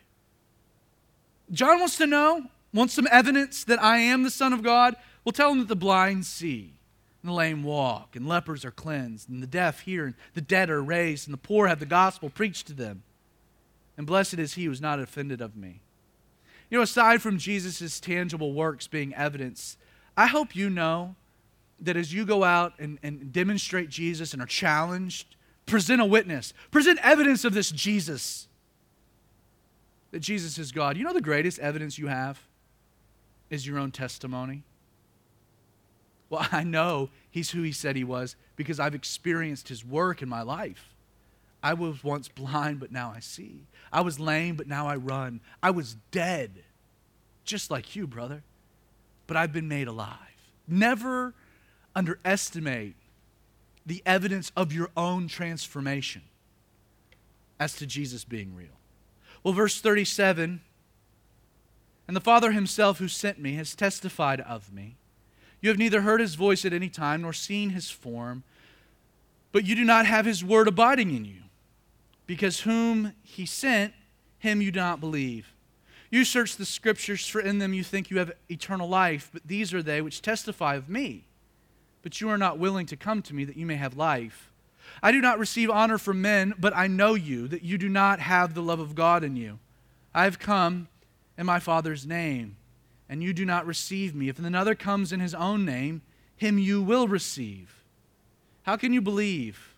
John 1.51 1.80
wants 1.80 1.97
to 1.97 2.07
know 2.07 2.43
wants 2.73 2.93
some 2.93 3.07
evidence 3.11 3.63
that 3.63 3.82
I 3.82 3.97
am 3.97 4.23
the 4.23 4.30
Son 4.30 4.53
of 4.53 4.63
God? 4.63 4.95
Well, 5.23 5.34
tell 5.34 5.51
him 5.51 5.59
that 5.59 5.67
the 5.67 5.75
blind 5.75 6.25
see, 6.25 6.73
and 7.21 7.30
the 7.30 7.36
lame 7.36 7.63
walk, 7.63 8.15
and 8.15 8.27
lepers 8.27 8.63
are 8.63 8.71
cleansed, 8.71 9.30
and 9.30 9.41
the 9.41 9.47
deaf 9.47 9.82
hear, 9.82 10.05
and 10.05 10.15
the 10.34 10.41
dead 10.41 10.69
are 10.69 10.82
raised, 10.82 11.27
and 11.27 11.34
the 11.34 11.38
poor 11.38 11.67
have 11.67 11.80
the 11.80 11.86
gospel 11.86 12.30
preached 12.30 12.67
to 12.67 12.73
them. 12.73 13.03
And 13.97 14.07
blessed 14.07 14.36
is 14.36 14.53
he 14.53 14.65
who 14.65 14.71
is 14.71 14.82
not 14.82 14.99
offended 14.99 15.41
of 15.41 15.55
me. 15.55 15.82
You 16.70 16.78
know, 16.78 16.84
aside 16.84 17.22
from 17.22 17.38
Jesus' 17.38 17.99
tangible 17.99 18.53
works 18.53 18.88
being 18.88 19.13
evidence, 19.15 19.78
I 20.15 20.28
hope 20.28 20.55
you 20.55 20.70
know 20.70 21.15
that 21.80 21.97
as 21.97 22.13
you 22.13 22.26
go 22.26 22.43
out 22.43 22.74
and, 22.78 22.99
and 23.01 23.32
demonstrate 23.32 23.89
Jesus 23.89 24.34
and 24.34 24.41
are 24.41 24.47
challenged, 24.47 25.36
present 25.65 26.01
a 26.01 26.05
witness, 26.05 26.53
present 26.72 26.99
evidence 27.01 27.45
of 27.45 27.53
this 27.53 27.72
Jesus, 27.72 28.47
that 30.11 30.20
Jesus 30.20 30.57
is 30.57 30.72
God. 30.72 30.97
You 30.97 31.03
know 31.03 31.13
the 31.13 31.22
greatest 31.22 31.59
evidence 31.59 31.97
you 31.97 32.07
have? 32.07 32.41
is 33.49 33.65
your 33.65 33.80
own 33.80 33.91
testimony? 33.91 34.63
Well, 36.30 36.47
I 36.51 36.63
know 36.63 37.09
he's 37.30 37.51
who 37.51 37.61
he 37.61 37.72
said 37.72 37.95
he 37.95 38.03
was 38.03 38.36
because 38.55 38.80
I've 38.80 38.95
experienced 38.95 39.70
his 39.70 39.86
work 39.86 40.22
in 40.22 40.30
my 40.30 40.41
life. 40.41 40.93
I 41.62 41.74
was 41.74 42.03
once 42.03 42.28
blind, 42.28 42.80
but 42.80 42.91
now 42.91 43.14
I 43.16 43.20
see. 43.20 43.66
I 43.91 44.01
was 44.01 44.20
lame, 44.20 44.55
but 44.55 44.68
now 44.68 44.88
I 44.88 44.95
run. 44.95 45.41
I 45.62 45.72
was 45.72 45.97
dead, 46.12 46.64
just 47.43 47.70
like 47.70 47.95
you, 47.95 48.07
brother, 48.07 48.43
but 49.28 49.36
I've 49.36 49.51
been 49.51 49.68
made 49.68 49.88
alive. 49.88 50.18
Never 50.68 51.34
underestimate 51.95 52.95
the 53.86 54.01
evidence 54.05 54.51
of 54.55 54.72
your 54.72 54.89
own 54.95 55.28
transformation 55.28 56.22
as 57.60 57.76
to 57.76 57.86
Jesus 57.86 58.24
being 58.24 58.55
real. 58.55 58.68
Well, 59.43 59.53
verse 59.53 59.82
37 59.82 60.62
and 62.07 62.16
the 62.16 62.22
Father 62.22 62.51
himself 62.51 62.99
who 62.99 63.07
sent 63.07 63.39
me 63.39 63.53
has 63.53 63.76
testified 63.76 64.41
of 64.41 64.74
me. 64.74 64.95
You 65.62 65.70
have 65.70 65.78
neither 65.78 66.01
heard 66.01 66.22
his 66.22 66.36
voice 66.36 66.66
at 66.66 66.74
any 66.74 66.89
time 66.89 67.22
nor 67.22 67.34
seen 67.34 67.72
his 67.72 67.91
form, 67.91 68.43
but 69.51 69.66
you 69.66 69.76
do 69.76 69.84
not 69.84 70.05
have 70.05 70.26
his 70.26 70.43
word 70.43 70.68
abiding 70.68 71.16
in 71.16 71.26
you, 71.26 71.41
because 72.30 72.59
whom 72.59 73.13
he 73.23 73.43
sent, 73.43 73.91
him 74.38 74.61
you 74.61 74.71
do 74.71 74.80
not 74.80 74.99
believe. 74.99 75.51
You 76.11 76.23
search 76.23 76.57
the 76.57 76.65
scriptures, 76.65 77.25
for 77.25 77.41
in 77.41 77.57
them 77.57 77.73
you 77.73 77.84
think 77.84 78.11
you 78.11 78.19
have 78.19 78.34
eternal 78.51 78.88
life, 78.88 79.32
but 79.34 79.47
these 79.47 79.73
are 79.73 79.82
they 79.82 79.99
which 79.99 80.21
testify 80.21 80.75
of 80.75 80.88
me. 80.88 81.25
But 82.03 82.21
you 82.21 82.30
are 82.30 82.38
not 82.38 82.59
willing 82.59 82.86
to 82.86 82.95
come 82.95 83.23
to 83.23 83.34
me 83.34 83.45
that 83.45 83.57
you 83.57 83.65
may 83.65 83.77
have 83.77 83.97
life. 83.97 84.51
I 85.01 85.11
do 85.11 85.21
not 85.21 85.39
receive 85.39 85.71
honor 85.71 85.97
from 85.97 86.21
men, 86.21 86.53
but 86.59 86.77
I 86.77 86.86
know 86.86 87.15
you, 87.15 87.47
that 87.47 87.63
you 87.63 87.80
do 87.80 87.89
not 87.89 88.19
have 88.19 88.53
the 88.53 88.61
love 88.61 88.80
of 88.80 88.93
God 88.93 89.23
in 89.23 89.36
you. 89.36 89.57
I 90.13 90.25
have 90.25 90.38
come 90.38 90.88
in 91.36 91.47
my 91.47 91.57
Father's 91.59 92.05
name, 92.05 92.57
and 93.09 93.23
you 93.23 93.34
do 93.34 93.43
not 93.43 93.65
receive 93.65 94.13
me. 94.13 94.30
If 94.30 94.38
another 94.38 94.75
comes 94.75 95.11
in 95.11 95.19
his 95.19 95.34
own 95.34 95.65
name, 95.65 96.03
him 96.36 96.59
you 96.59 96.84
will 96.84 97.07
receive. 97.07 97.84
How 98.61 98.77
can 98.77 98.93
you 98.93 99.01
believe? 99.01 99.68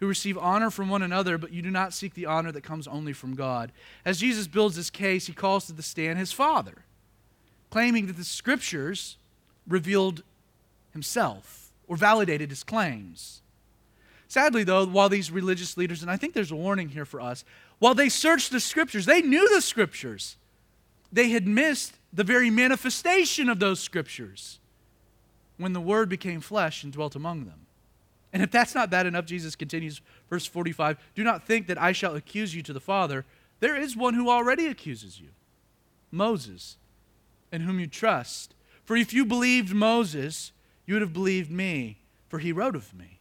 Who 0.00 0.06
receive 0.06 0.38
honor 0.38 0.70
from 0.70 0.88
one 0.88 1.02
another, 1.02 1.38
but 1.38 1.52
you 1.52 1.62
do 1.62 1.70
not 1.70 1.92
seek 1.92 2.14
the 2.14 2.26
honor 2.26 2.52
that 2.52 2.62
comes 2.62 2.86
only 2.86 3.12
from 3.12 3.34
God. 3.34 3.72
As 4.04 4.18
Jesus 4.18 4.46
builds 4.46 4.76
this 4.76 4.90
case, 4.90 5.26
he 5.26 5.32
calls 5.32 5.66
to 5.66 5.72
the 5.72 5.82
stand 5.82 6.18
his 6.18 6.32
Father, 6.32 6.84
claiming 7.70 8.06
that 8.06 8.16
the 8.16 8.24
Scriptures 8.24 9.16
revealed 9.66 10.22
himself 10.92 11.70
or 11.86 11.96
validated 11.96 12.50
his 12.50 12.62
claims. 12.62 13.42
Sadly, 14.28 14.62
though, 14.62 14.86
while 14.86 15.08
these 15.08 15.30
religious 15.30 15.76
leaders, 15.76 16.02
and 16.02 16.10
I 16.10 16.16
think 16.16 16.34
there's 16.34 16.52
a 16.52 16.56
warning 16.56 16.90
here 16.90 17.06
for 17.06 17.20
us, 17.20 17.44
while 17.78 17.94
they 17.94 18.08
searched 18.08 18.52
the 18.52 18.60
Scriptures, 18.60 19.06
they 19.06 19.22
knew 19.22 19.48
the 19.54 19.62
Scriptures, 19.62 20.36
they 21.10 21.30
had 21.30 21.46
missed 21.46 21.94
the 22.12 22.24
very 22.24 22.50
manifestation 22.50 23.48
of 23.48 23.58
those 23.58 23.80
Scriptures 23.80 24.58
when 25.56 25.72
the 25.72 25.80
Word 25.80 26.08
became 26.08 26.40
flesh 26.40 26.84
and 26.84 26.92
dwelt 26.92 27.16
among 27.16 27.46
them. 27.46 27.66
And 28.32 28.42
if 28.42 28.50
that's 28.50 28.74
not 28.74 28.90
bad 28.90 29.06
enough, 29.06 29.24
Jesus 29.24 29.56
continues, 29.56 30.00
verse 30.28 30.46
45 30.46 30.98
Do 31.14 31.24
not 31.24 31.46
think 31.46 31.66
that 31.66 31.80
I 31.80 31.92
shall 31.92 32.14
accuse 32.14 32.54
you 32.54 32.62
to 32.62 32.72
the 32.72 32.80
Father. 32.80 33.24
There 33.60 33.76
is 33.76 33.96
one 33.96 34.14
who 34.14 34.28
already 34.30 34.66
accuses 34.66 35.20
you 35.20 35.28
Moses, 36.10 36.76
in 37.52 37.62
whom 37.62 37.80
you 37.80 37.86
trust. 37.86 38.54
For 38.84 38.96
if 38.96 39.12
you 39.12 39.24
believed 39.24 39.74
Moses, 39.74 40.52
you 40.86 40.94
would 40.94 41.02
have 41.02 41.12
believed 41.12 41.50
me, 41.50 41.98
for 42.28 42.38
he 42.38 42.52
wrote 42.52 42.76
of 42.76 42.94
me. 42.94 43.18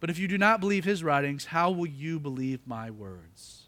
But 0.00 0.10
if 0.10 0.18
you 0.18 0.26
do 0.26 0.38
not 0.38 0.60
believe 0.60 0.84
his 0.84 1.04
writings, 1.04 1.46
how 1.46 1.70
will 1.70 1.86
you 1.86 2.18
believe 2.18 2.66
my 2.66 2.90
words? 2.90 3.66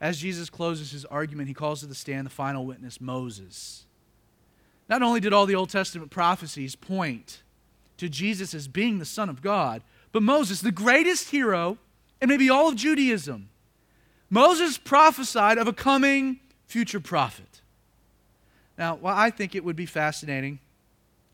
As 0.00 0.18
Jesus 0.18 0.50
closes 0.50 0.92
his 0.92 1.04
argument, 1.06 1.48
he 1.48 1.54
calls 1.54 1.80
to 1.80 1.86
the 1.86 1.94
stand 1.94 2.26
the 2.26 2.30
final 2.30 2.66
witness, 2.66 3.00
Moses. 3.00 3.86
Not 4.88 5.02
only 5.02 5.20
did 5.20 5.32
all 5.32 5.46
the 5.46 5.54
Old 5.54 5.70
Testament 5.70 6.10
prophecies 6.10 6.76
point 6.76 7.42
to 7.98 8.08
Jesus 8.08 8.54
as 8.54 8.68
being 8.68 8.98
the 8.98 9.04
Son 9.04 9.28
of 9.28 9.42
God. 9.42 9.82
But 10.12 10.22
Moses, 10.22 10.60
the 10.60 10.72
greatest 10.72 11.30
hero 11.30 11.78
and 12.20 12.28
maybe 12.28 12.48
all 12.48 12.68
of 12.68 12.76
Judaism, 12.76 13.48
Moses 14.30 14.78
prophesied 14.78 15.58
of 15.58 15.68
a 15.68 15.72
coming 15.72 16.40
future 16.66 17.00
prophet. 17.00 17.60
Now, 18.78 18.96
while 18.96 19.16
I 19.16 19.30
think 19.30 19.54
it 19.54 19.64
would 19.64 19.76
be 19.76 19.86
fascinating 19.86 20.58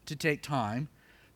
to 0.07 0.17
take 0.17 0.43
time 0.43 0.89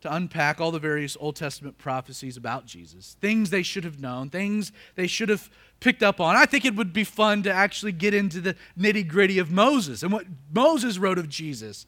to 0.02 0.14
unpack 0.14 0.60
all 0.60 0.70
the 0.70 0.78
various 0.78 1.16
Old 1.18 1.36
Testament 1.36 1.78
prophecies 1.78 2.36
about 2.36 2.66
Jesus, 2.66 3.16
things 3.20 3.50
they 3.50 3.62
should 3.62 3.84
have 3.84 3.98
known, 3.98 4.30
things 4.30 4.70
they 4.94 5.06
should 5.06 5.28
have 5.28 5.50
picked 5.80 6.02
up 6.02 6.20
on. 6.20 6.36
I 6.36 6.46
think 6.46 6.64
it 6.64 6.76
would 6.76 6.92
be 6.92 7.04
fun 7.04 7.42
to 7.44 7.52
actually 7.52 7.92
get 7.92 8.14
into 8.14 8.40
the 8.40 8.54
nitty 8.78 9.08
gritty 9.08 9.38
of 9.38 9.50
Moses 9.50 10.02
and 10.02 10.12
what 10.12 10.26
Moses 10.52 10.98
wrote 10.98 11.18
of 11.18 11.28
Jesus 11.28 11.86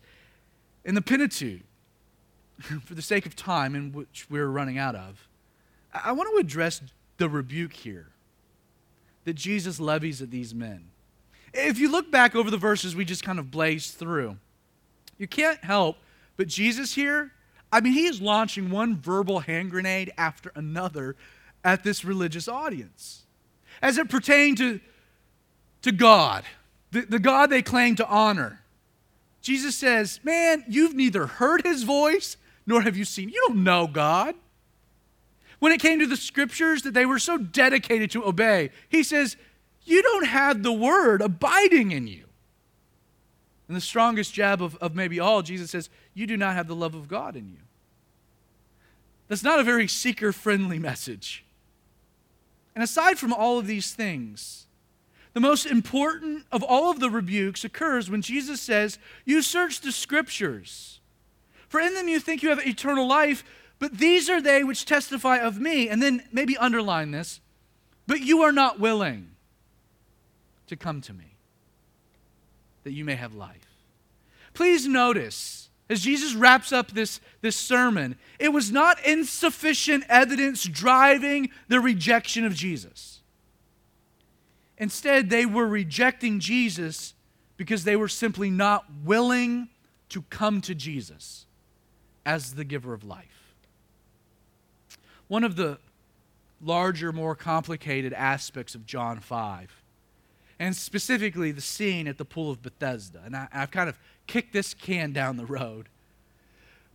in 0.85 0.95
the 0.95 1.03
Pentateuch. 1.03 1.61
for 2.85 2.95
the 2.95 3.03
sake 3.03 3.27
of 3.27 3.37
time 3.37 3.75
in 3.75 3.93
which 3.93 4.27
we're 4.29 4.49
running 4.49 4.79
out 4.79 4.95
of, 4.95 5.29
I 5.93 6.13
want 6.13 6.31
to 6.35 6.41
address 6.41 6.81
the 7.17 7.29
rebuke 7.29 7.73
here 7.73 8.09
that 9.25 9.35
Jesus 9.35 9.81
levies 9.81 10.23
at 10.23 10.31
these 10.31 10.55
men. 10.55 10.91
If 11.53 11.79
you 11.79 11.91
look 11.91 12.11
back 12.11 12.35
over 12.35 12.51
the 12.51 12.57
verses 12.57 12.95
we 12.95 13.05
just 13.05 13.23
kind 13.23 13.39
of 13.39 13.51
blazed 13.51 13.95
through, 13.95 14.37
you 15.19 15.27
can't 15.27 15.63
help 15.65 15.97
but 16.39 16.47
Jesus 16.47 16.95
here, 16.95 17.33
I 17.71 17.83
mean, 17.83 17.93
he 17.93 18.07
is 18.07 18.23
launching 18.23 18.71
one 18.71 18.97
verbal 18.97 19.41
hand 19.41 19.71
grenade 19.71 20.13
after 20.17 20.51
another 20.55 21.17
at 21.63 21.85
this 21.85 22.05
religious 22.05 22.49
audience. 22.49 23.27
As 23.83 23.99
it 23.99 24.09
pertained 24.09 24.57
to, 24.59 24.81
to 25.83 25.93
God, 25.93 26.45
the, 26.93 27.03
the 27.03 27.19
God 27.19 27.51
they 27.51 27.61
claim 27.61 27.97
to 27.97 28.07
honor. 28.09 28.61
Jesus 29.43 29.77
says, 29.77 30.21
Man, 30.23 30.65
you've 30.69 30.95
neither 30.95 31.27
heard 31.27 31.63
his 31.63 31.83
voice 31.83 32.37
nor 32.69 32.83
have 32.83 32.99
you 32.99 33.05
seen. 33.07 33.31
You 33.31 33.43
don't 33.49 33.65
know 33.65 33.87
God. 33.87 34.35
When 35.59 35.73
it 35.73 35.81
came 35.81 35.99
to 36.01 36.07
the 36.07 36.19
scriptures 36.19 36.83
that 36.83 36.93
they 36.93 37.07
were 37.07 37.19
so 37.19 37.39
dedicated 37.39 38.11
to 38.13 38.25
obey, 38.25 38.71
he 38.91 39.03
says, 39.03 39.37
You 39.85 40.03
don't 40.03 40.27
have 40.27 40.63
the 40.63 40.73
word 40.73 41.23
abiding 41.23 41.91
in 41.91 42.07
you. 42.07 42.27
And 43.67 43.77
the 43.77 43.81
strongest 43.81 44.35
jab 44.35 44.63
of, 44.63 44.77
of 44.77 44.95
maybe 44.95 45.19
all, 45.19 45.41
Jesus 45.41 45.71
says, 45.71 45.89
You 46.13 46.27
do 46.27 46.37
not 46.37 46.55
have 46.55 46.69
the 46.69 46.77
love 46.77 46.95
of 46.95 47.09
God 47.09 47.37
in 47.37 47.49
you. 47.49 47.57
That's 49.29 49.43
not 49.43 49.59
a 49.59 49.65
very 49.65 49.89
seeker 49.89 50.31
friendly 50.31 50.79
message. 50.79 51.45
And 52.75 52.85
aside 52.85 53.19
from 53.19 53.33
all 53.33 53.59
of 53.59 53.67
these 53.67 53.95
things, 53.95 54.67
the 55.33 55.41
most 55.41 55.65
important 55.65 56.45
of 56.53 56.63
all 56.63 56.91
of 56.91 57.01
the 57.01 57.09
rebukes 57.09 57.65
occurs 57.65 58.11
when 58.11 58.21
Jesus 58.21 58.61
says, 58.61 58.99
You 59.25 59.41
search 59.41 59.81
the 59.81 59.91
scriptures 59.91 60.98
for 61.69 61.81
in 61.81 61.95
them 61.95 62.09
you 62.09 62.19
think 62.19 62.43
you 62.43 62.49
have 62.49 62.67
eternal 62.67 63.07
life, 63.07 63.45
but 63.79 63.99
these 63.99 64.29
are 64.29 64.41
they 64.41 64.65
which 64.65 64.85
testify 64.85 65.39
of 65.39 65.61
me. 65.61 65.89
And 65.89 66.03
then 66.03 66.23
maybe 66.33 66.57
underline 66.57 67.11
this, 67.11 67.41
but 68.07 68.21
you 68.21 68.43
are 68.43 68.53
not 68.53 68.81
willing 68.81 69.31
to 70.67 70.77
come 70.77 71.01
to 71.03 71.13
me 71.13 71.37
that 72.85 72.93
you 72.93 73.05
may 73.05 73.15
have 73.15 73.35
life. 73.35 73.69
Please 74.55 74.89
notice, 74.89 75.69
as 75.91 76.01
Jesus 76.01 76.35
wraps 76.35 76.73
up 76.73 76.93
this, 76.93 77.21
this 77.43 77.57
sermon, 77.57 78.17
it 78.39 78.49
was 78.49 78.73
not 78.73 79.05
insufficient 79.05 80.05
evidence 80.09 80.65
driving 80.65 81.51
the 81.69 81.81
rejection 81.81 82.45
of 82.45 82.55
Jesus. 82.55 83.21
Instead, 84.79 85.29
they 85.29 85.45
were 85.45 85.67
rejecting 85.67 86.41
Jesus 86.41 87.15
because 87.57 87.85
they 87.85 87.97
were 87.97 88.09
simply 88.09 88.51
not 88.51 88.87
willing 89.05 89.69
to 90.09 90.23
come 90.23 90.61
to 90.63 90.75
Jesus 90.75 91.45
as 92.29 92.53
the 92.53 92.65
giver 92.65 92.93
of 92.93 93.05
life. 93.05 93.55
One 95.29 95.45
of 95.45 95.57
the 95.57 95.79
larger, 96.61 97.11
more 97.11 97.35
complicated 97.35 98.13
aspects 98.13 98.75
of 98.75 98.85
John 98.85 99.19
5, 99.19 99.83
and 100.59 100.77
specifically 100.77 101.53
the 101.53 101.63
scene 101.63 102.07
at 102.07 102.19
the 102.19 102.27
Pool 102.27 102.51
of 102.51 102.61
Bethesda, 102.61 103.23
and 103.25 103.35
I, 103.35 103.49
have 103.51 103.71
kind 103.71 103.89
of 103.89 103.99
kicked 104.27 104.53
this 104.53 104.75
can 104.75 105.13
down 105.13 105.39
the 105.39 105.47
road. 105.47 105.89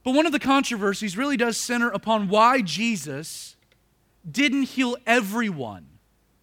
But 0.03 0.13
one 0.13 0.27
of 0.27 0.33
the 0.33 0.39
controversies 0.39 1.17
really 1.17 1.37
does 1.37 1.57
center 1.57 1.89
upon 1.89 2.29
why 2.29 2.61
Jesus 2.61 3.55
didn't 4.29 4.63
heal 4.63 4.97
everyone 5.07 5.87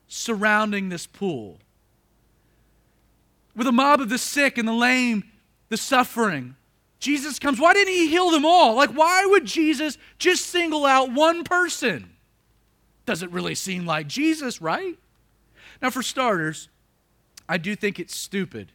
surrounding 0.08 0.88
this 0.88 1.06
pool. 1.06 1.60
With 3.54 3.68
a 3.68 3.72
mob 3.72 4.00
of 4.00 4.08
the 4.08 4.18
sick 4.18 4.58
and 4.58 4.66
the 4.66 4.72
lame, 4.72 5.22
the 5.68 5.76
suffering, 5.76 6.56
Jesus 7.00 7.38
comes. 7.38 7.58
Why 7.58 7.72
didn't 7.72 7.94
he 7.94 8.08
heal 8.08 8.30
them 8.30 8.44
all? 8.44 8.74
Like, 8.74 8.90
why 8.90 9.24
would 9.26 9.46
Jesus 9.46 9.98
just 10.18 10.46
single 10.46 10.84
out 10.84 11.10
one 11.10 11.44
person? 11.44 12.10
Doesn't 13.06 13.32
really 13.32 13.54
seem 13.54 13.86
like 13.86 14.06
Jesus, 14.06 14.60
right? 14.60 14.98
Now, 15.80 15.90
for 15.90 16.02
starters, 16.02 16.68
I 17.48 17.56
do 17.56 17.74
think 17.74 17.98
it's 17.98 18.14
stupid 18.14 18.72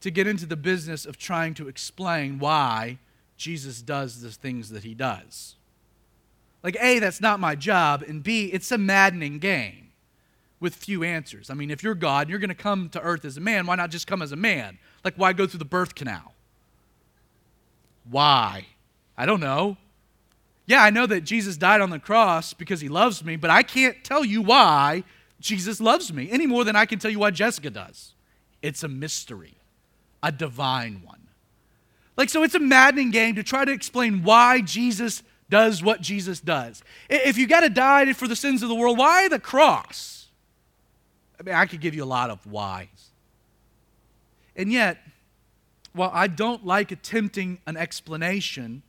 to 0.00 0.10
get 0.10 0.28
into 0.28 0.46
the 0.46 0.56
business 0.56 1.04
of 1.04 1.18
trying 1.18 1.54
to 1.54 1.68
explain 1.68 2.38
why 2.38 2.98
Jesus 3.36 3.82
does 3.82 4.22
the 4.22 4.30
things 4.30 4.70
that 4.70 4.84
he 4.84 4.94
does. 4.94 5.56
Like, 6.62 6.76
A, 6.80 7.00
that's 7.00 7.20
not 7.20 7.40
my 7.40 7.56
job, 7.56 8.04
and 8.06 8.22
B, 8.22 8.46
it's 8.46 8.70
a 8.70 8.78
maddening 8.78 9.38
game 9.38 9.88
with 10.60 10.74
few 10.74 11.02
answers. 11.02 11.50
I 11.50 11.54
mean, 11.54 11.70
if 11.70 11.82
you're 11.82 11.94
God 11.94 12.22
and 12.22 12.30
you're 12.30 12.38
going 12.38 12.48
to 12.48 12.54
come 12.54 12.88
to 12.90 13.00
earth 13.00 13.24
as 13.24 13.36
a 13.36 13.40
man, 13.40 13.66
why 13.66 13.74
not 13.74 13.90
just 13.90 14.06
come 14.06 14.22
as 14.22 14.32
a 14.32 14.36
man? 14.36 14.78
Like, 15.04 15.14
why 15.16 15.32
go 15.32 15.46
through 15.46 15.58
the 15.58 15.64
birth 15.64 15.94
canal? 15.94 16.34
Why? 18.10 18.66
I 19.16 19.26
don't 19.26 19.40
know. 19.40 19.76
Yeah, 20.66 20.82
I 20.82 20.90
know 20.90 21.06
that 21.06 21.22
Jesus 21.22 21.56
died 21.56 21.80
on 21.80 21.90
the 21.90 21.98
cross 21.98 22.52
because 22.52 22.80
he 22.80 22.88
loves 22.88 23.24
me, 23.24 23.36
but 23.36 23.50
I 23.50 23.62
can't 23.62 24.02
tell 24.04 24.24
you 24.24 24.42
why 24.42 25.02
Jesus 25.40 25.80
loves 25.80 26.12
me 26.12 26.30
any 26.30 26.46
more 26.46 26.64
than 26.64 26.76
I 26.76 26.84
can 26.84 26.98
tell 26.98 27.10
you 27.10 27.20
why 27.20 27.30
Jessica 27.30 27.70
does. 27.70 28.14
It's 28.60 28.82
a 28.82 28.88
mystery, 28.88 29.54
a 30.22 30.30
divine 30.30 31.02
one. 31.04 31.28
Like, 32.16 32.28
so 32.28 32.42
it's 32.42 32.54
a 32.54 32.60
maddening 32.60 33.10
game 33.10 33.36
to 33.36 33.42
try 33.42 33.64
to 33.64 33.72
explain 33.72 34.24
why 34.24 34.60
Jesus 34.60 35.22
does 35.48 35.82
what 35.82 36.00
Jesus 36.00 36.40
does. 36.40 36.82
If 37.08 37.38
you 37.38 37.46
got 37.46 37.60
to 37.60 37.70
die 37.70 38.12
for 38.12 38.28
the 38.28 38.36
sins 38.36 38.62
of 38.62 38.68
the 38.68 38.74
world, 38.74 38.98
why 38.98 39.28
the 39.28 39.38
cross? 39.38 40.26
I 41.38 41.44
mean, 41.44 41.54
I 41.54 41.66
could 41.66 41.80
give 41.80 41.94
you 41.94 42.04
a 42.04 42.06
lot 42.06 42.30
of 42.30 42.44
whys. 42.46 42.88
And 44.56 44.72
yet, 44.72 44.98
while 45.92 46.10
I 46.12 46.26
don't 46.26 46.64
like 46.64 46.92
attempting 46.92 47.58
an 47.66 47.76
explanation 47.76 48.82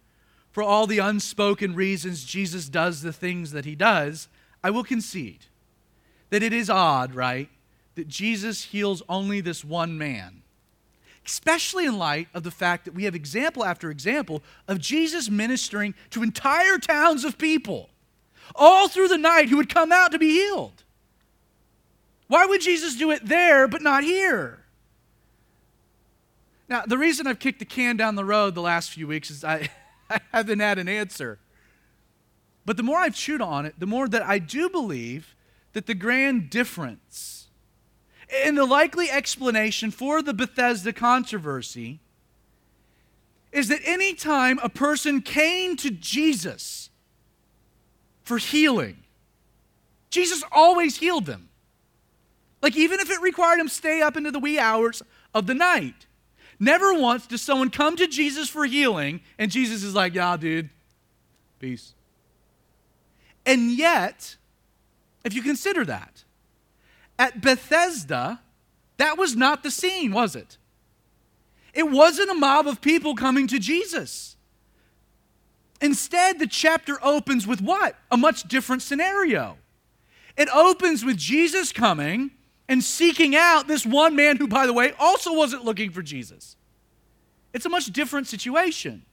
for 0.51 0.63
all 0.63 0.87
the 0.87 0.99
unspoken 0.99 1.75
reasons 1.75 2.23
Jesus 2.23 2.69
does 2.69 3.01
the 3.01 3.13
things 3.13 3.51
that 3.51 3.65
he 3.65 3.75
does, 3.75 4.27
I 4.63 4.71
will 4.71 4.83
concede 4.83 5.45
that 6.29 6.43
it 6.43 6.53
is 6.53 6.69
odd, 6.69 7.15
right, 7.15 7.49
that 7.95 8.07
Jesus 8.07 8.65
heals 8.65 9.01
only 9.09 9.41
this 9.41 9.63
one 9.63 9.97
man. 9.97 10.41
Especially 11.25 11.85
in 11.85 11.97
light 11.97 12.27
of 12.33 12.43
the 12.43 12.51
fact 12.51 12.85
that 12.85 12.93
we 12.93 13.03
have 13.03 13.15
example 13.15 13.63
after 13.63 13.91
example 13.91 14.41
of 14.67 14.79
Jesus 14.79 15.29
ministering 15.29 15.93
to 16.09 16.23
entire 16.23 16.77
towns 16.77 17.23
of 17.23 17.37
people 17.37 17.89
all 18.55 18.87
through 18.87 19.07
the 19.07 19.17
night 19.17 19.49
who 19.49 19.57
would 19.57 19.73
come 19.73 19.91
out 19.91 20.11
to 20.11 20.19
be 20.19 20.31
healed. 20.31 20.83
Why 22.27 22.45
would 22.45 22.61
Jesus 22.61 22.95
do 22.95 23.11
it 23.11 23.25
there 23.25 23.67
but 23.67 23.81
not 23.81 24.03
here? 24.03 24.58
Now, 26.69 26.83
the 26.85 26.97
reason 26.97 27.25
I've 27.25 27.39
kicked 27.39 27.59
the 27.59 27.65
can 27.65 27.97
down 27.97 28.15
the 28.15 28.23
road 28.23 28.53
the 28.53 28.61
last 28.61 28.91
few 28.91 29.07
weeks 29.07 29.31
is 29.31 29.43
I, 29.43 29.69
I 30.09 30.19
haven't 30.31 30.59
had 30.59 30.77
an 30.77 30.87
answer. 30.87 31.39
But 32.65 32.77
the 32.77 32.83
more 32.83 32.99
I've 32.99 33.15
chewed 33.15 33.41
on 33.41 33.65
it, 33.65 33.79
the 33.79 33.87
more 33.87 34.07
that 34.07 34.21
I 34.21 34.37
do 34.37 34.69
believe 34.69 35.35
that 35.73 35.87
the 35.87 35.95
grand 35.95 36.51
difference 36.51 37.47
in 38.45 38.53
the 38.53 38.65
likely 38.65 39.09
explanation 39.09 39.89
for 39.89 40.21
the 40.21 40.33
Bethesda 40.33 40.93
controversy 40.93 41.99
is 43.51 43.67
that 43.69 43.81
anytime 43.83 44.59
a 44.61 44.69
person 44.69 45.21
came 45.23 45.75
to 45.77 45.89
Jesus 45.89 46.91
for 48.21 48.37
healing, 48.37 48.97
Jesus 50.11 50.43
always 50.51 50.97
healed 50.97 51.25
them. 51.25 51.49
Like, 52.61 52.75
even 52.75 52.99
if 52.99 53.09
it 53.09 53.19
required 53.21 53.59
him 53.59 53.69
stay 53.69 54.01
up 54.01 54.15
into 54.15 54.29
the 54.29 54.39
wee 54.39 54.59
hours 54.59 55.01
of 55.33 55.47
the 55.47 55.55
night. 55.55 56.05
Never 56.59 56.93
once 56.93 57.25
does 57.25 57.41
someone 57.41 57.69
come 57.69 57.95
to 57.95 58.07
Jesus 58.07 58.49
for 58.49 58.65
healing, 58.65 59.21
and 59.37 59.49
Jesus 59.49 59.81
is 59.83 59.95
like, 59.95 60.13
yeah, 60.13 60.35
dude, 60.35 60.69
peace. 61.59 61.93
And 63.45 63.71
yet, 63.71 64.35
if 65.23 65.33
you 65.33 65.41
consider 65.41 65.85
that, 65.85 66.25
at 67.17 67.41
Bethesda, 67.41 68.41
that 68.97 69.17
was 69.17 69.35
not 69.35 69.63
the 69.63 69.71
scene, 69.71 70.11
was 70.11 70.35
it? 70.35 70.57
It 71.73 71.89
wasn't 71.89 72.29
a 72.29 72.33
mob 72.33 72.67
of 72.67 72.81
people 72.81 73.15
coming 73.15 73.47
to 73.47 73.59
Jesus. 73.59 74.35
Instead, 75.81 76.39
the 76.39 76.47
chapter 76.47 76.97
opens 77.01 77.47
with 77.47 77.61
what? 77.61 77.95
A 78.11 78.17
much 78.17 78.43
different 78.43 78.81
scenario. 78.81 79.57
It 80.35 80.49
opens 80.53 81.05
with 81.05 81.17
Jesus 81.17 81.71
coming 81.71 82.31
and 82.69 82.83
seeking 82.83 83.35
out 83.35 83.67
this 83.67 83.85
one 83.85 84.15
man 84.15 84.37
who, 84.37 84.47
by 84.47 84.67
the 84.67 84.73
way, 84.73 84.93
also 84.99 85.33
wasn't 85.33 85.65
looking 85.65 85.89
for 85.89 86.03
Jesus. 86.03 86.55
It's 87.51 87.65
a 87.65 87.69
much 87.69 87.87
different 87.87 88.27
situation. 88.27 89.03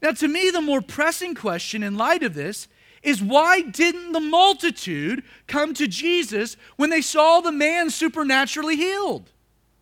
Now, 0.00 0.12
to 0.12 0.26
me, 0.26 0.50
the 0.50 0.62
more 0.62 0.80
pressing 0.80 1.34
question 1.34 1.82
in 1.82 1.96
light 1.96 2.22
of 2.22 2.34
this 2.34 2.66
is 3.02 3.22
why 3.22 3.60
didn't 3.60 4.12
the 4.12 4.20
multitude 4.20 5.22
come 5.46 5.74
to 5.74 5.86
Jesus 5.86 6.56
when 6.76 6.88
they 6.88 7.02
saw 7.02 7.40
the 7.40 7.52
man 7.52 7.90
supernaturally 7.90 8.76
healed? 8.76 9.30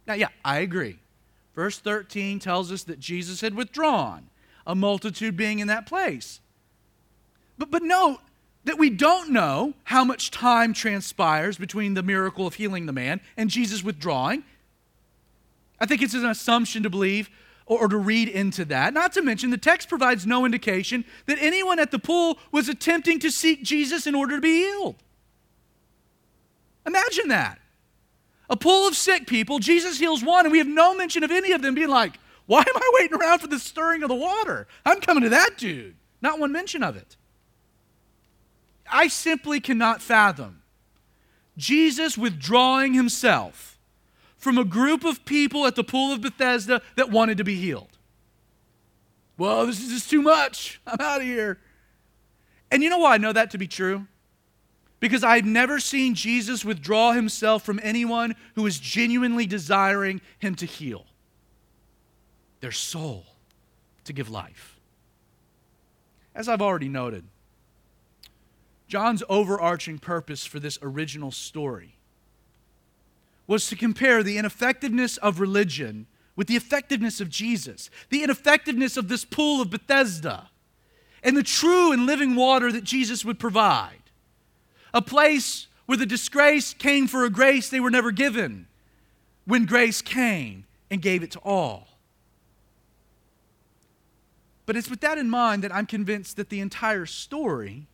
Now, 0.06 0.14
yeah, 0.14 0.28
I 0.44 0.58
agree. 0.58 0.98
Verse 1.54 1.78
13 1.78 2.40
tells 2.40 2.72
us 2.72 2.82
that 2.84 2.98
Jesus 2.98 3.40
had 3.40 3.54
withdrawn, 3.54 4.30
a 4.66 4.74
multitude 4.74 5.36
being 5.36 5.60
in 5.60 5.68
that 5.68 5.86
place. 5.86 6.40
But, 7.56 7.70
but 7.70 7.82
note, 7.82 8.18
that 8.64 8.78
we 8.78 8.90
don't 8.90 9.30
know 9.30 9.74
how 9.84 10.04
much 10.04 10.30
time 10.30 10.72
transpires 10.72 11.56
between 11.56 11.94
the 11.94 12.02
miracle 12.02 12.46
of 12.46 12.54
healing 12.54 12.86
the 12.86 12.92
man 12.92 13.20
and 13.36 13.48
Jesus 13.48 13.82
withdrawing. 13.82 14.44
I 15.80 15.86
think 15.86 16.02
it's 16.02 16.14
an 16.14 16.26
assumption 16.26 16.82
to 16.82 16.90
believe 16.90 17.30
or, 17.66 17.86
to 17.86 17.96
read 17.96 18.28
into 18.28 18.64
that. 18.64 18.92
Not 18.92 19.12
to 19.12 19.22
mention, 19.22 19.50
the 19.50 19.56
text 19.56 19.88
provides 19.88 20.26
no 20.26 20.44
indication 20.44 21.04
that 21.26 21.38
anyone 21.40 21.78
at 21.78 21.92
the 21.92 22.00
pool 22.00 22.38
was 22.50 22.68
attempting 22.68 23.20
to 23.20 23.30
seek 23.30 23.62
Jesus 23.62 24.08
in 24.08 24.14
order 24.14 24.34
to 24.34 24.42
be 24.42 24.64
healed. 24.64 24.96
Imagine 26.84 27.28
that. 27.28 27.60
A 28.50 28.56
pool 28.56 28.88
of 28.88 28.96
sick 28.96 29.28
people, 29.28 29.60
Jesus 29.60 30.00
heals 30.00 30.24
one, 30.24 30.46
and 30.46 30.50
we 30.50 30.58
have 30.58 30.66
no 30.66 30.96
mention 30.96 31.22
of 31.22 31.30
any 31.30 31.52
of 31.52 31.62
them 31.62 31.76
being 31.76 31.88
like, 31.88 32.18
Why 32.46 32.60
am 32.60 32.76
I 32.76 32.90
waiting 32.94 33.16
around 33.16 33.38
for 33.38 33.46
the 33.46 33.60
stirring 33.60 34.02
of 34.02 34.08
the 34.08 34.16
water? 34.16 34.66
I'm 34.84 35.00
coming 35.00 35.22
to 35.22 35.28
that 35.28 35.56
dude. 35.56 35.94
Not 36.20 36.40
one 36.40 36.50
mention 36.50 36.82
of 36.82 36.96
it. 36.96 37.16
I 38.92 39.08
simply 39.08 39.60
cannot 39.60 40.02
fathom 40.02 40.62
Jesus 41.56 42.16
withdrawing 42.16 42.94
himself 42.94 43.78
from 44.36 44.56
a 44.56 44.64
group 44.64 45.04
of 45.04 45.24
people 45.24 45.66
at 45.66 45.76
the 45.76 45.84
pool 45.84 46.12
of 46.12 46.22
Bethesda 46.22 46.80
that 46.96 47.10
wanted 47.10 47.38
to 47.38 47.44
be 47.44 47.56
healed. 47.56 47.98
Well, 49.36 49.66
this 49.66 49.80
is 49.80 49.88
just 49.88 50.10
too 50.10 50.22
much. 50.22 50.80
I'm 50.86 51.00
out 51.00 51.20
of 51.20 51.26
here. 51.26 51.58
And 52.70 52.82
you 52.82 52.90
know 52.90 52.98
why 52.98 53.14
I 53.14 53.18
know 53.18 53.32
that 53.32 53.50
to 53.50 53.58
be 53.58 53.66
true? 53.66 54.06
Because 54.98 55.24
I've 55.24 55.46
never 55.46 55.80
seen 55.80 56.14
Jesus 56.14 56.64
withdraw 56.64 57.12
himself 57.12 57.62
from 57.62 57.80
anyone 57.82 58.36
who 58.54 58.66
is 58.66 58.78
genuinely 58.78 59.46
desiring 59.46 60.20
him 60.38 60.54
to 60.56 60.66
heal 60.66 61.06
their 62.60 62.72
soul, 62.72 63.24
to 64.04 64.12
give 64.12 64.28
life. 64.28 64.78
As 66.34 66.48
I've 66.48 66.60
already 66.62 66.88
noted, 66.88 67.24
John's 68.90 69.22
overarching 69.28 70.00
purpose 70.00 70.44
for 70.44 70.58
this 70.58 70.76
original 70.82 71.30
story 71.30 71.94
was 73.46 73.68
to 73.68 73.76
compare 73.76 74.24
the 74.24 74.36
ineffectiveness 74.36 75.16
of 75.18 75.38
religion 75.38 76.08
with 76.34 76.48
the 76.48 76.56
effectiveness 76.56 77.20
of 77.20 77.30
Jesus, 77.30 77.88
the 78.08 78.24
ineffectiveness 78.24 78.96
of 78.96 79.06
this 79.06 79.24
pool 79.24 79.62
of 79.62 79.70
Bethesda, 79.70 80.50
and 81.22 81.36
the 81.36 81.44
true 81.44 81.92
and 81.92 82.04
living 82.04 82.34
water 82.34 82.72
that 82.72 82.82
Jesus 82.82 83.24
would 83.24 83.38
provide. 83.38 84.02
A 84.92 85.00
place 85.00 85.68
where 85.86 85.98
the 85.98 86.04
disgrace 86.04 86.74
came 86.74 87.06
for 87.06 87.24
a 87.24 87.30
grace 87.30 87.68
they 87.68 87.78
were 87.78 87.92
never 87.92 88.10
given, 88.10 88.66
when 89.44 89.66
grace 89.66 90.02
came 90.02 90.64
and 90.90 91.00
gave 91.00 91.22
it 91.22 91.30
to 91.30 91.38
all. 91.44 91.86
But 94.66 94.76
it's 94.76 94.90
with 94.90 95.00
that 95.02 95.16
in 95.16 95.30
mind 95.30 95.62
that 95.62 95.72
I'm 95.72 95.86
convinced 95.86 96.36
that 96.38 96.48
the 96.48 96.58
entire 96.58 97.06
story 97.06 97.86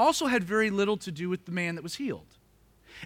also 0.00 0.26
had 0.26 0.42
very 0.42 0.70
little 0.70 0.96
to 0.98 1.12
do 1.12 1.28
with 1.28 1.44
the 1.44 1.52
man 1.52 1.74
that 1.76 1.82
was 1.82 1.96
healed. 1.96 2.26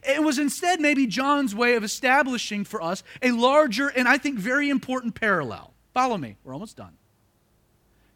It 0.03 0.23
was 0.23 0.39
instead 0.39 0.81
maybe 0.81 1.07
John's 1.07 1.55
way 1.55 1.75
of 1.75 1.85
establishing 1.85 2.65
for 2.65 2.83
us 2.83 3.03
a 3.23 3.31
larger 3.31 3.89
and 3.89 4.09
I 4.09 4.19
think 4.19 4.39
very 4.39 4.69
important 4.69 5.15
parallel. 5.15 5.73
Follow 5.93 6.17
me, 6.17 6.37
we're 6.43 6.53
almost 6.53 6.77
done. 6.77 6.97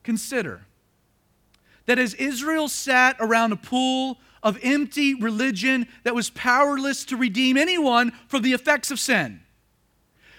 Consider 0.03 0.63
that 1.87 1.99
as 1.99 2.15
Israel 2.15 2.69
sat 2.69 3.17
around 3.21 3.53
a 3.53 3.57
pool 3.57 4.19
of 4.43 4.59
empty 4.63 5.15
religion 5.15 5.87
that 6.05 6.15
was 6.15 6.31
powerless 6.31 7.05
to 7.07 7.17
redeem 7.17 7.57
anyone 7.57 8.13
from 8.27 8.43
the 8.43 8.53
effects 8.53 8.91
of 8.91 8.99
sin, 8.99 9.41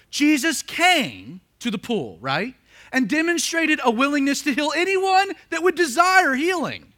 Jesus 0.09 0.61
came 0.61 1.41
to 1.59 1.71
the 1.71 1.77
pool, 1.77 2.17
right? 2.19 2.55
And 2.91 3.07
demonstrated 3.07 3.79
a 3.83 3.91
willingness 3.91 4.41
to 4.43 4.53
heal 4.53 4.71
anyone 4.75 5.31
that 5.49 5.61
would 5.61 5.75
desire 5.75 6.33
healing. 6.33 6.93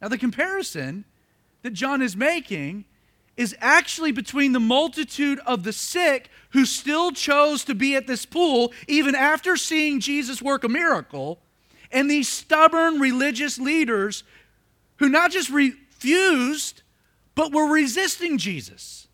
Now, 0.00 0.08
the 0.08 0.18
comparison 0.18 1.04
that 1.62 1.72
John 1.72 2.02
is 2.02 2.16
making 2.16 2.84
is 3.36 3.54
actually 3.60 4.12
between 4.12 4.52
the 4.52 4.60
multitude 4.60 5.38
of 5.46 5.62
the 5.62 5.72
sick 5.72 6.30
who 6.50 6.64
still 6.64 7.12
chose 7.12 7.64
to 7.64 7.74
be 7.74 7.94
at 7.94 8.06
this 8.06 8.24
pool 8.24 8.72
even 8.88 9.14
after 9.14 9.56
seeing 9.56 10.00
Jesus 10.00 10.40
work 10.40 10.64
a 10.64 10.68
miracle, 10.68 11.38
and 11.92 12.10
these 12.10 12.28
stubborn 12.28 12.98
religious 12.98 13.58
leaders 13.58 14.24
who 14.96 15.08
not 15.08 15.30
just 15.30 15.50
refused, 15.50 16.82
but 17.34 17.52
were 17.52 17.66
resisting 17.66 18.38
Jesus. 18.38 19.06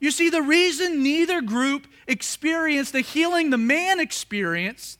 You 0.00 0.10
see, 0.10 0.30
the 0.30 0.42
reason 0.42 1.02
neither 1.02 1.40
group 1.40 1.86
experienced 2.06 2.92
the 2.92 3.00
healing 3.00 3.50
the 3.50 3.58
man 3.58 4.00
experienced 4.00 4.98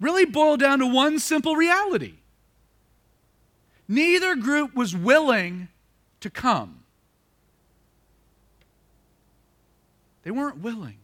really 0.00 0.24
boiled 0.24 0.60
down 0.60 0.78
to 0.78 0.86
one 0.86 1.18
simple 1.18 1.56
reality 1.56 2.14
Neither 3.88 4.36
group 4.36 4.74
was 4.74 4.96
willing 4.96 5.68
to 6.20 6.30
come. 6.30 6.80
They 10.22 10.30
weren't 10.30 10.58
willing. 10.58 10.96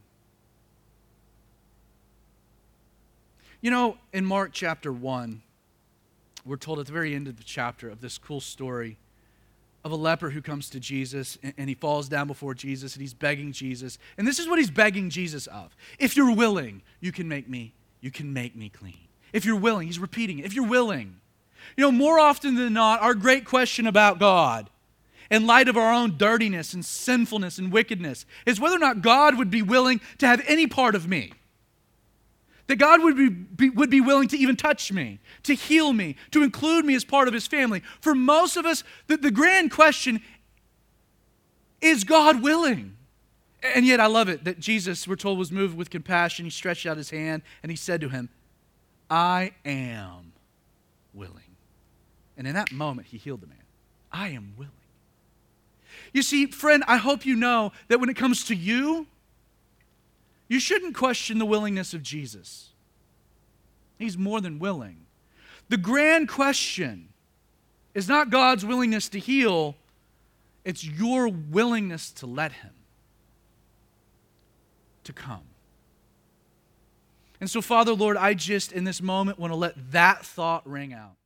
You 3.60 3.70
know, 3.70 3.98
in 4.12 4.24
Mark 4.24 4.52
chapter 4.52 4.90
1, 4.90 5.42
we're 6.46 6.56
told 6.56 6.78
at 6.78 6.86
the 6.86 6.92
very 6.92 7.14
end 7.14 7.28
of 7.28 7.36
the 7.36 7.44
chapter 7.44 7.90
of 7.90 8.00
this 8.00 8.16
cool 8.16 8.40
story 8.40 8.96
of 9.84 9.92
a 9.92 9.96
leper 9.96 10.30
who 10.30 10.42
comes 10.42 10.70
to 10.70 10.80
Jesus 10.80 11.38
and, 11.42 11.68
he 11.68 11.74
falls 11.74 12.08
down 12.08 12.26
before 12.26 12.54
Jesus 12.54 12.94
and 12.94 13.02
he's 13.02 13.14
begging 13.14 13.52
Jesus. 13.52 13.98
And 14.18 14.26
this 14.26 14.38
is 14.38 14.48
what 14.48 14.58
he's 14.58 14.70
begging 14.70 15.10
Jesus 15.10 15.46
of. 15.46 15.74
If 15.98 16.16
you're 16.16 16.34
willing, 16.34 16.82
you 17.00 17.12
can 17.12 17.28
make 17.28 17.48
me, 17.48 17.74
you 18.00 18.10
can 18.10 18.32
make 18.32 18.56
me 18.56 18.68
clean. 18.68 19.08
If 19.32 19.44
you're 19.44 19.56
willing, 19.56 19.86
he's 19.86 19.98
repeating 19.98 20.38
it. 20.38 20.44
If 20.44 20.54
you're 20.54 20.66
willing, 20.66 21.19
you 21.76 21.82
know, 21.82 21.92
more 21.92 22.18
often 22.18 22.54
than 22.54 22.72
not, 22.72 23.00
our 23.00 23.14
great 23.14 23.44
question 23.44 23.86
about 23.86 24.18
God 24.18 24.70
in 25.30 25.46
light 25.46 25.68
of 25.68 25.76
our 25.76 25.94
own 25.94 26.16
dirtiness 26.16 26.74
and 26.74 26.84
sinfulness 26.84 27.58
and 27.58 27.72
wickedness 27.72 28.26
is 28.46 28.60
whether 28.60 28.76
or 28.76 28.80
not 28.80 29.00
God 29.00 29.38
would 29.38 29.50
be 29.50 29.62
willing 29.62 30.00
to 30.18 30.26
have 30.26 30.42
any 30.46 30.66
part 30.66 30.94
of 30.94 31.08
me. 31.08 31.32
That 32.66 32.76
God 32.76 33.02
would 33.02 33.16
be, 33.16 33.28
be, 33.28 33.70
would 33.70 33.90
be 33.90 34.00
willing 34.00 34.28
to 34.28 34.36
even 34.36 34.56
touch 34.56 34.92
me, 34.92 35.20
to 35.44 35.54
heal 35.54 35.92
me, 35.92 36.16
to 36.32 36.42
include 36.42 36.84
me 36.84 36.94
as 36.94 37.04
part 37.04 37.26
of 37.26 37.34
his 37.34 37.46
family. 37.46 37.82
For 38.00 38.14
most 38.14 38.56
of 38.56 38.66
us, 38.66 38.84
the, 39.06 39.16
the 39.16 39.30
grand 39.30 39.70
question 39.70 40.20
is 41.80 42.04
God 42.04 42.42
willing? 42.42 42.96
And 43.62 43.86
yet 43.86 44.00
I 44.00 44.06
love 44.06 44.28
it 44.28 44.44
that 44.44 44.58
Jesus, 44.58 45.06
we're 45.06 45.16
told, 45.16 45.38
was 45.38 45.50
moved 45.52 45.76
with 45.76 45.90
compassion. 45.90 46.44
He 46.44 46.50
stretched 46.50 46.86
out 46.86 46.96
his 46.96 47.10
hand 47.10 47.42
and 47.62 47.70
he 47.70 47.76
said 47.76 48.00
to 48.00 48.08
him, 48.08 48.28
I 49.08 49.52
am. 49.64 50.29
And 52.40 52.48
in 52.48 52.54
that 52.54 52.72
moment, 52.72 53.08
he 53.08 53.18
healed 53.18 53.42
the 53.42 53.46
man. 53.46 53.58
I 54.10 54.28
am 54.28 54.54
willing. 54.56 54.72
You 56.14 56.22
see, 56.22 56.46
friend, 56.46 56.82
I 56.86 56.96
hope 56.96 57.26
you 57.26 57.36
know 57.36 57.70
that 57.88 58.00
when 58.00 58.08
it 58.08 58.16
comes 58.16 58.44
to 58.44 58.54
you, 58.54 59.06
you 60.48 60.58
shouldn't 60.58 60.94
question 60.94 61.38
the 61.38 61.44
willingness 61.44 61.92
of 61.92 62.02
Jesus. 62.02 62.70
He's 63.98 64.16
more 64.16 64.40
than 64.40 64.58
willing. 64.58 65.04
The 65.68 65.76
grand 65.76 66.30
question 66.30 67.10
is 67.92 68.08
not 68.08 68.30
God's 68.30 68.64
willingness 68.64 69.10
to 69.10 69.18
heal, 69.18 69.76
it's 70.64 70.82
your 70.82 71.28
willingness 71.28 72.10
to 72.12 72.26
let 72.26 72.52
Him 72.52 72.72
to 75.04 75.12
come. 75.12 75.42
And 77.38 77.50
so, 77.50 77.60
Father, 77.60 77.92
Lord, 77.92 78.16
I 78.16 78.32
just 78.32 78.72
in 78.72 78.84
this 78.84 79.02
moment 79.02 79.38
want 79.38 79.52
to 79.52 79.58
let 79.58 79.92
that 79.92 80.24
thought 80.24 80.66
ring 80.66 80.94
out. 80.94 81.16